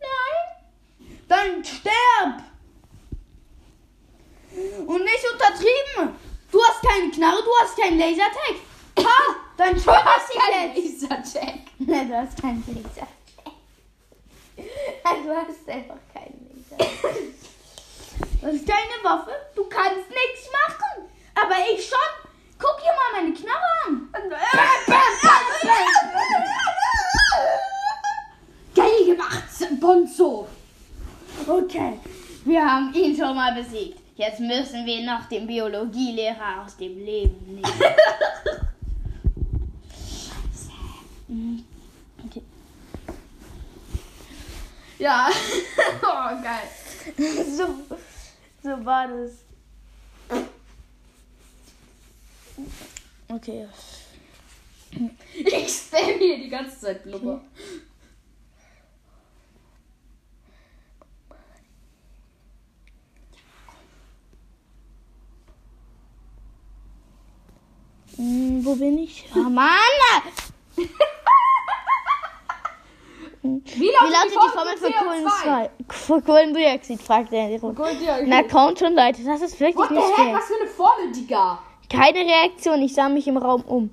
Nein. 0.00 1.08
Dann 1.28 1.64
sterb. 1.64 2.42
Und 4.86 5.04
nicht 5.04 5.24
untertrieben. 5.32 6.16
Du 6.50 6.62
hast 6.62 6.82
keine 6.82 7.10
Knarre, 7.10 7.42
du 7.42 7.50
hast 7.60 7.76
keinen 7.76 7.98
Lasertag. 7.98 8.56
Ha, 8.98 9.34
dann 9.56 9.80
schwör 9.80 10.04
das 10.04 10.28
kein 10.30 10.76
jetzt. 10.76 11.02
Lasercheck. 11.02 11.60
Nein, 11.78 12.08
du 12.08 12.16
hast 12.16 12.40
keinen 12.40 12.64
Laser. 12.66 13.08
Nein, 14.56 15.26
du 15.26 15.34
hast 15.34 15.68
einfach 15.68 15.96
keinen 16.12 16.66
Laser. 16.70 17.10
Das 18.40 18.54
ist 18.54 18.68
deine 18.68 19.02
Waffe. 19.02 19.32
Du 19.56 19.64
kannst 19.64 20.08
nichts 20.08 20.48
machen. 20.52 21.10
Aber 21.34 21.56
ich 21.72 21.88
schon. 21.88 21.98
Guck 22.58 22.78
dir 22.78 22.92
mal 22.92 23.22
meine 23.22 23.34
Knarre 23.34 23.70
an. 23.86 24.10
Geil 29.04 29.16
gemacht, 29.16 29.80
Bonzo. 29.80 30.48
Okay, 31.46 31.98
wir 32.44 32.64
haben 32.64 32.94
ihn 32.94 33.16
schon 33.16 33.34
mal 33.34 33.54
besiegt. 33.54 33.98
Jetzt 34.16 34.40
müssen 34.40 34.86
wir 34.86 35.04
noch 35.04 35.28
den 35.28 35.46
Biologielehrer 35.46 36.64
aus 36.64 36.76
dem 36.76 37.04
Leben 37.04 37.54
nehmen. 37.54 37.64
Scheiße. 39.90 40.70
Okay. 42.26 42.42
Ja. 44.98 45.28
oh, 46.02 46.42
geil. 46.42 46.68
So, 47.44 47.66
so 48.62 48.84
war 48.84 49.08
das. 49.08 49.32
Okay. 53.28 53.68
Ich 55.34 55.68
spam 55.68 56.18
hier 56.18 56.38
die 56.38 56.48
ganze 56.48 56.80
Zeit 56.80 57.02
Blubber. 57.02 57.42
Hm, 68.16 68.64
wo 68.64 68.74
bin 68.76 68.98
ich? 68.98 69.26
Ah, 69.34 69.38
Mann! 69.50 69.68
Wie 73.42 73.42
Wie 73.42 73.90
lautet 73.90 74.32
die 74.32 74.56
Formel 74.56 74.76
für 74.78 74.92
Kohlendioxid? 74.92 75.70
Für 75.90 76.22
Kohlendioxid, 76.22 77.02
fragt 77.02 77.32
er. 77.32 77.48
Na 78.26 78.42
komm 78.42 78.76
schon, 78.76 78.94
Leute, 78.94 79.22
das 79.22 79.42
ist 79.42 79.60
wirklich 79.60 79.76
What 79.76 79.88
the 79.88 79.94
nicht 79.94 80.14
schwer. 80.14 80.34
Was 80.34 80.44
für 80.46 80.54
eine 80.60 80.70
Formel, 80.70 81.12
Digga? 81.12 81.58
Keine 81.90 82.20
Reaktion, 82.20 82.80
ich 82.80 82.94
sah 82.94 83.08
mich 83.08 83.28
im 83.28 83.36
Raum 83.36 83.62
um. 83.62 83.90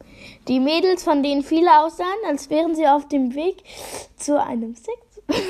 Die 0.48 0.60
Mädels, 0.60 1.04
von 1.04 1.22
denen 1.22 1.44
viele 1.44 1.80
aussahen, 1.80 2.08
als 2.26 2.50
wären 2.50 2.74
sie 2.76 2.88
auf 2.88 3.08
dem 3.10 3.36
Weg 3.36 3.64
zu 4.16 4.42
einem 4.42 4.76
Sex. 4.76 4.98
Hund! 5.28 5.50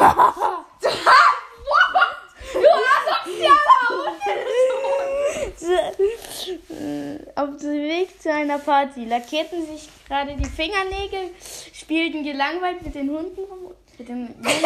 Auf 7.36 7.58
dem 7.58 7.82
Weg 7.82 8.22
zu 8.22 8.32
einer 8.32 8.60
Party, 8.60 9.06
lackierten 9.06 9.66
sich 9.66 9.90
gerade 10.08 10.36
die 10.36 10.50
Fingernägel, 10.50 11.32
spielten 11.74 12.24
gelangweilt 12.24 12.82
mit 12.82 12.96
den 12.96 13.10
Hunden 13.10 13.40
rum. 13.40 13.74
Mit 13.98 14.08
den 14.08 14.36
Was? 14.44 14.62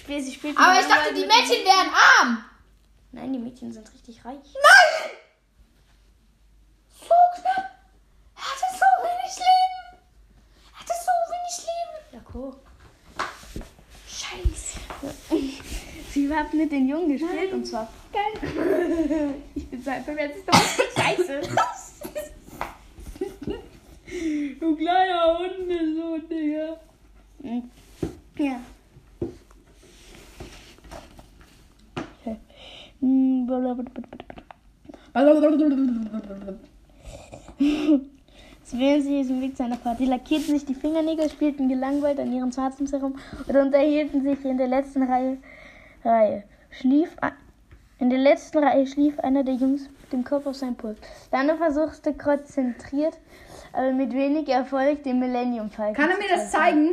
Spiel, 0.00 0.20
sie 0.20 0.32
spielten 0.32 0.58
Aber 0.58 0.78
ich 0.80 0.86
dachte, 0.86 1.14
die 1.14 1.26
Mädchen 1.26 1.64
wären 1.64 1.90
arm. 1.94 2.44
Nein, 3.12 3.32
die 3.32 3.38
Mädchen 3.38 3.72
sind 3.72 3.92
richtig 3.92 4.24
reich. 4.24 4.34
Nein! 4.34 5.10
So 7.00 7.14
knapp. 7.40 7.70
Er 8.36 8.42
hatte 8.42 8.66
so 8.72 8.86
wenig 9.02 9.36
Leben. 9.36 9.98
Er 10.72 10.80
hatte 10.80 10.92
so 10.92 11.12
wenig 11.32 11.56
Leben. 11.66 11.96
Ja, 12.12 12.20
guck. 12.30 12.54
Scheiße. 12.54 12.69
Sie 16.12 16.34
hat 16.34 16.52
mit 16.54 16.72
den 16.72 16.88
Jungen 16.88 17.12
gespielt 17.12 17.52
und 17.52 17.66
zwar 17.66 17.88
geil. 18.12 19.34
Ich 19.54 19.66
bin 19.68 19.82
so 19.82 19.90
jetzt 19.90 20.42
doch 20.46 20.60
scheiße. 20.96 21.40
du 24.60 24.76
kleiner 24.76 25.38
Hundesohn, 25.38 26.28
Digga. 26.28 26.80
Ja. 27.42 27.62
Okay. 28.34 28.56
Während 38.72 39.02
sie 39.04 39.18
diesen 39.18 39.40
Weg 39.40 39.56
zu 39.56 39.64
einer 39.64 39.76
Party 39.76 40.04
lackierten 40.04 40.54
sich 40.54 40.64
die 40.64 40.74
Fingernägel, 40.74 41.28
spielten 41.28 41.68
gelangweilt 41.68 42.20
an 42.20 42.32
ihren 42.32 42.52
Smartphones 42.52 42.92
herum 42.92 43.18
und 43.46 43.56
unterhielten 43.56 44.22
sich 44.22 44.44
in 44.44 44.58
der 44.58 44.68
letzten 44.68 45.02
Reihe. 45.02 45.38
Reihe. 46.04 46.44
Schlief 46.70 47.16
in 48.00 48.08
der 48.08 48.18
letzten 48.18 48.64
Reihe 48.64 48.86
schlief 48.86 49.18
einer 49.20 49.44
der 49.44 49.54
Jungs 49.54 49.82
mit 50.00 50.12
dem 50.12 50.24
Kopf 50.24 50.46
auf 50.46 50.56
seinem 50.56 50.74
Pult. 50.74 50.96
Dana 51.30 51.56
versuchte 51.56 52.14
konzentriert, 52.14 53.18
aber 53.74 53.92
mit 53.92 54.14
wenig 54.14 54.48
Erfolg 54.48 55.02
den 55.02 55.20
Millennium 55.20 55.70
Falcon. 55.70 55.94
Kann 55.94 56.10
er 56.10 56.16
mir 56.16 56.28
das 56.34 56.50
zeigen? 56.50 56.92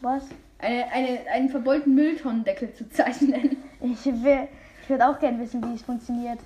Was? 0.00 0.24
Eine, 0.58 0.90
eine, 0.92 1.18
einen 1.32 1.48
verbeulten 1.48 1.94
Mülltonnendeckel 1.94 2.74
zu 2.74 2.90
zeichnen. 2.90 3.56
Ich 3.80 4.04
will, 4.04 4.48
ich 4.82 4.90
würde 4.90 5.08
auch 5.08 5.18
gerne 5.18 5.38
wissen, 5.38 5.62
wie 5.64 5.74
es 5.74 5.82
funktioniert. 5.82 6.38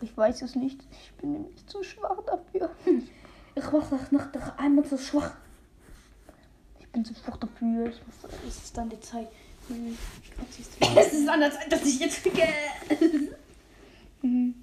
Ich 0.00 0.16
weiß 0.16 0.42
es 0.42 0.54
nicht. 0.54 0.80
Ich 0.90 1.12
bin 1.14 1.32
nämlich 1.32 1.66
zu 1.66 1.82
schwach 1.82 2.18
dafür. 2.24 2.70
Ich 3.54 3.72
war 3.72 3.82
noch 4.10 4.26
doch 4.30 4.58
einmal 4.58 4.84
so 4.84 4.96
schwach. 4.96 5.32
Ich 6.78 6.86
bin 6.88 7.04
zu 7.04 7.14
schwach 7.14 7.36
dafür. 7.36 7.88
Ich 7.88 8.00
muss, 8.06 8.32
es 8.46 8.64
ist 8.64 8.76
dann 8.76 8.88
die 8.88 9.00
Zeit. 9.00 9.28
Hm, 9.66 9.98
ist 10.58 10.76
Es 10.96 11.12
ist 11.12 11.28
an 11.28 11.40
der 11.40 11.50
Zeit, 11.50 11.72
dass 11.72 11.84
ich 11.84 11.98
jetzt 11.98 12.22
kriege. 12.22 12.44
Mhm. 14.22 14.54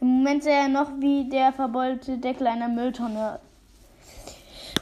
Im 0.00 0.08
Moment 0.08 0.44
sah 0.44 0.50
er 0.50 0.68
noch 0.68 0.90
wie 0.98 1.28
der 1.28 1.52
verbeulte 1.52 2.18
Deckel 2.18 2.46
einer 2.46 2.68
Mülltonne. 2.68 3.40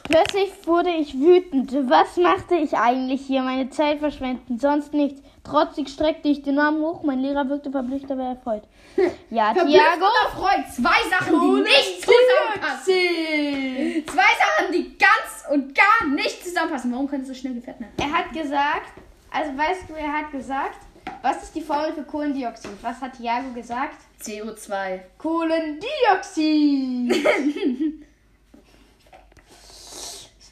Plötzlich 0.07 0.51
wurde 0.65 0.91
ich 0.91 1.19
wütend. 1.19 1.73
Was 1.89 2.15
machte 2.17 2.53
ich 2.55 2.77
eigentlich 2.77 3.21
hier? 3.25 3.41
Meine 3.41 3.69
Zeit 3.71 3.97
verschwenden, 3.99 4.59
sonst 4.59 4.93
nichts. 4.93 5.21
Trotzig 5.43 5.89
streckte 5.89 6.27
ich 6.27 6.43
den 6.43 6.59
Arm 6.59 6.79
hoch. 6.81 7.01
Mein 7.03 7.19
Lehrer 7.19 7.47
wirkte 7.49 7.71
verblüfft, 7.71 8.11
aber 8.11 8.23
erfreut. 8.23 8.63
Ja, 9.29 9.53
Tiago. 9.53 10.05
erfreut. 10.25 10.65
Zwei 10.73 11.03
Sachen, 11.09 11.39
die 11.41 11.61
nicht 11.61 12.01
zusammenpassen. 12.01 14.05
Zwei 14.07 14.31
Sachen, 14.39 14.71
die 14.73 14.97
ganz 14.97 15.43
und 15.51 15.75
gar 15.75 16.07
nicht 16.07 16.43
zusammenpassen. 16.45 16.91
Warum 16.91 17.07
kann 17.09 17.21
es 17.21 17.27
so 17.27 17.33
schnell 17.33 17.55
gefährdet 17.55 17.81
werden? 17.81 17.93
Er 17.97 18.11
hat 18.17 18.31
gesagt, 18.31 18.93
also 19.31 19.57
weißt 19.57 19.89
du, 19.89 19.93
er 19.95 20.13
hat 20.13 20.31
gesagt, 20.31 20.77
was 21.21 21.43
ist 21.43 21.53
die 21.55 21.61
Formel 21.61 21.91
für 21.93 22.03
Kohlendioxid? 22.03 22.71
Was 22.81 23.01
hat 23.01 23.13
Tiago 23.17 23.51
gesagt? 23.53 23.97
CO2. 24.23 24.99
Kohlendioxid. 25.17 27.25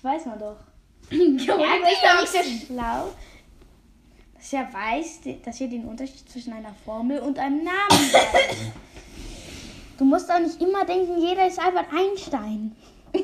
das 0.04 0.12
weiß 0.12 0.26
man 0.26 0.40
doch. 0.40 0.58
Er 1.10 1.18
ist 1.18 1.48
doch 1.48 2.22
nicht 2.22 2.32
so 2.34 2.66
schlau, 2.68 3.10
dass 4.36 4.54
er 4.54 4.74
weiß, 4.74 5.20
dass 5.44 5.62
er 5.62 5.68
den 5.68 5.86
Unterschied 5.86 6.30
zwischen 6.30 6.54
einer 6.54 6.74
Formel 6.86 7.20
und 7.20 7.40
einem 7.40 7.64
Namen 7.64 7.74
weiß. 8.14 8.58
Du 9.98 10.06
musst 10.06 10.30
auch 10.32 10.40
nicht 10.40 10.62
immer 10.62 10.86
denken, 10.86 11.20
jeder 11.20 11.48
ist 11.48 11.60
Albert 11.60 11.88
Einstein. 11.94 12.76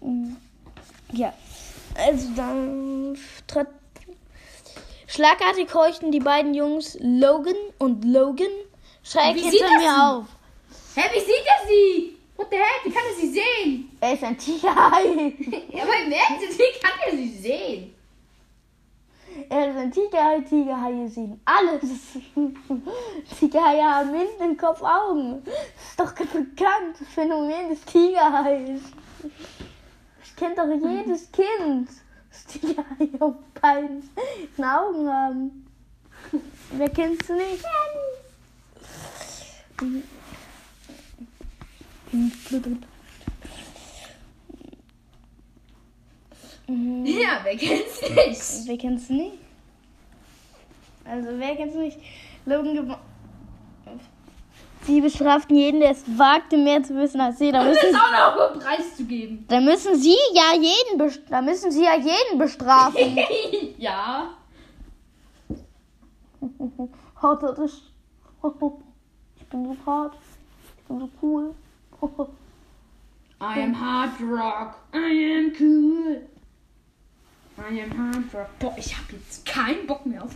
Mm, 0.00 0.36
Ja, 1.12 1.32
also 1.96 2.28
dann 2.36 3.18
schlagartig 5.06 5.72
horchten 5.72 6.12
die 6.12 6.20
beiden 6.20 6.52
Jungs 6.54 6.98
Logan 7.00 7.56
und 7.78 8.04
Logan 8.04 8.46
schräg 9.02 9.36
hinter 9.36 9.78
mir 9.78 10.06
auf. 10.18 10.24
Hä, 10.94 11.02
wie 11.14 11.20
sieht 11.20 11.28
er 11.46 11.66
sie? 11.66 12.15
What 12.36 12.50
the 12.50 12.56
heck? 12.56 12.84
Wie 12.84 12.90
kann 12.90 13.02
er 13.08 13.20
sie 13.20 13.32
sehen? 13.32 13.96
Er 14.00 14.12
ist 14.12 14.24
ein 14.24 14.36
Tigerhai. 14.36 15.34
Ja, 15.72 15.82
aber 15.82 15.96
im 16.04 16.12
Ernst, 16.12 16.58
wie 16.58 16.80
kann 16.80 16.98
er 17.06 17.16
sie 17.16 17.38
sehen? 17.38 17.94
Er 19.48 19.70
ist 19.70 19.76
ein 19.76 19.90
Tigerhai. 19.90 20.40
Tigerhaie 20.40 21.08
sehen 21.08 21.40
alles. 21.44 21.90
Tigerhaie 23.38 23.82
haben 23.82 24.14
im 24.44 24.56
Kopf 24.56 24.82
Augen. 24.82 25.42
Das 25.44 25.90
ist 25.90 26.00
doch 26.00 26.14
ein 26.18 26.46
bekanntes 26.54 27.08
Phänomen 27.08 27.70
des 27.70 27.82
Tigerhais. 27.84 28.80
Das 30.20 30.36
kennt 30.36 30.58
doch 30.58 30.68
jedes 30.68 31.32
Kind. 31.32 31.88
Das 32.30 32.46
Tigerhaie 32.46 33.20
auf 33.20 33.34
beiden 33.60 34.02
Augen 34.58 35.08
haben. 35.08 35.66
Wer 36.72 36.90
kennst 36.90 37.28
du 37.28 37.34
nicht? 37.34 37.64
Ja, 46.68 47.40
wer 47.44 47.56
kennt's 47.56 48.00
nicht? 48.02 48.66
Wer 48.68 48.78
kennt's 48.78 49.08
nicht? 49.08 49.32
Also, 51.04 51.28
wer 51.38 51.56
kennt's 51.56 51.76
nicht? 51.76 51.98
Logan 52.44 52.96
Sie 54.82 55.00
bestraften 55.00 55.56
jeden, 55.56 55.80
der 55.80 55.90
es 55.90 56.04
wagte, 56.16 56.56
mehr 56.56 56.80
zu 56.82 56.94
wissen 56.94 57.20
als 57.20 57.38
sie. 57.38 57.50
Da 57.50 57.64
Das 57.64 57.74
müssen, 57.74 57.88
ist 57.88 57.96
auch 57.96 58.36
noch 58.36 58.50
einen 58.52 58.60
Preis 58.60 58.96
zu 58.96 59.04
geben. 59.04 59.44
da 59.48 59.60
müssen 59.60 59.96
sie 59.96 60.16
ja 60.32 60.52
jeden, 60.54 61.12
da 61.28 61.42
müssen 61.42 61.72
sie 61.72 61.82
ja 61.84 61.96
jeden 61.96 62.38
bestrafen. 62.38 63.18
ja. 63.78 64.30
Hart 67.20 67.42
hat 67.42 67.58
es. 67.58 67.82
Ich 69.40 69.46
bin 69.48 69.64
so 69.64 69.76
hart. 69.86 70.14
Ich 70.78 70.84
bin 70.84 71.00
so 71.00 71.08
cool. 71.20 71.54
I 73.40 73.60
am 73.60 73.74
hard 73.74 74.20
rock. 74.20 74.78
I 74.94 75.10
am 75.38 75.52
cool. 75.58 76.22
I 77.58 77.80
am 77.80 77.90
hard 77.90 78.34
rock. 78.34 78.58
Boah, 78.58 78.74
ich 78.78 78.96
habe 78.96 79.12
jetzt 79.12 79.44
keinen 79.44 79.86
Bock 79.86 80.06
mehr 80.06 80.22
auf 80.24 80.32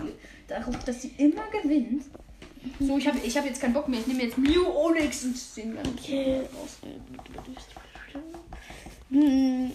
darauf, 0.49 0.85
dass 0.85 1.03
sie 1.03 1.13
immer 1.17 1.47
gewinnt. 1.51 2.05
So, 2.79 2.99
ich 2.99 3.07
habe 3.07 3.19
ich 3.19 3.37
hab 3.39 3.47
jetzt 3.47 3.61
keinen 3.61 3.73
Bock 3.73 3.89
mehr. 3.89 4.01
Ich 4.01 4.07
nehme 4.07 4.23
jetzt 4.23 4.37
Mew 4.37 4.67
Onyx 4.67 5.25
und 5.25 5.57
den 5.57 5.77
dann 5.77 5.87
Okay. 5.95 6.43
Hm, 9.11 9.73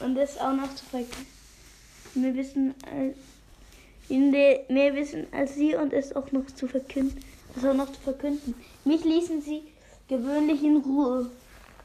Und 0.00 0.14
das 0.14 0.38
auch 0.38 0.52
noch 0.52 0.74
zu 0.74 0.84
vergessen. 0.84 1.26
Wir 2.14 2.34
wissen 2.34 2.74
als 2.84 3.16
mehr 4.08 4.94
wissen 4.94 5.26
als 5.32 5.54
sie 5.54 5.74
und 5.74 5.92
es 5.92 6.14
auch 6.14 6.30
noch 6.32 6.46
zu 6.46 6.66
verkünden. 6.68 7.20
Es 7.56 7.64
auch 7.64 7.74
noch 7.74 7.90
zu 7.92 8.00
verkünden. 8.00 8.54
Mich 8.84 9.04
ließen 9.04 9.40
sie 9.40 9.62
gewöhnlich 10.08 10.62
in 10.62 10.76
Ruhe. 10.78 11.30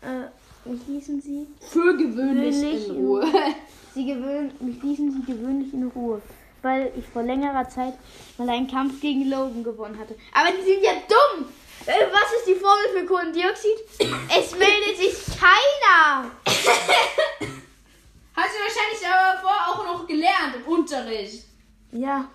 Äh, 0.02 0.70
mich 0.70 0.82
ließen 0.88 1.22
sie 1.22 1.48
für 1.62 1.96
gewöhnlich 1.98 2.56
Gewöhnlich 2.56 2.88
in 2.90 2.96
in- 2.96 3.06
Ruhe. 3.06 3.26
Sie 3.96 4.06
gewöhn, 4.06 4.52
mich 4.60 4.84
ließen 4.84 5.12
sie 5.12 5.32
gewöhnlich 5.34 5.74
in 5.74 5.88
Ruhe, 5.88 6.22
weil 6.62 6.92
ich 6.96 7.04
vor 7.08 7.24
längerer 7.24 7.68
Zeit 7.68 7.96
mal 8.38 8.48
einen 8.48 8.68
Kampf 8.68 9.02
gegen 9.02 9.28
Logan 9.32 9.64
gewonnen 9.64 9.98
hatte. 10.00 10.16
Aber 10.32 10.50
die 10.56 10.62
sind 10.64 10.84
ja 10.84 10.92
dumm! 11.08 11.46
Äh, 11.88 12.06
Was 12.12 12.32
ist 12.38 12.48
die 12.48 12.54
Formel 12.54 12.86
für 12.96 13.06
Kohlendioxid? 13.08 13.80
Es 14.40 14.52
meldet 14.52 14.96
sich 14.96 15.16
keiner! 15.40 16.30
Hast 18.36 18.54
du 18.56 18.60
wahrscheinlich 18.62 19.08
aber 19.08 19.40
vorher 19.42 19.68
auch 19.70 19.86
noch 19.86 20.08
gelernt 20.08 20.56
im 20.58 20.72
Unterricht. 20.72 21.46
Ja. 21.92 22.30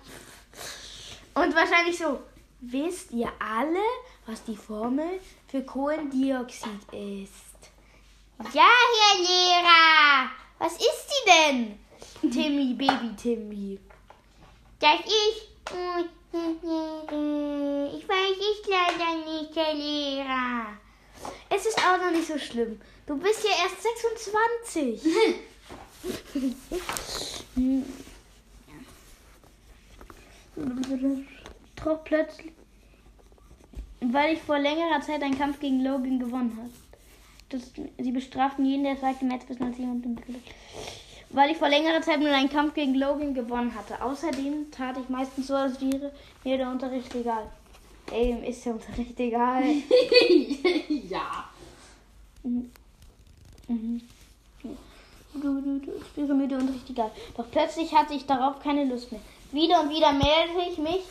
Und 1.35 1.55
wahrscheinlich 1.55 1.97
so. 1.97 2.19
Wisst 2.59 3.11
ihr 3.11 3.29
alle, 3.39 3.79
was 4.25 4.43
die 4.43 4.55
Formel 4.57 5.19
für 5.55 5.63
Kohlendioxid 5.63 6.83
ist? 6.91 7.71
Ja, 8.53 8.67
Herr 8.99 9.17
Lehrer! 9.21 10.29
Was 10.59 10.73
ist 10.73 11.07
die 11.07 11.23
denn? 11.31 11.79
Timmy, 12.29 12.73
Baby 12.73 13.15
Timmy. 13.15 13.79
Das 14.79 14.99
ist. 14.99 15.51
Ich 17.97 18.09
weiß 18.09 18.37
es 18.37 18.67
leider 18.67 19.15
nicht, 19.23 19.55
Herr 19.55 19.73
Lehrer. 19.73 20.77
Es 21.49 21.65
ist 21.65 21.79
auch 21.79 21.97
noch 21.97 22.11
nicht 22.11 22.27
so 22.27 22.37
schlimm. 22.37 22.81
Du 23.07 23.17
bist 23.17 23.41
ja 23.45 23.51
erst 23.63 23.81
26. 23.81 25.01
Doch 31.85 32.03
plötzlich. 32.03 32.51
Weil 34.11 34.33
ich 34.33 34.41
vor 34.41 34.59
längerer 34.59 35.01
Zeit 35.01 35.23
einen 35.23 35.37
Kampf 35.37 35.59
gegen 35.59 35.83
Logan 35.83 36.19
gewonnen 36.19 36.55
habe. 36.57 36.69
Das, 37.49 37.71
sie 37.97 38.11
bestraften 38.11 38.65
jeden, 38.65 38.83
der 38.83 38.93
es 38.93 39.01
sagte, 39.01 39.25
Metz 39.25 39.45
bis 39.45 39.59
90 39.59 39.85
und 39.85 40.21
Weil 41.29 41.51
ich 41.51 41.57
vor 41.57 41.69
längerer 41.69 42.01
Zeit 42.01 42.19
nur 42.19 42.31
einen 42.31 42.49
Kampf 42.49 42.73
gegen 42.73 42.95
Logan 42.95 43.33
gewonnen 43.33 43.73
hatte. 43.73 44.01
Außerdem 44.01 44.71
tat 44.71 44.97
ich 44.97 45.09
meistens 45.09 45.47
so, 45.47 45.55
als 45.55 45.79
wäre 45.81 46.11
mir 46.43 46.57
der 46.57 46.69
Unterricht 46.69 47.13
egal. 47.15 47.49
Ey, 48.11 48.47
ist 48.47 48.65
der 48.65 48.73
Unterricht 48.73 49.19
egal. 49.19 49.63
ja. 51.09 51.49
Mhm. 52.43 52.71
Du, 55.33 55.61
du, 55.61 55.79
du, 55.79 55.91
es 55.91 56.15
wäre 56.15 56.33
mir 56.33 56.47
der 56.47 56.59
Unterricht 56.59 56.89
egal. 56.89 57.11
Doch 57.35 57.49
plötzlich 57.49 57.93
hatte 57.93 58.13
ich 58.13 58.25
darauf 58.25 58.59
keine 58.59 58.85
Lust 58.85 59.11
mehr. 59.11 59.21
Wieder 59.51 59.81
und 59.81 59.89
wieder 59.89 60.11
meldete 60.11 60.69
ich 60.69 60.77
mich 60.77 61.03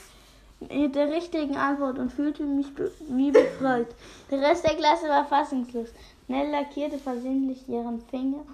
mit 0.61 0.95
der 0.95 1.11
richtigen 1.11 1.57
Antwort 1.57 1.99
und 1.99 2.13
fühlte 2.13 2.43
mich 2.45 2.67
wie 3.09 3.31
befreit. 3.31 3.89
Der 4.31 4.41
Rest 4.41 4.65
der 4.65 4.77
Klasse 4.77 5.09
war 5.09 5.27
fassungslos. 5.27 5.89
Nell 6.27 6.51
lackierte 6.51 6.99
versehentlich 6.99 7.69
ihren 7.69 8.01
Finger, 8.01 8.45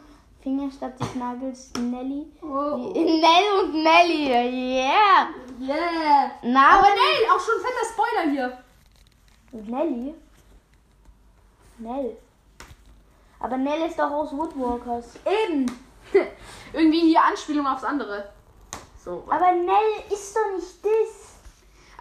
Finger 0.43 0.71
statt 0.71 0.99
des 0.99 1.15
Nagels 1.15 1.71
Nelly. 1.79 2.27
Oh. 2.43 2.93
Nell 2.95 3.63
und 3.63 3.75
Nelly, 3.75 4.29
yeah! 4.29 5.29
Yeah. 5.61 6.31
Na, 6.43 6.79
Aber 6.79 6.89
nein, 6.89 7.31
auch 7.31 7.41
schon 7.41 7.61
fetter 7.61 7.93
Spoiler 7.93 8.31
hier. 8.33 8.59
Nelly? 9.53 10.15
Nell. 11.79 12.17
Aber 13.39 13.57
Nell 13.57 13.89
ist 13.89 13.99
doch 13.99 14.11
aus 14.11 14.33
Woodwalkers. 14.33 15.15
Eben. 15.25 15.67
Irgendwie 16.73 17.01
hier 17.01 17.23
Anspielung 17.23 17.67
aufs 17.67 17.85
andere. 17.85 18.31
So. 19.03 19.25
Aber 19.29 19.53
Nell 19.53 20.13
ist 20.13 20.37
doch 20.37 20.55
nicht 20.55 20.85
das. 20.85 21.20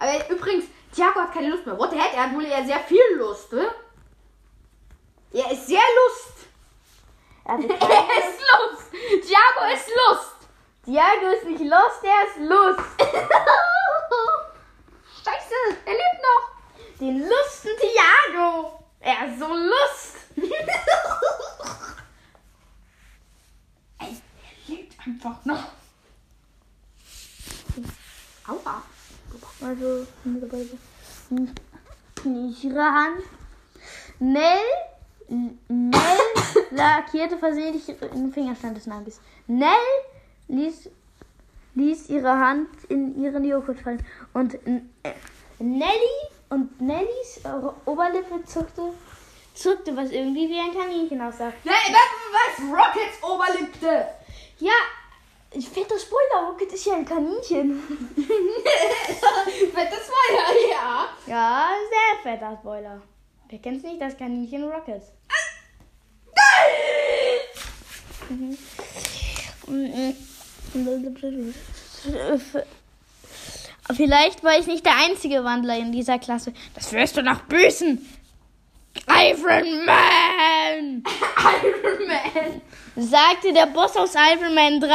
Aber 0.00 0.30
übrigens, 0.30 0.64
Thiago 0.92 1.20
hat 1.20 1.32
keine 1.32 1.50
Lust 1.50 1.64
mehr. 1.66 1.78
What 1.78 1.90
the 1.92 2.00
heck? 2.00 2.14
Er 2.14 2.24
hat 2.24 2.34
wohl 2.34 2.44
eher 2.44 2.64
sehr 2.64 2.80
viel 2.80 3.02
Lust, 3.16 3.52
ne? 3.52 3.72
Er 5.32 5.52
ist 5.52 5.66
sehr 5.66 5.78
Lust. 5.78 6.48
Er 7.44 7.54
Er 7.58 7.58
ist 7.60 8.40
Lust. 8.40 8.90
Thiago 9.28 9.72
ist 9.72 9.88
Lust. 9.88 10.40
Diago 10.86 11.26
ist 11.36 11.44
nicht 11.44 11.60
Lust, 11.60 12.02
er 12.02 12.26
ist 12.26 12.38
Lust. 12.38 12.80
Scheiße, 15.24 15.54
er 15.84 15.92
lebt 15.92 16.22
noch. 16.22 16.44
Den 16.98 17.28
Lusten 17.28 17.76
Tiago. 17.78 18.82
Er 18.98 19.26
ist 19.28 19.38
so 19.38 19.46
Lust. 19.46 20.16
Ey, 23.98 24.08
er 24.08 24.74
lebt 24.74 24.94
einfach 25.06 25.44
noch. 25.44 25.64
Aua. 28.48 28.82
Also, 29.60 30.06
nicht 32.24 32.64
ihre 32.64 32.82
Hand. 32.82 33.22
Nell, 34.18 34.58
Nell 35.28 36.18
lackierte 36.70 37.38
versehentlich 37.38 37.84
den 37.86 38.32
Fingerstand 38.32 38.76
des 38.76 38.86
Nagels. 38.86 39.20
Nell 39.46 39.70
ließ, 40.48 40.90
ließ 41.74 42.08
ihre 42.08 42.38
Hand 42.38 42.68
in 42.88 43.20
ihren 43.20 43.44
Joghurt 43.44 43.80
fallen. 43.80 44.04
Und 44.32 44.54
äh, 44.66 44.82
Nelly 45.58 45.90
und 46.48 46.80
Nellys 46.80 47.40
Oberlippe 47.84 48.44
zuckte, 48.44 48.92
zuckte, 49.54 49.96
was 49.96 50.10
irgendwie 50.10 50.48
wie 50.48 50.58
ein 50.58 50.76
Kaninchen 50.76 51.20
aussah. 51.20 51.52
Ne, 51.64 51.72
was, 51.90 52.00
was? 52.32 52.66
Rockets 52.70 53.22
Oberlippe. 53.22 54.06
Ja, 54.58 54.72
fetter 55.58 55.98
Spoiler, 55.98 56.46
Rocket 56.48 56.72
ist 56.72 56.86
ja 56.86 56.94
ein 56.94 57.04
Kaninchen. 57.04 57.82
Fettes 59.74 60.06
Feuer, 60.06 60.54
ja. 60.70 61.08
Ja, 61.26 61.68
sehr 61.90 62.22
fetter 62.22 62.56
Spoiler. 62.60 63.02
Wer 63.48 63.58
kennt's 63.58 63.82
nicht, 63.84 64.00
das 64.00 64.16
Kaninchen 64.16 64.62
Rocket. 64.64 65.02
Vielleicht 73.96 74.44
war 74.44 74.56
ich 74.58 74.66
nicht 74.66 74.84
der 74.86 74.96
einzige 74.96 75.42
Wandler 75.42 75.76
in 75.78 75.90
dieser 75.90 76.20
Klasse. 76.20 76.52
Das 76.74 76.92
wirst 76.92 77.16
du 77.16 77.22
noch 77.22 77.40
büßen. 77.42 78.06
Iron 79.08 79.84
Man! 79.84 81.02
Iron 81.62 82.06
Man. 82.06 82.60
sagte 82.96 83.52
der 83.52 83.66
Boss 83.66 83.96
aus 83.96 84.14
Iron 84.14 84.54
Man 84.54 84.80
3. 84.80 84.88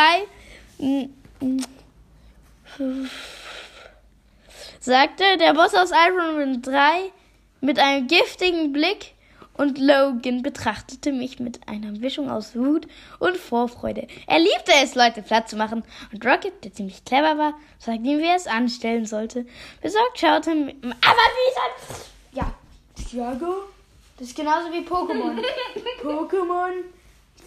Sagte 4.80 5.24
der 5.40 5.54
Boss 5.54 5.74
aus 5.74 5.92
Iron 5.92 6.38
Man 6.38 6.62
3 6.62 7.12
mit 7.62 7.80
einem 7.80 8.08
giftigen 8.08 8.72
Blick 8.72 9.16
und 9.58 9.78
Logan 9.78 10.42
betrachtete 10.42 11.12
mich 11.12 11.40
mit 11.40 11.68
einer 11.68 11.92
Mischung 11.92 12.30
aus 12.30 12.56
Wut 12.56 12.88
und 13.20 13.38
Vorfreude. 13.38 14.08
Er 14.28 14.40
liebte 14.40 14.74
es, 14.84 14.96
Leute 14.96 15.22
platt 15.22 15.50
zu 15.50 15.56
machen, 15.56 15.84
und 16.12 16.26
Rocket, 16.26 16.64
der 16.64 16.74
ziemlich 16.74 17.06
clever 17.06 17.38
war, 17.38 17.54
sagte 17.80 18.02
ihm, 18.02 18.20
wie 18.20 18.28
er 18.28 18.36
es 18.36 18.48
anstellen 18.48 19.06
sollte. 19.06 19.46
Besorgt 19.82 20.20
schaute 20.20 20.52
er 20.52 20.56
aber 20.56 21.26
wie 21.32 21.54
soll... 21.54 22.06
Ja, 22.34 22.54
Tiago, 22.96 23.64
das 24.18 24.28
ist 24.28 24.36
genauso 24.36 24.72
wie 24.72 24.80
Pokémon. 24.80 25.42
Pokémon, 26.04 26.84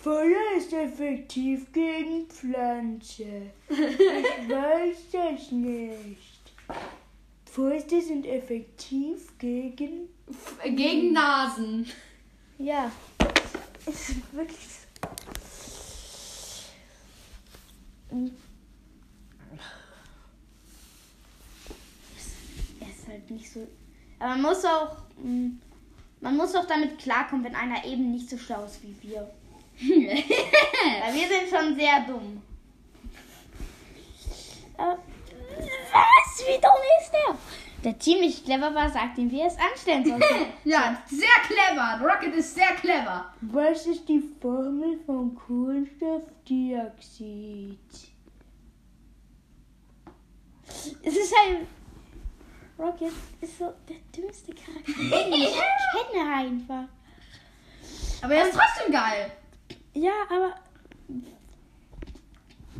Feuer 0.02 0.56
ist 0.56 0.72
effektiv 0.72 1.72
gegen 1.72 2.26
Pflanze. 2.28 3.50
Ich 3.68 3.78
weiß 4.48 4.96
das 5.12 5.50
nicht. 5.52 6.38
Fäuste 7.44 8.00
sind 8.00 8.24
effektiv 8.26 9.36
gegen 9.38 10.08
F- 10.30 10.58
Gegen 10.64 11.12
Nasen. 11.12 11.86
ja, 12.58 12.90
es 13.86 14.10
ist 14.10 14.32
wirklich 14.32 14.58
so. 14.60 14.88
Es 22.80 22.98
ist 23.00 23.08
halt 23.08 23.30
nicht 23.30 23.50
so. 23.52 23.66
Aber 24.18 24.30
man 24.30 24.42
muss 24.42 24.64
auch. 24.64 24.96
mm, 25.22 25.48
Man 26.20 26.36
muss 26.36 26.54
auch 26.54 26.66
damit 26.66 26.98
klarkommen, 26.98 27.44
wenn 27.44 27.54
einer 27.54 27.84
eben 27.84 28.10
nicht 28.12 28.28
so 28.28 28.36
schlau 28.38 28.64
ist 28.64 28.80
wie 28.82 28.94
wir. 29.08 29.30
Weil 29.80 31.14
wir 31.14 31.28
sind 31.28 31.48
schon 31.50 31.74
sehr 31.76 32.00
dumm. 32.06 32.42
Aber 34.76 34.98
was? 35.92 36.44
Wie 36.46 36.60
dumm 36.60 36.82
ist 37.00 37.12
der? 37.12 37.36
Der 37.84 37.96
ziemlich 38.00 38.44
clever 38.44 38.74
war, 38.74 38.90
sagt 38.90 39.18
ihm, 39.18 39.30
wie 39.30 39.40
er 39.40 39.46
es 39.46 39.56
anstellen 39.56 40.04
sollte. 40.08 40.46
Ja, 40.64 41.00
sehr 41.06 41.28
clever. 41.46 42.00
Rocket 42.02 42.34
ist 42.34 42.52
sehr 42.54 42.74
clever. 42.74 43.32
Was 43.40 43.86
ist 43.86 44.08
die 44.08 44.20
Formel 44.40 44.98
von 45.06 45.32
Kohlenstoffdioxid? 45.34 47.78
Es 51.02 51.16
ist 51.16 51.34
halt. 51.36 51.66
Rocket 52.78 53.12
ist 53.40 53.58
so 53.58 53.72
der 53.88 53.96
dümmste 54.16 54.52
Charakter. 54.54 54.82
Ich 55.36 55.56
kenne 56.12 56.34
einfach. 56.34 56.84
Aber 58.22 58.34
er 58.34 58.48
ist 58.48 58.56
trotzdem 58.56 58.92
geil. 58.92 59.32
Ja, 59.98 60.12
aber. 60.30 60.54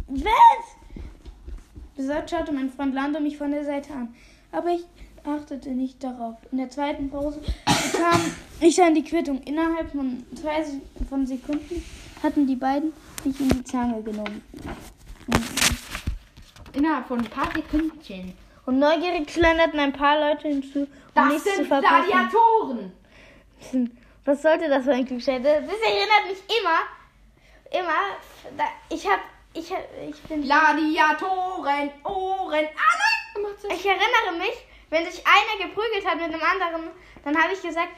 Was? 0.06 0.64
Besorgt 1.96 2.30
schaute 2.30 2.52
mein 2.52 2.70
Freund 2.70 2.94
Lando 2.94 3.18
mich 3.18 3.36
von 3.36 3.50
der 3.50 3.64
Seite 3.64 3.92
an. 3.92 4.14
Aber 4.52 4.68
ich 4.68 4.84
achtete 5.24 5.70
nicht 5.70 6.02
darauf. 6.04 6.36
In 6.52 6.58
der 6.58 6.70
zweiten 6.70 7.10
Pause 7.10 7.40
bekam 7.66 8.20
ich 8.60 8.76
dann 8.76 8.94
die 8.94 9.02
Quittung. 9.02 9.42
Innerhalb 9.42 9.90
von 9.90 10.24
zwei 10.40 10.64
von 11.08 11.26
Sekunden 11.26 11.84
hatten 12.22 12.46
die 12.46 12.54
beiden 12.54 12.92
mich 13.24 13.40
in 13.40 13.48
die 13.48 13.64
Zange 13.64 14.00
genommen. 14.02 14.42
Innerhalb 16.72 17.08
von 17.08 17.18
ein 17.18 17.30
paar 17.30 17.50
Sekündchen. 17.52 18.34
Und 18.64 18.78
neugierig 18.78 19.28
schlenderten 19.28 19.80
ein 19.80 19.92
paar 19.92 20.20
Leute 20.20 20.48
hinzu, 20.48 20.80
um 20.80 20.88
Das 21.14 21.28
nichts 21.28 21.44
zu 21.44 21.56
sind 21.56 21.66
verpassen. 21.66 22.06
Gladiatoren. 22.06 22.92
Was 24.24 24.42
sollte 24.42 24.68
das 24.68 24.84
für 24.84 24.92
ein 24.92 25.04
Klugscheißer? 25.04 25.42
Das 25.42 25.80
erinnert 25.80 26.28
mich 26.28 26.38
immer, 26.60 26.78
immer, 27.70 28.16
da, 28.56 28.64
ich 28.88 29.06
hab, 29.06 29.20
ich 29.52 29.72
hab, 29.72 29.82
ich 30.08 30.20
bin, 30.22 30.42
Gladiatoren, 30.42 31.90
Ohren, 32.04 32.54
alle. 32.54 33.72
Ich 33.72 33.86
erinnere 33.86 34.36
mich, 34.38 34.56
wenn 34.90 35.04
sich 35.04 35.22
einer 35.26 35.68
geprügelt 35.68 36.06
hat 36.06 36.16
mit 36.16 36.24
einem 36.24 36.42
anderen, 36.42 36.90
dann 37.24 37.42
habe 37.42 37.52
ich 37.52 37.62
gesagt, 37.62 37.90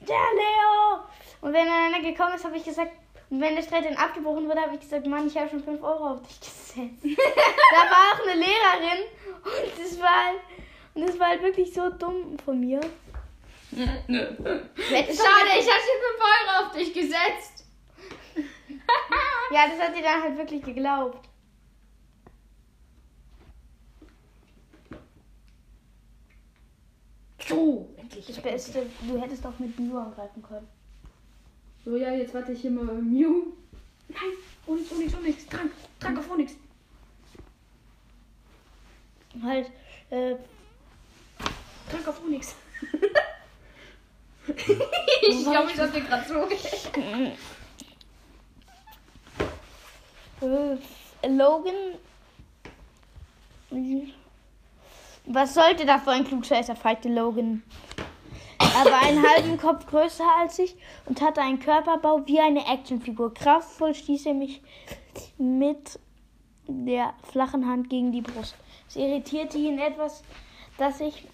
der 0.00 0.16
Leo. 0.16 1.04
Und 1.42 1.52
wenn 1.52 1.68
einer 1.68 2.00
gekommen 2.00 2.34
ist, 2.34 2.44
habe 2.44 2.56
ich 2.56 2.64
gesagt, 2.64 2.92
und 3.30 3.40
wenn 3.40 3.54
der 3.54 3.62
Streit 3.62 3.84
dann 3.84 3.96
abgebrochen 3.96 4.48
wurde, 4.48 4.60
habe 4.60 4.74
ich 4.74 4.80
gesagt, 4.80 5.06
Mann, 5.06 5.26
ich 5.28 5.36
habe 5.36 5.48
schon 5.48 5.62
5 5.62 5.80
Euro 5.82 6.14
auf 6.14 6.22
dich 6.22 6.40
gesetzt. 6.40 7.04
da 7.04 7.90
war 7.90 8.12
auch 8.12 8.26
eine 8.26 8.40
Lehrerin 8.40 9.04
und 9.44 9.78
das 9.78 10.00
war, 10.00 10.26
halt- 10.26 10.40
und 10.94 11.08
das 11.08 11.18
war 11.18 11.28
halt 11.28 11.42
wirklich 11.42 11.72
so 11.72 11.88
dumm 11.90 12.36
von 12.44 12.58
mir. 12.58 12.80
Schade, 13.70 15.50
ich 15.58 15.68
hatte 15.68 15.90
5 16.08 16.20
Euro 16.20 16.66
auf 16.66 16.72
dich 16.72 16.92
gesetzt. 16.92 17.59
Ja, 19.52 19.66
das 19.68 19.80
hat 19.80 19.96
sie 19.96 20.02
dann 20.02 20.22
halt 20.22 20.38
wirklich 20.38 20.62
geglaubt. 20.62 21.28
So, 27.48 27.92
endlich. 27.96 28.26
Das 28.26 28.40
Beste, 28.40 28.86
du 29.08 29.20
hättest 29.20 29.44
auch 29.44 29.58
mit 29.58 29.76
Mew 29.78 29.98
angreifen 29.98 30.40
können. 30.40 30.68
So, 31.84 31.96
ja, 31.96 32.12
jetzt 32.12 32.32
warte 32.32 32.52
ich 32.52 32.60
hier 32.60 32.70
mal 32.70 32.84
Mew. 33.02 33.46
Nein, 34.08 34.20
Onyx, 34.68 34.92
Onyx, 34.92 35.14
Onyx. 35.16 35.46
Trank, 35.46 35.72
Trank 35.98 36.18
auf 36.18 36.30
Onyx. 36.30 36.52
Halt, 39.42 39.70
äh, 40.10 40.36
Trank 41.90 42.06
auf 42.06 42.22
Onyx. 42.24 42.54
ich 44.56 45.44
glaube, 45.44 45.70
ich 45.72 45.78
hab 45.80 45.92
dir 45.92 46.00
gerade 46.02 46.28
so 46.28 46.48
Logan. 50.40 51.74
Was 55.26 55.54
sollte 55.54 55.84
da 55.84 55.98
für 55.98 56.10
ein 56.10 56.24
Klugscheißer, 56.24 56.74
fragte 56.74 57.08
Logan. 57.08 57.62
Er 58.58 58.90
war 58.90 59.02
einen 59.02 59.22
halben 59.22 59.58
Kopf 59.58 59.86
größer 59.86 60.24
als 60.38 60.58
ich 60.58 60.76
und 61.06 61.20
hatte 61.20 61.40
einen 61.42 61.58
Körperbau 61.58 62.26
wie 62.26 62.40
eine 62.40 62.66
Actionfigur. 62.66 63.34
Kraftvoll 63.34 63.94
stieß 63.94 64.26
er 64.26 64.34
mich 64.34 64.62
mit 65.38 65.98
der 66.66 67.14
flachen 67.30 67.66
Hand 67.66 67.90
gegen 67.90 68.12
die 68.12 68.20
Brust. 68.20 68.54
Es 68.88 68.96
irritierte 68.96 69.58
ihn 69.58 69.78
etwas, 69.78 70.22
dass 70.78 71.00
ich 71.00 71.26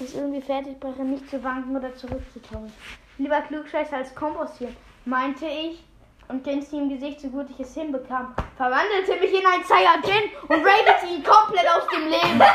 es 0.00 0.14
irgendwie 0.14 0.40
fertig 0.40 0.80
brachte, 0.80 1.04
nicht 1.04 1.28
zu 1.28 1.42
wanken 1.42 1.76
oder 1.76 1.94
zurückzukommen. 1.94 2.72
Lieber 3.18 3.40
Klugscheißer 3.42 3.96
als 3.96 4.14
kompostieren, 4.14 4.76
meinte 5.04 5.46
ich 5.46 5.84
und 6.28 6.44
grinste 6.44 6.76
ihm 6.76 6.82
im 6.82 6.88
Gesicht, 6.90 7.20
so 7.20 7.28
gut 7.28 7.48
ich 7.50 7.60
es 7.60 7.74
hinbekam. 7.74 8.34
Verwandelte 8.56 9.16
mich 9.16 9.32
in 9.32 9.46
ein 9.46 9.64
Saiyajin 9.64 10.30
und 10.42 10.64
raidete 10.64 11.06
ihn 11.06 11.22
komplett 11.22 11.66
aus 11.68 11.86
dem 11.88 12.08
Leben. 12.08 12.42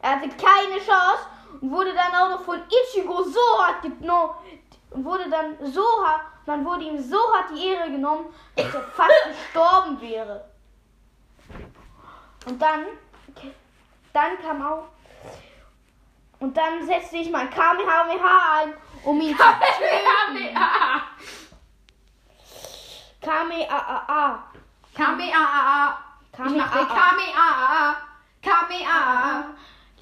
Er 0.00 0.12
hatte 0.12 0.28
keine 0.28 0.78
Chance 0.78 1.26
und 1.60 1.72
wurde 1.72 1.92
dann 1.92 2.14
auch 2.14 2.30
noch 2.30 2.44
von 2.44 2.60
Ichigo 2.68 3.20
so 3.24 3.40
hart 3.60 3.82
genommen 3.82 4.30
und 4.90 5.04
wurde 5.04 5.28
dann 5.28 5.56
so 5.72 5.82
hart, 6.06 6.22
dann 6.46 6.64
wurde 6.64 6.84
ihm 6.84 7.02
so 7.02 7.18
hart 7.34 7.50
die 7.50 7.66
Ehre 7.66 7.90
genommen, 7.90 8.32
dass 8.54 8.72
er 8.72 8.82
fast 8.82 9.10
gestorben 9.28 10.00
wäre. 10.00 10.44
Und 12.46 12.62
dann, 12.62 12.86
dann 14.12 14.38
kam 14.40 14.64
auch, 14.64 14.84
und 16.38 16.56
dann 16.56 16.86
setzte 16.86 17.16
ich 17.16 17.30
mein 17.30 17.50
Kamehameha 17.50 18.62
ein, 18.62 18.74
um 19.02 19.20
ihn 19.20 19.36
zu 19.36 19.42
töten. 19.42 20.56
Kamehameha. 23.20 24.42
Kamehameha. 24.94 25.98
Kamehameha. 26.32 27.96
Kamehameha. 28.42 29.44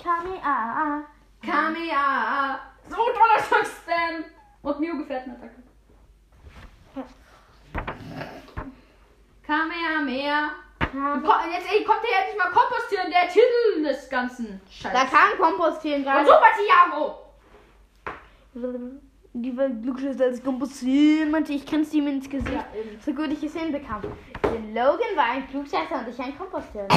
Kamehameha. 0.02 1.02
Kamehameha. 1.42 2.60
So 2.88 2.96
Donnerstag-Spam. 2.96 4.24
Und 4.62 4.80
Mew 4.80 4.98
Gefährtenattacke. 4.98 5.62
Kamehameha. 9.46 10.50
Ko- 10.78 11.50
Jetzt 11.50 11.70
ey, 11.72 11.84
kommt 11.84 12.00
der 12.02 12.20
endlich 12.20 12.38
mal 12.38 12.50
kompostieren, 12.50 13.10
der 13.10 13.28
Titel 13.28 13.82
des 13.82 14.08
ganzen 14.08 14.60
Da 14.82 14.90
Scheißes. 14.90 15.10
kam 15.10 15.38
Kompostieren 15.38 16.00
Und 16.00 16.04
gerade. 16.06 16.26
Super 16.26 16.52
Tiago. 16.56 17.22
Lieber 19.42 19.68
Glückschüsse 19.68 20.24
als 20.24 20.42
Kompostieren, 20.42 21.30
meinte 21.30 21.52
ich, 21.52 21.66
grinste 21.66 21.98
ihm 21.98 22.06
ins 22.06 22.30
Gesicht. 22.30 22.54
Ja. 22.54 22.64
So 23.04 23.12
gut 23.12 23.30
ich 23.30 23.42
es 23.42 23.54
hinbekam. 23.54 24.00
Denn 24.42 24.72
Logan 24.74 25.14
war 25.14 25.32
ein 25.32 25.46
Klugscheißer 25.48 25.98
und 26.00 26.08
ich 26.08 26.18
ein 26.18 26.38
Kompostieren. 26.38 26.88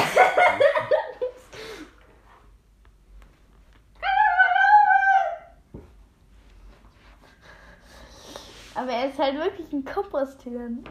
Aber 8.74 8.90
er 8.90 9.10
ist 9.10 9.18
halt 9.18 9.36
wirklich 9.36 9.70
ein 9.74 9.84
Kompostieren. 9.84 10.82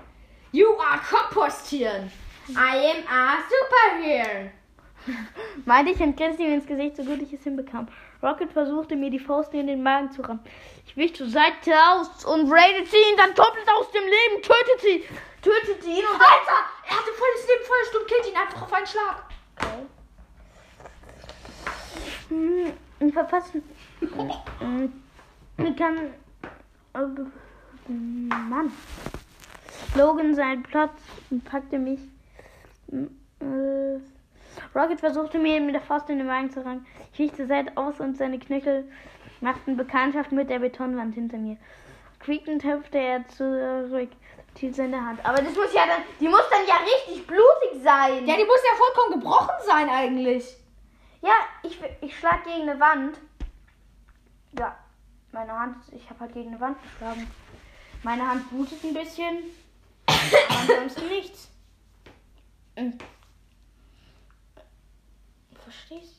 You 0.51 0.67
are 0.77 0.99
kompostieren. 0.99 2.11
I 2.49 2.91
am 2.91 3.03
a 3.07 3.37
superhero. 3.49 4.51
Meinte 5.65 5.93
ich 5.93 5.99
und 5.99 6.15
grinste 6.15 6.43
ihm 6.43 6.53
ins 6.53 6.67
Gesicht, 6.67 6.95
so 6.97 7.03
gut 7.03 7.23
ich 7.23 7.33
es 7.33 7.43
hinbekam. 7.43 7.87
Rocket 8.21 8.51
versuchte 8.51 8.95
mir 8.95 9.09
die 9.09 9.19
Faust 9.19 9.53
in 9.53 9.67
den 9.67 9.81
Magen 9.81 10.11
zu 10.11 10.21
rammen. 10.21 10.41
Ich 10.85 10.97
wich 10.97 11.15
zur 11.15 11.29
Seite 11.29 11.73
aus 11.91 12.25
und 12.25 12.51
raidete 12.51 12.95
ihn 12.95 13.17
dann 13.17 13.33
komplett 13.33 13.69
aus 13.77 13.91
dem 13.91 14.03
Leben, 14.03 14.41
tötete 14.41 14.87
ihn, 14.89 15.03
tötete 15.41 15.87
ihn 15.87 16.05
und 16.05 16.21
Alter, 16.21 16.59
er 16.87 16.97
hatte 16.97 17.11
volles 17.13 17.47
Leben, 17.47 17.65
volles 17.65 17.87
Sturm, 17.87 18.07
killt 18.07 18.27
ihn 18.27 18.37
einfach 18.37 18.61
auf 18.63 18.73
einen 18.73 18.87
Schlag. 18.87 19.23
Hm, 22.29 22.73
und 22.99 23.13
verpasste. 23.13 23.61
Hm, 24.59 24.93
Bekam, 25.57 25.95
Mann. 27.87 28.71
Logan 29.95 30.35
seinen 30.35 30.63
Platz 30.63 31.01
und 31.29 31.43
packte 31.43 31.79
mich. 31.79 31.99
Äh, 32.91 33.99
Rocket 34.75 34.99
versuchte 34.99 35.39
mir 35.39 35.59
mit 35.61 35.75
der 35.75 35.81
Faust 35.81 36.09
in 36.09 36.17
den 36.17 36.27
Wagen 36.27 36.51
zu 36.51 36.63
rangen. 36.63 36.85
Ich 37.13 37.19
wichte 37.19 37.47
Seite 37.47 37.71
aus 37.75 37.99
und 37.99 38.17
seine 38.17 38.39
Knöchel 38.39 38.89
machten 39.41 39.77
Bekanntschaft 39.77 40.31
mit 40.31 40.49
der 40.49 40.59
Betonwand 40.59 41.15
hinter 41.15 41.37
mir. 41.37 41.57
Quiekend 42.19 42.63
hüpfte 42.63 42.97
er 42.97 43.27
zurück, 43.27 44.09
hielt 44.57 44.75
seine 44.75 45.03
Hand. 45.03 45.23
Aber 45.23 45.37
das 45.41 45.55
muss 45.55 45.73
ja 45.73 45.85
dann, 45.85 46.01
die 46.19 46.27
muss 46.27 46.43
dann 46.51 46.67
ja 46.67 46.75
richtig 46.75 47.25
blutig 47.25 47.81
sein. 47.81 48.25
Ja, 48.27 48.35
die 48.35 48.45
muss 48.45 48.61
ja 48.63 48.77
vollkommen 48.77 49.21
gebrochen 49.21 49.55
sein 49.65 49.89
eigentlich. 49.89 50.57
Ja, 51.21 51.33
ich, 51.63 51.79
ich 52.01 52.17
schlag 52.17 52.43
gegen 52.43 52.69
eine 52.69 52.79
Wand. 52.79 53.17
Ja, 54.57 54.77
meine 55.31 55.57
Hand, 55.57 55.77
ich 55.91 56.09
habe 56.09 56.21
halt 56.21 56.33
gegen 56.33 56.49
eine 56.49 56.59
Wand 56.59 56.77
geschlagen. 56.81 57.29
Meine 58.03 58.27
Hand 58.27 58.49
blutet 58.49 58.83
ein 58.83 58.93
bisschen, 58.93 59.43
aber 60.05 60.61
ansonsten 60.61 61.07
nichts. 61.07 61.49
Hm. 65.69 65.71
Verstehst? 65.71 66.15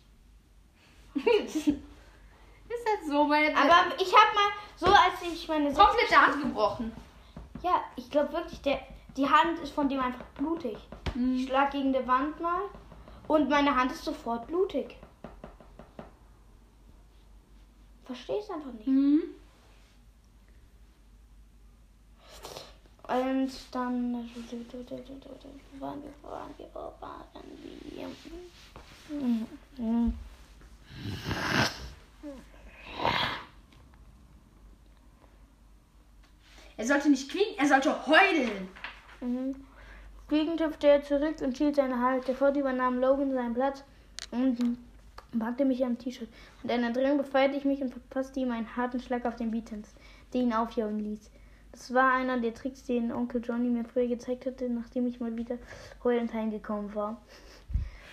Ist 1.14 2.86
halt 2.86 3.04
so, 3.08 3.24
meine 3.24 3.56
Aber 3.56 3.94
ich 4.00 4.14
habe 4.14 4.34
mal, 4.34 4.50
so 4.76 4.86
als 4.86 5.20
ich 5.22 5.48
meine 5.48 5.72
komplette 5.72 6.16
Hand 6.16 6.40
gebrochen. 6.40 6.92
Ja, 7.62 7.82
ich 7.96 8.08
glaube 8.10 8.32
wirklich, 8.32 8.60
der, 8.62 8.80
die 9.16 9.28
Hand 9.28 9.58
ist 9.58 9.72
von 9.72 9.88
dem 9.88 10.00
einfach 10.00 10.24
blutig. 10.36 10.78
Ich 11.34 11.46
schlag 11.46 11.72
gegen 11.72 11.92
die 11.92 12.06
Wand 12.06 12.40
mal 12.40 12.62
und 13.26 13.48
meine 13.48 13.74
Hand 13.74 13.90
ist 13.90 14.04
sofort 14.04 14.46
blutig. 14.46 14.96
Verstehst 18.04 18.50
einfach 18.50 18.72
nicht. 18.72 18.86
Mhm. 18.86 19.22
Und 23.08 23.50
dann 23.72 24.30
waren 25.80 26.02
wir, 26.02 26.30
waren 26.30 26.54
wir, 26.56 26.74
waren 26.74 27.24
wir. 27.82 28.06
Mhm. 28.06 28.50
Er 36.76 36.86
sollte 36.86 37.10
nicht 37.10 37.30
quieken, 37.30 37.58
er 37.58 37.66
sollte 37.66 38.06
heulen. 38.06 38.68
Mhm. 39.20 39.54
Quiekend 40.28 40.60
hüpfte 40.60 40.86
er 40.86 41.02
zurück 41.02 41.40
und 41.42 41.58
hielt 41.58 41.76
seine 41.76 41.98
Hand. 41.98 42.24
Sofort 42.24 42.56
übernahm 42.56 43.00
Logan 43.00 43.32
seinen 43.32 43.54
Platz 43.54 43.84
und 44.30 44.78
packte 45.38 45.64
mich 45.64 45.84
am 45.84 45.98
T-Shirt. 45.98 46.28
Mit 46.62 46.72
einer 46.72 46.92
Drehung 46.92 47.18
befreite 47.18 47.56
ich 47.56 47.64
mich 47.64 47.82
und 47.82 47.90
verpasste 47.90 48.40
ihm 48.40 48.52
einen 48.52 48.76
harten 48.76 49.00
Schlag 49.00 49.26
auf 49.26 49.36
den 49.36 49.50
Bizeps, 49.50 49.94
der 50.32 50.42
ihn 50.42 50.52
aufjaulen 50.52 51.00
ließ. 51.00 51.30
Das 51.72 51.92
war 51.94 52.12
einer 52.12 52.38
der 52.38 52.54
Tricks, 52.54 52.84
den 52.84 53.12
Onkel 53.12 53.42
Johnny 53.44 53.68
mir 53.68 53.84
früher 53.84 54.08
gezeigt 54.08 54.46
hatte, 54.46 54.68
nachdem 54.68 55.06
ich 55.06 55.20
mal 55.20 55.36
wieder 55.36 55.58
heulend 56.02 56.32
heimgekommen 56.32 56.94
war. 56.94 57.20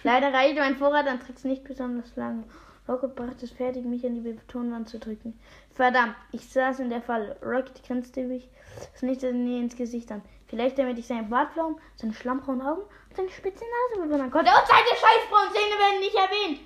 Leider 0.08 0.32
reichte 0.32 0.62
mein 0.62 0.78
Vorrat 0.78 1.06
an 1.06 1.20
Tricks 1.20 1.44
nicht 1.44 1.66
besonders 1.66 2.16
lange. 2.16 2.46
Rocket 2.88 3.14
brachte 3.14 3.44
es 3.44 3.52
fertig, 3.52 3.84
mich 3.84 4.06
an 4.06 4.16
die 4.16 4.22
Betonwand 4.22 4.88
zu 4.88 5.00
drücken. 5.00 5.38
Verdammt, 5.74 6.16
ich 6.32 6.48
saß 6.48 6.80
in 6.80 6.90
der 6.90 7.02
Falle. 7.02 7.36
Rocket 7.44 7.84
grinste 7.84 8.24
mich 8.24 8.48
das 8.94 9.02
nächste 9.02 9.34
Nähe 9.34 9.60
ins 9.60 9.76
Gesicht 9.76 10.10
an. 10.10 10.22
Vielleicht 10.48 10.78
damit 10.80 10.98
ich 10.98 11.08
seinen 11.08 11.30
Bartflaum, 11.30 11.78
seine 11.98 12.14
schlammbraunen 12.14 12.62
Augen 12.66 12.84
und 12.84 13.18
seine 13.18 13.30
spitze 13.32 13.66
Nase 13.66 14.02
bewundern 14.06 14.32
konnte. 14.32 14.50
Und 14.50 14.66
seine 14.66 14.88
scheißbraunen 14.96 15.52
Zähne 15.52 15.76
werden 15.78 16.00
nicht 16.00 16.16
erwähnt. 16.16 16.60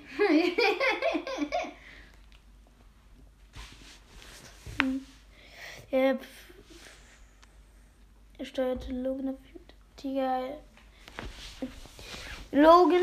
Er, 5.90 6.18
er 8.38 8.44
steuerte 8.46 8.92
Logan 8.92 9.28
auf 9.28 9.36
Tiger. 9.96 10.58
Logan 12.52 13.00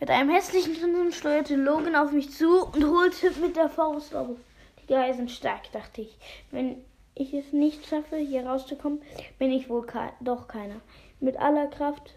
mit 0.00 0.10
einem 0.10 0.30
hässlichen 0.30 0.74
Grinsen 0.74 1.12
steuerte 1.12 1.54
Logan 1.54 1.94
auf 1.94 2.10
mich 2.10 2.30
zu 2.30 2.66
und 2.66 2.84
holte 2.84 3.30
mit 3.40 3.54
der 3.56 3.68
Faust 3.68 4.14
auf. 4.14 4.36
Die 4.82 4.86
Geier 4.92 5.14
sind 5.14 5.30
stark, 5.30 5.70
dachte 5.70 6.00
ich. 6.02 6.18
Wenn 6.50 6.84
ich 7.14 7.32
es 7.32 7.52
nicht 7.52 7.86
schaffe, 7.86 8.16
hier 8.16 8.44
rauszukommen, 8.46 9.00
bin 9.38 9.52
ich 9.52 9.68
wohl 9.68 9.86
kei- 9.86 10.12
doch 10.20 10.48
keiner. 10.48 10.80
Mit 11.20 11.36
aller 11.36 11.68
Kraft 11.68 12.16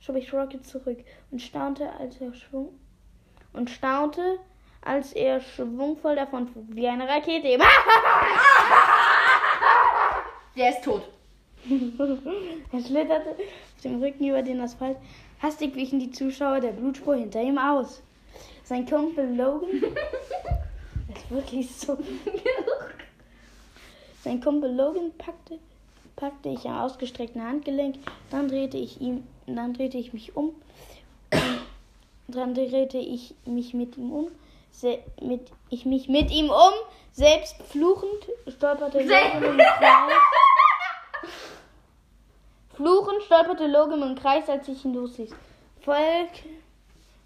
schob 0.00 0.16
ich 0.16 0.32
Rocket 0.32 0.64
zurück 0.66 0.98
und 1.30 1.42
staunte, 1.42 1.90
als 1.98 2.18
er 2.20 2.32
schwung 2.32 2.78
und 3.52 3.68
staunte, 3.68 4.38
als 4.80 5.12
er 5.12 5.42
schwungvoll 5.42 6.16
davonflog, 6.16 6.64
wie 6.68 6.88
eine 6.88 7.06
Rakete. 7.06 7.46
Eben. 7.48 7.62
Der 10.56 10.70
ist 10.70 10.82
tot. 10.82 11.02
er 11.68 12.80
schlitterte 12.80 13.36
auf 13.76 13.82
dem 13.82 14.02
Rücken 14.02 14.28
über 14.28 14.42
den 14.42 14.60
Asphalt. 14.60 14.96
Hastig 15.42 15.74
wichen 15.74 16.00
die 16.00 16.10
Zuschauer 16.10 16.60
der 16.60 16.72
Blutspur 16.72 17.16
hinter 17.16 17.42
ihm 17.42 17.58
aus. 17.58 18.02
Sein 18.64 18.88
Kumpel 18.88 19.36
Logan. 19.36 19.82
das 21.08 21.22
ist 21.22 21.30
wirklich 21.30 21.70
so. 21.74 21.98
Sein 24.24 24.40
Kumpel 24.40 24.74
Logan 24.74 25.12
packte, 25.18 25.58
packte 26.16 26.48
ich 26.48 26.66
am 26.66 26.80
ausgestreckten 26.80 27.42
Handgelenk. 27.42 27.96
Dann 28.30 28.48
drehte 28.48 28.78
ich 28.78 29.00
ihm, 29.00 29.24
dann 29.46 29.74
drehte 29.74 29.98
ich 29.98 30.12
mich 30.12 30.34
um. 30.36 30.54
Dann 32.28 32.54
drehte 32.54 32.98
ich 32.98 33.34
mich 33.44 33.74
mit 33.74 33.96
ihm 33.96 34.10
um. 34.10 34.28
Se 34.72 34.98
mit, 35.22 35.50
ich 35.70 35.86
mich 35.86 36.08
mit 36.08 36.30
ihm 36.30 36.50
um. 36.50 36.72
Selbst 37.12 37.56
fluchend 37.70 38.28
stolperte 38.48 39.00
Logan 39.02 39.44
im 39.44 39.56
Kreis. 39.58 40.12
Fluchend 42.76 43.22
stolperte 43.22 43.66
Logan 43.66 44.02
im 44.02 44.14
Kreis, 44.14 44.48
als 44.48 44.68
ich 44.68 44.84
ihn 44.84 44.94
losließ. 44.94 45.30
Volk 45.80 46.30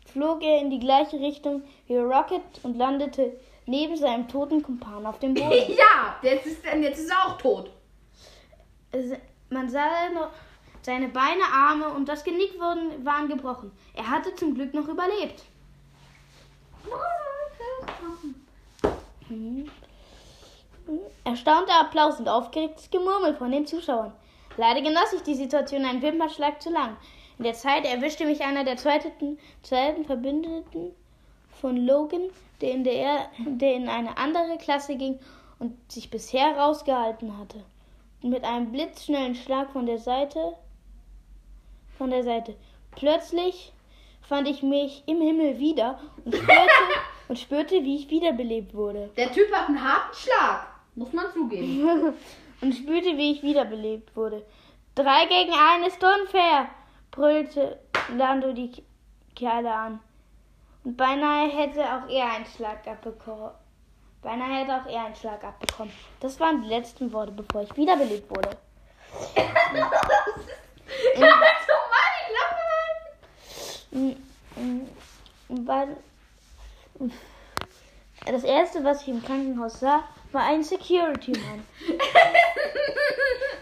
flog 0.06 0.42
er 0.42 0.60
in 0.60 0.70
die 0.70 0.78
gleiche 0.80 1.18
Richtung 1.18 1.62
wie 1.86 1.96
Rocket 1.96 2.42
und 2.62 2.76
landete 2.76 3.32
neben 3.66 3.96
seinem 3.96 4.28
toten 4.28 4.62
Kumpan 4.62 5.04
auf 5.06 5.18
dem 5.18 5.34
Boden. 5.34 5.50
ja, 5.76 6.16
jetzt 6.22 6.46
ist, 6.46 6.64
jetzt 6.64 6.98
ist 7.00 7.10
er 7.10 7.26
auch 7.26 7.38
tot. 7.38 7.70
Es- 8.92 9.12
Man 9.50 9.68
sah 9.68 10.08
noch 10.14 10.30
seine 10.82 11.08
Beine, 11.08 11.42
Arme 11.52 11.88
und 11.90 12.08
das 12.08 12.24
Genick 12.24 12.58
wurden, 12.58 13.04
waren 13.04 13.28
gebrochen. 13.28 13.70
Er 13.94 14.08
hatte 14.08 14.34
zum 14.34 14.54
Glück 14.54 14.72
noch 14.72 14.88
überlebt. 14.88 15.42
Mhm. 19.28 19.70
Erstaunter 21.24 21.80
Applaus 21.80 22.18
und 22.18 22.28
aufgeregtes 22.28 22.90
Gemurmel 22.90 23.34
von 23.34 23.52
den 23.52 23.66
Zuschauern. 23.66 24.12
Leider 24.60 24.82
genoss 24.82 25.14
ich 25.14 25.22
die 25.22 25.36
Situation 25.36 25.86
einen 25.86 26.02
Wimpernschlag 26.02 26.60
zu 26.60 26.68
lang. 26.68 26.94
In 27.38 27.44
der 27.44 27.54
Zeit 27.54 27.86
erwischte 27.86 28.26
mich 28.26 28.42
einer 28.42 28.62
der 28.62 28.76
zweiten, 28.76 29.38
zweiten 29.62 30.04
Verbündeten 30.04 30.90
von 31.62 31.78
Logan, 31.78 32.28
der 32.60 32.72
in, 32.72 32.84
der, 32.84 33.30
der 33.38 33.74
in 33.74 33.88
eine 33.88 34.18
andere 34.18 34.58
Klasse 34.58 34.96
ging 34.96 35.18
und 35.58 35.72
sich 35.90 36.10
bisher 36.10 36.58
rausgehalten 36.58 37.38
hatte. 37.38 37.64
Mit 38.20 38.44
einem 38.44 38.70
blitzschnellen 38.70 39.34
Schlag 39.34 39.70
von 39.70 39.86
der 39.86 39.96
Seite, 39.96 40.52
von 41.96 42.10
der 42.10 42.22
Seite. 42.22 42.54
Plötzlich 42.94 43.72
fand 44.20 44.46
ich 44.46 44.62
mich 44.62 45.04
im 45.06 45.22
Himmel 45.22 45.58
wieder 45.58 45.98
und 46.26 46.34
spürte, 46.34 46.70
und 47.28 47.38
spürte 47.38 47.82
wie 47.82 47.96
ich 47.96 48.10
wiederbelebt 48.10 48.74
wurde. 48.74 49.08
Der 49.16 49.32
Typ 49.32 49.50
hat 49.54 49.68
einen 49.68 49.82
harten 49.82 50.14
Schlag. 50.14 50.66
Muss 50.96 51.14
man 51.14 51.32
zugeben. 51.32 52.12
und 52.60 52.74
spürte, 52.74 53.16
wie 53.16 53.32
ich 53.32 53.42
wiederbelebt 53.42 54.14
wurde. 54.16 54.44
Drei 54.94 55.26
gegen 55.26 55.52
einen 55.52 55.84
ist 55.84 56.02
unfair, 56.02 56.68
brüllte 57.10 57.78
Lando 58.16 58.52
die 58.52 58.84
Kerle 59.34 59.72
an. 59.72 60.00
Und 60.84 60.96
beinahe 60.96 61.48
hätte 61.50 61.80
auch 61.82 62.08
er 62.08 62.32
einen 62.32 62.46
Schlag 62.46 62.86
abbekommen. 62.86 63.50
Beinahe 64.22 64.60
hätte 64.60 64.74
auch 64.74 64.86
er 64.86 65.06
einen 65.06 65.16
Schlag 65.16 65.42
abbekommen. 65.44 65.92
Das 66.20 66.38
waren 66.40 66.62
die 66.62 66.68
letzten 66.68 67.12
Worte, 67.12 67.32
bevor 67.32 67.62
ich 67.62 67.76
wiederbelebt 67.76 68.28
wurde. 68.30 68.50
Lache 71.16 71.40
Mm, 73.92 74.14
mm, 74.56 74.86
weil- 75.66 75.96
Das 78.26 78.44
erste, 78.44 78.84
was 78.84 79.02
ich 79.02 79.08
im 79.08 79.24
Krankenhaus 79.24 79.80
sah, 79.80 80.04
war 80.32 80.42
ein 80.44 80.62
Security-Mann. 80.62 81.66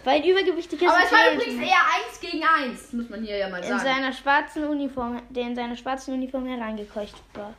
War 0.05 0.13
ein 0.15 0.25
übergewichtiger 0.25 0.89
Aber 0.89 1.05
es 1.05 1.13
war 1.13 1.33
übrigens 1.35 1.61
eher 1.61 1.77
eins 1.77 2.21
gegen 2.21 2.43
eins, 2.43 2.93
muss 2.93 3.09
man 3.11 3.23
hier 3.23 3.37
ja 3.37 3.49
mal 3.49 3.59
in 3.59 3.69
sagen. 3.69 3.81
seiner 3.81 4.13
schwarzen 4.13 4.65
Uniform, 4.65 5.21
der 5.29 5.43
in 5.43 5.57
seiner 5.57 5.77
schwarzen 5.77 6.15
Uniform 6.15 6.47
hereingekeucht 6.47 7.17
war, 7.35 7.53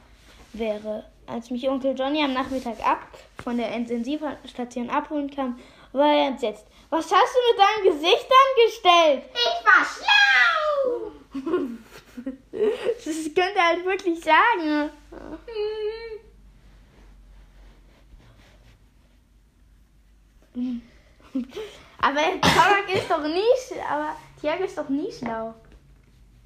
wäre. 0.54 1.04
Als 1.28 1.52
mich 1.52 1.70
Onkel 1.70 1.94
Johnny 1.96 2.24
am 2.24 2.34
Nachmittag 2.34 2.80
ab 2.84 3.06
von 3.44 3.58
der 3.58 3.72
Intensivstation 3.74 4.90
abholen 4.90 5.30
kam, 5.30 5.60
war 5.92 6.12
er 6.12 6.28
entsetzt. 6.30 6.66
Was 6.90 7.12
hast 7.12 7.36
du 7.36 7.40
mit 7.52 7.60
deinem 7.60 7.84
Gesicht 7.94 8.28
angestellt? 8.48 9.24
Ich 9.34 9.66
war 9.66 9.86
schlau! 9.86 11.12
Das 12.52 13.16
könnte 13.34 13.56
er 13.56 13.68
halt 13.68 13.86
wirklich 13.86 14.20
sagen. 14.22 14.90
Aber 22.02 22.22
Korak 22.42 22.94
ist 22.94 23.10
doch 23.10 23.24
nie, 23.24 23.44
aber 23.90 24.16
Tiago 24.40 24.64
ist 24.64 24.78
doch 24.78 24.88
nie 24.88 25.12
schlau. 25.12 25.54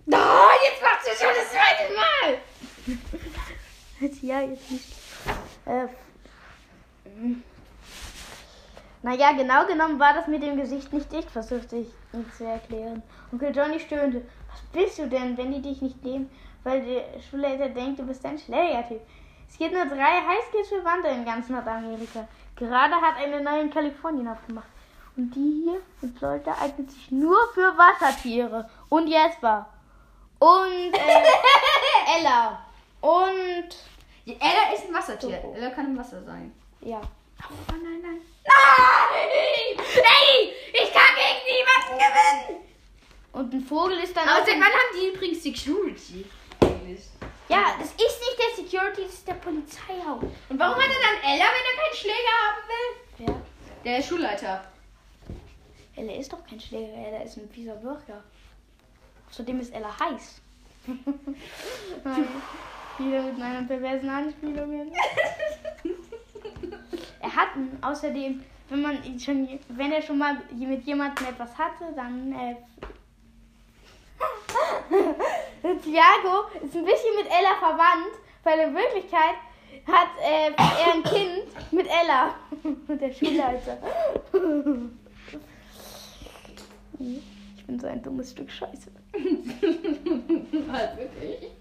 Oh, 0.07 0.49
jetzt 0.63 0.81
macht 0.81 1.03
sie 1.03 1.11
schon 1.11 1.33
das 1.35 1.51
zweite 1.51 1.93
Mal. 1.93 2.97
Ja, 4.21 4.41
jetzt 4.41 4.69
nicht. 4.69 4.91
Äh, 5.65 5.87
naja, 9.01 9.31
genau 9.33 9.65
genommen 9.65 9.99
war 9.99 10.13
das 10.13 10.27
mit 10.27 10.43
dem 10.43 10.57
Gesicht 10.57 10.91
nicht 10.91 11.11
dicht, 11.11 11.31
versuchte 11.31 11.77
ich 11.77 11.87
ihm 12.11 12.29
zu 12.37 12.43
erklären. 12.45 13.01
Onkel 13.31 13.55
Johnny 13.55 13.79
stöhnte. 13.79 14.25
Was 14.49 14.61
bist 14.73 14.99
du 14.99 15.07
denn, 15.07 15.37
wenn 15.37 15.53
die 15.53 15.61
dich 15.61 15.81
nicht 15.81 16.03
nehmen, 16.03 16.29
weil 16.63 16.81
der 16.81 17.21
Schulleiter 17.21 17.69
denkt, 17.69 17.99
du 17.99 18.03
bist 18.03 18.25
ein 18.25 18.37
Schlägertyp? 18.37 19.01
Es 19.49 19.57
gibt 19.57 19.73
nur 19.73 19.85
drei 19.85 20.21
Highschool-Verwandte 20.21 21.09
in 21.09 21.25
ganz 21.25 21.47
Nordamerika. 21.47 22.27
Gerade 22.55 22.95
hat 22.95 23.17
eine 23.17 23.41
neue 23.41 23.61
in 23.61 23.69
Kalifornien 23.73 24.27
aufgemacht. 24.27 24.67
Und 25.15 25.31
die 25.35 25.63
hier 25.63 25.79
in 26.01 26.15
Florida 26.15 26.55
eignet 26.59 26.91
sich 26.91 27.11
nur 27.11 27.37
für 27.53 27.75
Wassertiere. 27.77 28.69
Und 28.89 29.07
Jesper. 29.07 29.67
Und 30.39 30.93
äh, 30.93 31.23
Ella. 32.19 32.65
Und 33.01 33.69
Ella 34.25 34.73
ist 34.73 34.87
ein 34.87 34.93
Wassertier. 34.93 35.43
Ella 35.55 35.69
kann 35.69 35.87
im 35.87 35.97
Wasser 35.97 36.23
sein. 36.23 36.51
ja. 36.81 37.01
Oh 37.49 37.73
nein, 37.73 37.99
nein. 38.01 38.21
Nein! 38.45 39.85
Ey, 39.95 40.53
ich 40.71 40.93
kann 40.93 41.13
gegen 41.15 41.43
niemanden 41.49 41.97
gewinnen. 41.97 42.63
Und 43.33 43.53
ein 43.53 43.61
Vogel 43.65 43.99
ist 43.99 44.15
dann 44.15 44.29
Aber 44.29 44.45
seit 44.45 44.55
wann 44.55 44.63
haben 44.63 44.95
die 44.95 45.07
übrigens 45.13 45.43
Security? 45.43 46.25
Eigentlich. 46.61 47.01
Ja, 47.49 47.75
das 47.77 47.89
ist 47.89 47.97
nicht 47.97 48.37
der 48.39 48.55
Security, 48.63 49.01
das 49.03 49.13
ist 49.13 49.27
der 49.27 49.33
Polizeihaus. 49.33 50.23
Und 50.49 50.59
warum 50.59 50.75
hat 50.75 50.89
er 50.89 51.01
dann 51.01 51.17
Ella, 51.31 51.45
wenn 51.45 51.65
er 51.69 51.75
keinen 51.81 51.95
Schläger 51.95 52.35
haben 52.47 52.61
will? 52.69 53.27
Ja. 53.27 53.33
Der 53.83 54.01
Schulleiter. 54.01 54.63
Ella 55.95 56.13
ist 56.13 56.31
doch 56.31 56.45
kein 56.47 56.59
Schläger, 56.59 56.93
Ella 56.93 57.21
ist 57.23 57.37
ein 57.37 57.49
fieser 57.49 57.75
Bürger. 57.75 58.23
Zudem 59.29 59.59
ist 59.59 59.73
Ella 59.73 59.89
heiß. 59.99 60.41
Wieder 62.97 63.21
mit 63.23 63.37
meiner 63.37 63.67
perversen 63.67 64.09
Anspielungen. 64.09 64.91
er 67.19 67.35
hat 67.35 67.55
ihn 67.55 67.77
außerdem, 67.81 68.43
wenn 68.69 68.81
man 68.81 69.19
schon, 69.19 69.59
wenn 69.69 69.91
er 69.91 70.01
schon 70.01 70.17
mal 70.17 70.37
mit 70.51 70.83
jemandem 70.83 71.27
etwas 71.27 71.57
hatte, 71.57 71.85
dann 71.95 72.31
äh, 72.33 72.55
Thiago 75.83 76.47
ist 76.63 76.75
ein 76.75 76.85
bisschen 76.85 77.15
mit 77.15 77.27
Ella 77.27 77.55
verwandt, 77.59 78.15
weil 78.43 78.59
in 78.59 78.75
Wirklichkeit 78.75 79.35
hat 79.87 80.09
äh, 80.21 80.51
er 80.51 80.93
ein 80.93 81.03
Kind 81.03 81.71
mit 81.71 81.87
Ella, 81.87 82.35
der 82.87 83.11
Schulleiter. 83.13 83.77
Ich 86.99 87.65
bin 87.65 87.79
so 87.79 87.87
ein 87.87 88.01
dummes 88.03 88.31
Stück 88.31 88.51
Scheiße. 88.51 88.91
halt 90.71 90.97
wirklich. 90.97 91.51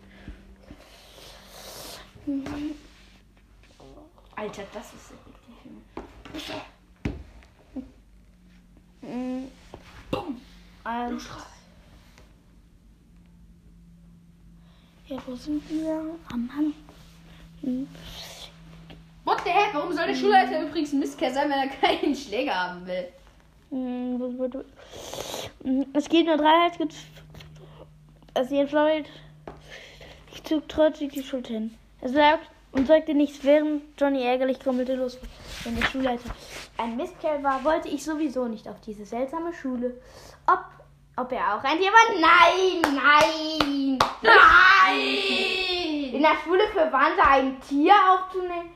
Alter, 4.36 4.62
das 4.72 4.92
ist 4.92 5.12
richtig. 6.34 6.54
Mhm. 9.02 9.50
Also, 10.84 11.28
ja, 15.12 15.18
wo 15.26 15.34
sind 15.34 15.62
wir? 15.70 16.00
Am 16.32 16.46
Mann. 16.46 16.74
Mhm. 17.62 17.88
What 19.24 19.40
the 19.44 19.50
heck? 19.50 19.72
Warum 19.74 19.92
soll 19.92 20.06
der 20.06 20.14
Schulleiter 20.14 20.62
übrigens 20.62 20.92
ein 20.92 20.98
Mistkerl 20.98 21.32
sein, 21.32 21.48
wenn 21.50 21.58
er 21.58 21.68
keinen 21.68 22.14
Schläger 22.14 22.54
haben 22.54 22.86
will? 22.86 23.08
Wo- 23.70 24.64
Mhm, 25.64 25.86
Es 25.92 26.08
gibt 26.08 26.26
nur 26.26 26.36
drei 26.36 26.64
Heizgits. 26.68 26.96
Also 28.34 28.58
in 28.58 28.66
Florida. 28.68 29.08
Ich 30.34 30.42
zog 30.44 30.68
trotzig 30.68 31.12
die 31.12 31.22
Schuld 31.22 31.46
hin. 31.46 31.74
Er 32.00 32.08
sagt 32.08 32.50
und 32.72 32.86
sagte 32.88 33.14
nichts, 33.14 33.44
während 33.44 33.82
Johnny 34.00 34.22
ärgerlich 34.24 34.58
grummelte 34.58 34.94
los. 34.96 35.18
Wenn 35.64 35.76
der 35.76 35.84
Schulleiter 35.86 36.30
ein 36.78 36.96
Mistkerl 36.96 37.42
war, 37.44 37.62
wollte 37.64 37.88
ich 37.88 38.02
sowieso 38.02 38.48
nicht 38.48 38.66
auf 38.66 38.80
diese 38.80 39.04
seltsame 39.04 39.52
Schule. 39.52 39.94
Ob, 40.46 40.64
ob 41.22 41.32
er 41.32 41.54
auch 41.54 41.62
ein 41.62 41.78
Tier 41.78 41.92
war? 41.92 42.12
Nein, 42.18 42.82
nein. 42.82 43.98
Nein! 44.22 46.14
In 46.14 46.20
der 46.22 46.36
Schule 46.42 46.66
für 46.68 46.92
Wandler 46.92 47.28
ein 47.28 47.60
Tier 47.60 47.94
aufzunehmen. 48.10 48.70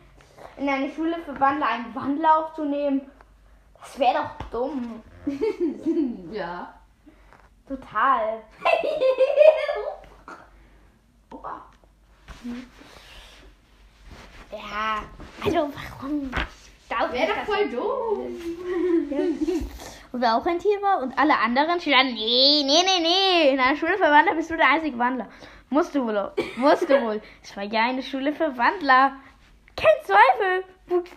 In 0.56 0.68
einer 0.68 0.90
Schule 0.92 1.16
für 1.24 1.38
Wandler 1.38 1.66
einen 1.68 1.94
Wandler 1.94 2.38
aufzunehmen. 2.38 3.10
Das 3.80 3.98
wäre 3.98 4.14
doch 4.14 4.48
dumm. 4.50 5.02
ja. 6.32 6.72
Total. 7.68 8.42
Ja, 14.52 15.02
also 15.44 15.70
warum? 15.74 16.30
Wäre 17.12 17.34
doch 17.34 17.44
voll 17.44 17.68
doof. 17.68 18.30
Und 20.16 20.22
wer 20.22 20.34
auch 20.34 20.46
ein 20.46 20.58
Tier 20.58 20.80
war 20.80 21.02
und 21.02 21.18
alle 21.18 21.36
anderen 21.36 21.78
standen, 21.78 22.14
nee, 22.14 22.62
nee, 22.64 22.82
nee, 22.86 23.00
nee, 23.02 23.50
in 23.52 23.60
einer 23.60 23.76
Schule 23.76 23.98
für 23.98 24.04
Wandler 24.04 24.34
bist 24.34 24.50
du 24.50 24.56
der 24.56 24.70
einzige 24.70 24.98
Wandler. 24.98 25.28
Musst 25.68 25.94
du 25.94 26.06
wohl, 26.06 26.32
musst 26.56 26.88
du 26.88 27.02
wohl. 27.02 27.20
Es 27.42 27.54
war 27.54 27.64
ja 27.64 27.82
eine 27.82 28.02
Schule 28.02 28.32
für 28.32 28.56
Wandler. 28.56 29.12
Kein 29.76 30.04
Zweifel. 30.04 30.64
Wuchs, 30.86 31.10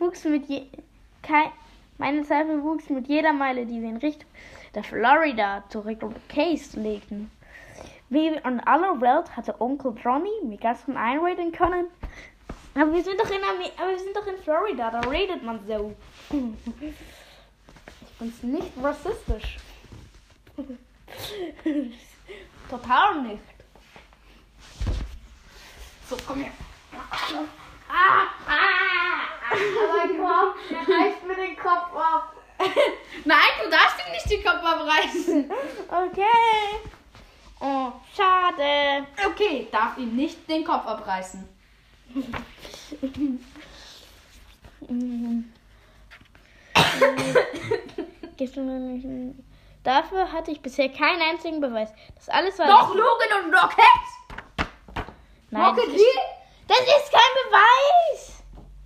wuchs 0.00 0.24
mit 0.24 0.48
je, 0.48 0.66
kein, 1.22 1.52
meine 1.98 2.24
Zweifel 2.24 2.64
wuchs 2.64 2.90
mit 2.90 3.06
jeder 3.06 3.32
Meile, 3.32 3.64
die 3.64 3.80
wir 3.80 3.90
in 3.90 3.98
Richtung 3.98 4.28
der 4.74 4.82
Florida 4.82 5.62
zurück 5.68 6.02
um 6.02 6.12
Case 6.28 6.80
legten. 6.80 7.30
Wie 8.08 8.26
in 8.26 8.42
aller 8.42 9.00
Welt 9.00 9.36
hatte 9.36 9.60
Onkel 9.60 9.94
Johnny 10.02 10.32
mir 10.42 10.58
gestern 10.58 10.96
einreden 10.96 11.52
können. 11.52 11.86
Aber 12.74 12.92
wir 12.92 13.04
sind 13.04 13.20
doch 13.20 13.30
in 13.30 13.44
Amer 13.44 13.70
aber 13.78 13.92
wir 13.92 14.00
sind 14.00 14.16
doch 14.16 14.26
in 14.26 14.38
Florida, 14.38 14.90
da 14.90 15.08
redet 15.08 15.44
man 15.44 15.60
so. 15.64 15.94
Bin's 18.18 18.42
nicht 18.42 18.72
rassistisch. 18.82 19.58
Total 22.70 23.22
nicht. 23.22 23.42
So, 26.08 26.16
komm 26.26 26.42
her. 26.42 26.52
Ah, 26.92 27.44
ah, 27.88 28.26
ah, 28.48 29.52
mein 29.52 30.18
Kopf, 30.18 30.56
der 30.70 30.78
reißt 30.78 31.24
mir 31.26 31.36
den 31.36 31.56
Kopf 31.56 31.94
ab. 31.94 32.32
Nein, 33.24 33.50
du 33.62 33.70
darfst 33.70 33.98
ihm 34.06 34.12
nicht 34.12 34.30
den 34.30 34.42
Kopf 34.44 34.64
abreißen. 34.64 35.50
Okay. 35.88 36.80
Oh, 37.60 37.92
schade. 38.14 39.06
Okay, 39.26 39.68
darf 39.70 39.98
ihm 39.98 40.14
nicht 40.16 40.48
den 40.48 40.64
Kopf 40.64 40.86
abreißen. 40.86 41.46
Einen- 48.40 49.44
Dafür 49.82 50.32
hatte 50.32 50.50
ich 50.50 50.60
bisher 50.60 50.88
keinen 50.88 51.22
einzigen 51.22 51.60
Beweis. 51.60 51.90
Das 52.16 52.28
alles 52.28 52.58
war. 52.58 52.66
Doch, 52.66 52.88
Logan 52.94 53.44
und 53.44 53.54
Rocket! 53.54 55.06
Nein, 55.50 55.64
Rocket 55.64 55.86
das, 55.86 55.94
ist, 55.94 56.18
das 56.66 56.80
ist 56.80 57.12
kein 57.12 57.20
Beweis. 57.48 58.42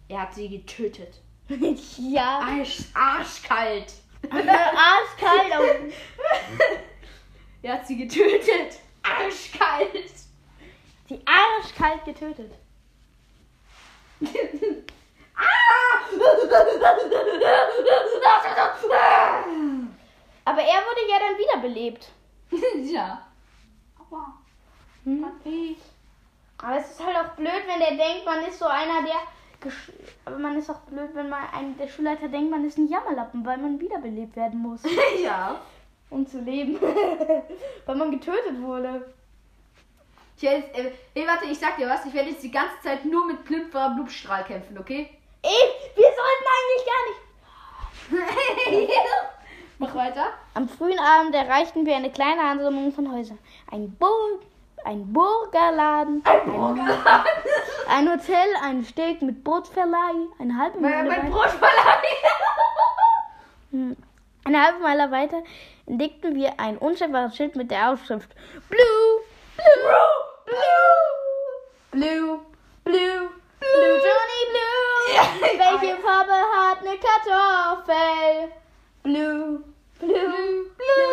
Er 0.09 0.21
hat 0.23 0.35
sie 0.35 0.49
getötet. 0.49 1.21
ja. 1.99 2.41
Arsch, 2.41 2.81
arschkalt. 2.95 3.93
Arschkalt. 4.31 5.53
auf- 5.57 5.95
Er 7.63 7.73
hat 7.75 7.87
sie 7.87 7.97
getötet. 7.97 8.79
Arschkalt. 9.03 10.13
Die 11.09 11.21
arschkalt 11.27 12.05
getötet. 12.05 12.53
Aber 20.45 20.61
er 20.63 20.81
wurde 20.85 21.09
ja 21.09 21.19
dann 21.19 21.39
wiederbelebt. 21.39 22.11
ja. 22.93 23.23
Aua. 23.99 24.35
Hm? 25.05 25.25
Aber 26.59 26.77
es 26.77 26.91
ist 26.91 27.05
halt 27.05 27.17
auch 27.17 27.35
blöd, 27.37 27.63
wenn 27.67 27.79
der 27.81 27.97
denkt, 28.07 28.25
man 28.25 28.43
ist 28.45 28.59
so 28.59 28.67
einer, 28.67 29.03
der. 29.03 29.21
gesch- 29.71 29.93
Aber 30.25 30.39
man 30.39 30.57
ist 30.59 30.71
auch 30.71 30.81
blöd, 30.81 31.11
wenn 31.15 31.29
man 31.29 31.45
ein, 31.55 31.77
der 31.79 31.89
Schulleiter 31.89 32.29
denkt, 32.29 32.51
man 32.51 32.65
ist 32.65 32.79
ein 32.79 32.89
Jammerlappen, 32.89 33.45
weil 33.47 33.59
man 33.59 33.79
wiederbelebt 33.81 34.37
werden 34.37 34.61
muss, 34.61 34.81
ja. 35.23 35.61
um 36.11 36.27
zu 36.27 36.41
leben. 36.41 36.79
weil 37.87 37.97
man 37.97 38.11
getötet 38.11 38.61
wurde. 38.61 39.13
Ich 40.37 40.43
werde 40.43 40.57
jetzt, 40.59 40.75
äh, 40.79 40.93
ey, 41.15 41.27
warte, 41.27 41.45
ich 41.47 41.59
sag 41.59 41.77
dir 41.77 41.89
was. 41.89 42.05
Ich 42.07 42.15
werde 42.15 42.31
jetzt 42.31 42.43
die 42.43 42.51
ganze 42.51 42.81
Zeit 42.83 43.05
nur 43.05 43.27
mit 43.27 43.45
Plimper 43.45 43.91
Blutstrahl 43.91 44.45
kämpfen, 44.45 44.79
okay? 44.79 45.11
Ey, 45.43 45.71
wir 45.97 46.05
sollten 46.05 46.47
eigentlich 46.57 46.87
gar 46.87 47.03
nicht. 47.09 47.21
Mach 49.79 49.95
weiter. 49.95 50.27
Am 50.55 50.69
frühen 50.69 50.99
Abend 50.99 51.35
erreichten 51.35 51.87
wir 51.87 51.97
eine 51.97 52.11
kleine 52.11 52.43
Ansammlung 52.43 52.93
von 52.93 53.11
Häusern. 53.13 53.39
Ein, 53.71 53.91
Bur 53.97 54.41
ein 54.85 55.11
Burgerladen, 55.13 56.23
ein, 56.25 56.81
ein 57.89 58.11
Hotel, 58.13 58.49
ein 58.63 58.85
Steg 58.85 59.23
mit 59.23 59.43
Bootsverleih, 59.45 60.27
eine 60.39 60.57
halbe 60.59 60.79
Mein, 60.81 61.05
Mühle 61.05 61.17
mein 61.17 61.25
weit- 61.27 61.33
Brotverleih. 61.33 61.71
Hm. 63.73 63.97
Eine 64.45 64.65
halbe 64.65 64.81
Meile 64.81 65.13
weiter 65.13 65.45
entdeckten 65.87 66.35
wir 66.35 66.59
ein 66.59 66.77
unscheinbares 66.77 67.37
Schild 67.37 67.55
mit 67.55 67.71
der 67.71 67.93
Aufschrift 67.93 68.29
Blue, 68.69 69.21
Blue, 69.57 69.65
Blue, 70.45 70.57
Blue, 71.93 72.41
Blue, 72.85 73.31
Blue, 73.61 73.71
Johnny 73.71 74.01
Blue. 74.01 74.40
Welche 75.41 75.97
Farbe 75.97 76.33
hat 76.33 76.79
eine 76.81 76.97
Kartoffel? 76.99 78.53
Blue, 79.03 79.65
Blue, 79.99 80.71
Blue, 80.79 81.11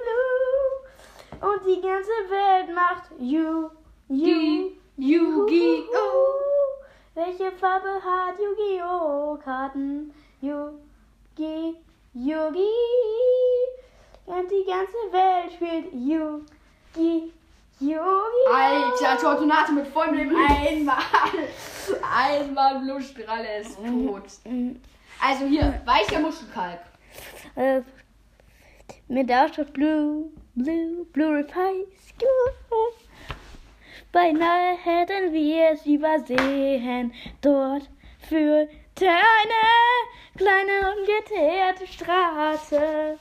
Blue. 0.00 1.50
Und 1.50 1.66
die 1.66 1.80
ganze 1.80 2.10
Welt 2.30 2.74
macht 2.74 3.10
You, 3.18 3.70
You, 4.08 4.70
Yu-Gi-Oh! 4.96 6.34
Welche 7.14 7.50
Farbe 7.52 8.00
hat 8.04 8.38
Yu-Gi-Oh! 8.38 9.38
Karten? 9.44 10.14
Yu-Gi, 10.40 11.76
Yu-Gi. 12.14 12.68
Und 14.26 14.50
die 14.50 14.64
ganze 14.64 15.12
Welt 15.12 15.52
spielt 15.52 15.92
Yu-Gi, 15.92 17.32
Yu-Gi. 17.80 18.54
Alter, 18.54 19.18
Tortonate 19.20 19.72
mit 19.72 19.86
vollem 19.88 20.14
Leben. 20.14 20.36
Einmal. 20.36 20.96
Einmal 22.16 22.78
Blutstrahle 22.80 23.60
ist 23.60 23.76
tot. 23.76 24.24
Also 25.20 25.46
hier, 25.46 25.80
weicher 25.84 26.20
Muschelkalk. 26.20 26.80
Äh, 27.56 27.82
mit 29.08 29.28
der 29.28 29.44
Aufschrift 29.44 29.72
Blue, 29.72 30.30
Blue, 30.54 31.04
Blue 31.12 31.46
School. 31.48 32.54
Beinahe 34.12 34.76
hätten 34.82 35.32
wir 35.32 35.70
es 35.72 35.84
übersehen. 35.86 37.12
Dort 37.40 37.90
führte 38.28 38.70
eine 39.00 39.62
kleine 40.36 40.94
ungeteerte 40.96 41.86
Straße 41.86 43.18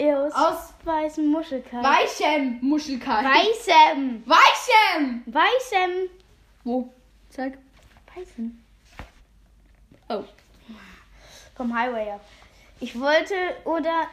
aus, 0.00 0.32
Aus 0.34 0.74
weißem 0.84 1.26
Muschelkalk. 1.26 1.84
weichem 1.84 2.58
Muschelkalk. 2.60 3.24
Weißem. 3.24 4.22
Weichem! 4.26 5.22
Weißem. 5.26 6.10
Wo? 6.64 6.92
Zeig. 7.30 7.58
Weißem. 8.14 8.58
Oh. 10.08 10.24
Vom 11.56 11.76
Highway 11.78 12.10
ab. 12.10 12.20
Ich 12.80 12.98
wollte 12.98 13.34
oder 13.64 14.08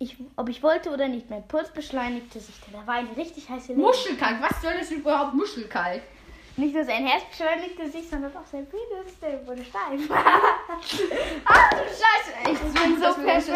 ich, 0.00 0.16
ob 0.36 0.48
ich 0.48 0.62
wollte 0.62 0.90
oder 0.90 1.06
nicht, 1.06 1.30
mein 1.30 1.46
Puls 1.46 1.70
beschleunigte 1.70 2.40
sich, 2.40 2.54
denn 2.62 2.74
da 2.74 2.84
war 2.86 2.96
eine 2.96 3.16
richtig 3.16 3.48
heiße 3.48 3.74
Luft. 3.74 3.86
Muschelkalk. 3.98 4.42
Was 4.42 4.60
soll 4.60 4.72
das 4.76 4.90
überhaupt 4.90 5.34
Muschelkalk? 5.34 6.02
Nicht 6.58 6.74
nur 6.74 6.84
sein 6.84 7.06
Herz 7.06 7.22
beschleunigte 7.30 7.88
sich, 7.88 8.10
sondern 8.10 8.36
auch 8.36 8.44
sein 8.50 8.66
Penis, 8.68 9.16
der 9.22 9.46
wurde 9.46 9.64
steif. 9.64 10.00
Ach 11.44 11.70
du 11.70 11.76
Scheiße. 11.76 12.50
Echt 12.50 12.58
so 12.60 12.82
bin 12.82 12.96
so 12.96 13.04
das 13.04 13.16
pervers. 13.16 13.46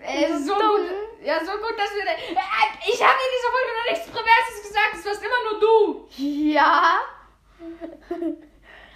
Äh, 0.00 0.32
So 0.38 0.44
so 0.46 0.54
gut. 0.54 0.90
Ja, 1.22 1.38
so 1.40 1.52
gut, 1.52 1.78
dass 1.78 1.90
wir... 1.94 2.02
Äh, 2.02 2.34
ich 2.90 3.02
habe 3.02 3.18
in 3.20 3.30
dieser 3.36 3.50
Folge 3.52 3.72
noch 3.76 3.90
nichts 3.90 4.06
Perverses 4.06 4.62
gesagt. 4.62 4.94
Es 4.94 5.04
warst 5.04 5.22
immer 5.22 5.40
nur 5.50 5.60
du. 5.60 6.08
ja. 6.16 7.00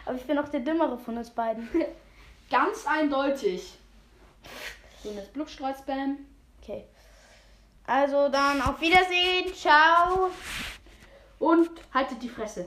Aber 0.07 0.17
ich 0.17 0.25
bin 0.25 0.39
auch 0.39 0.49
der 0.49 0.61
Dümmere 0.61 0.97
von 0.97 1.19
uns 1.19 1.29
beiden. 1.29 1.69
Ganz 2.51 2.87
eindeutig. 2.87 3.75
Jetzt 5.05 5.35
Blutstrahl-Spam. 5.35 6.17
Okay. 6.63 6.85
Also 7.87 8.31
dann 8.31 8.63
auf 8.63 8.81
Wiedersehen. 8.81 9.55
Ciao. 9.55 10.31
Und 11.39 11.69
haltet 11.93 12.23
die 12.23 12.31
Fresse. 12.31 12.67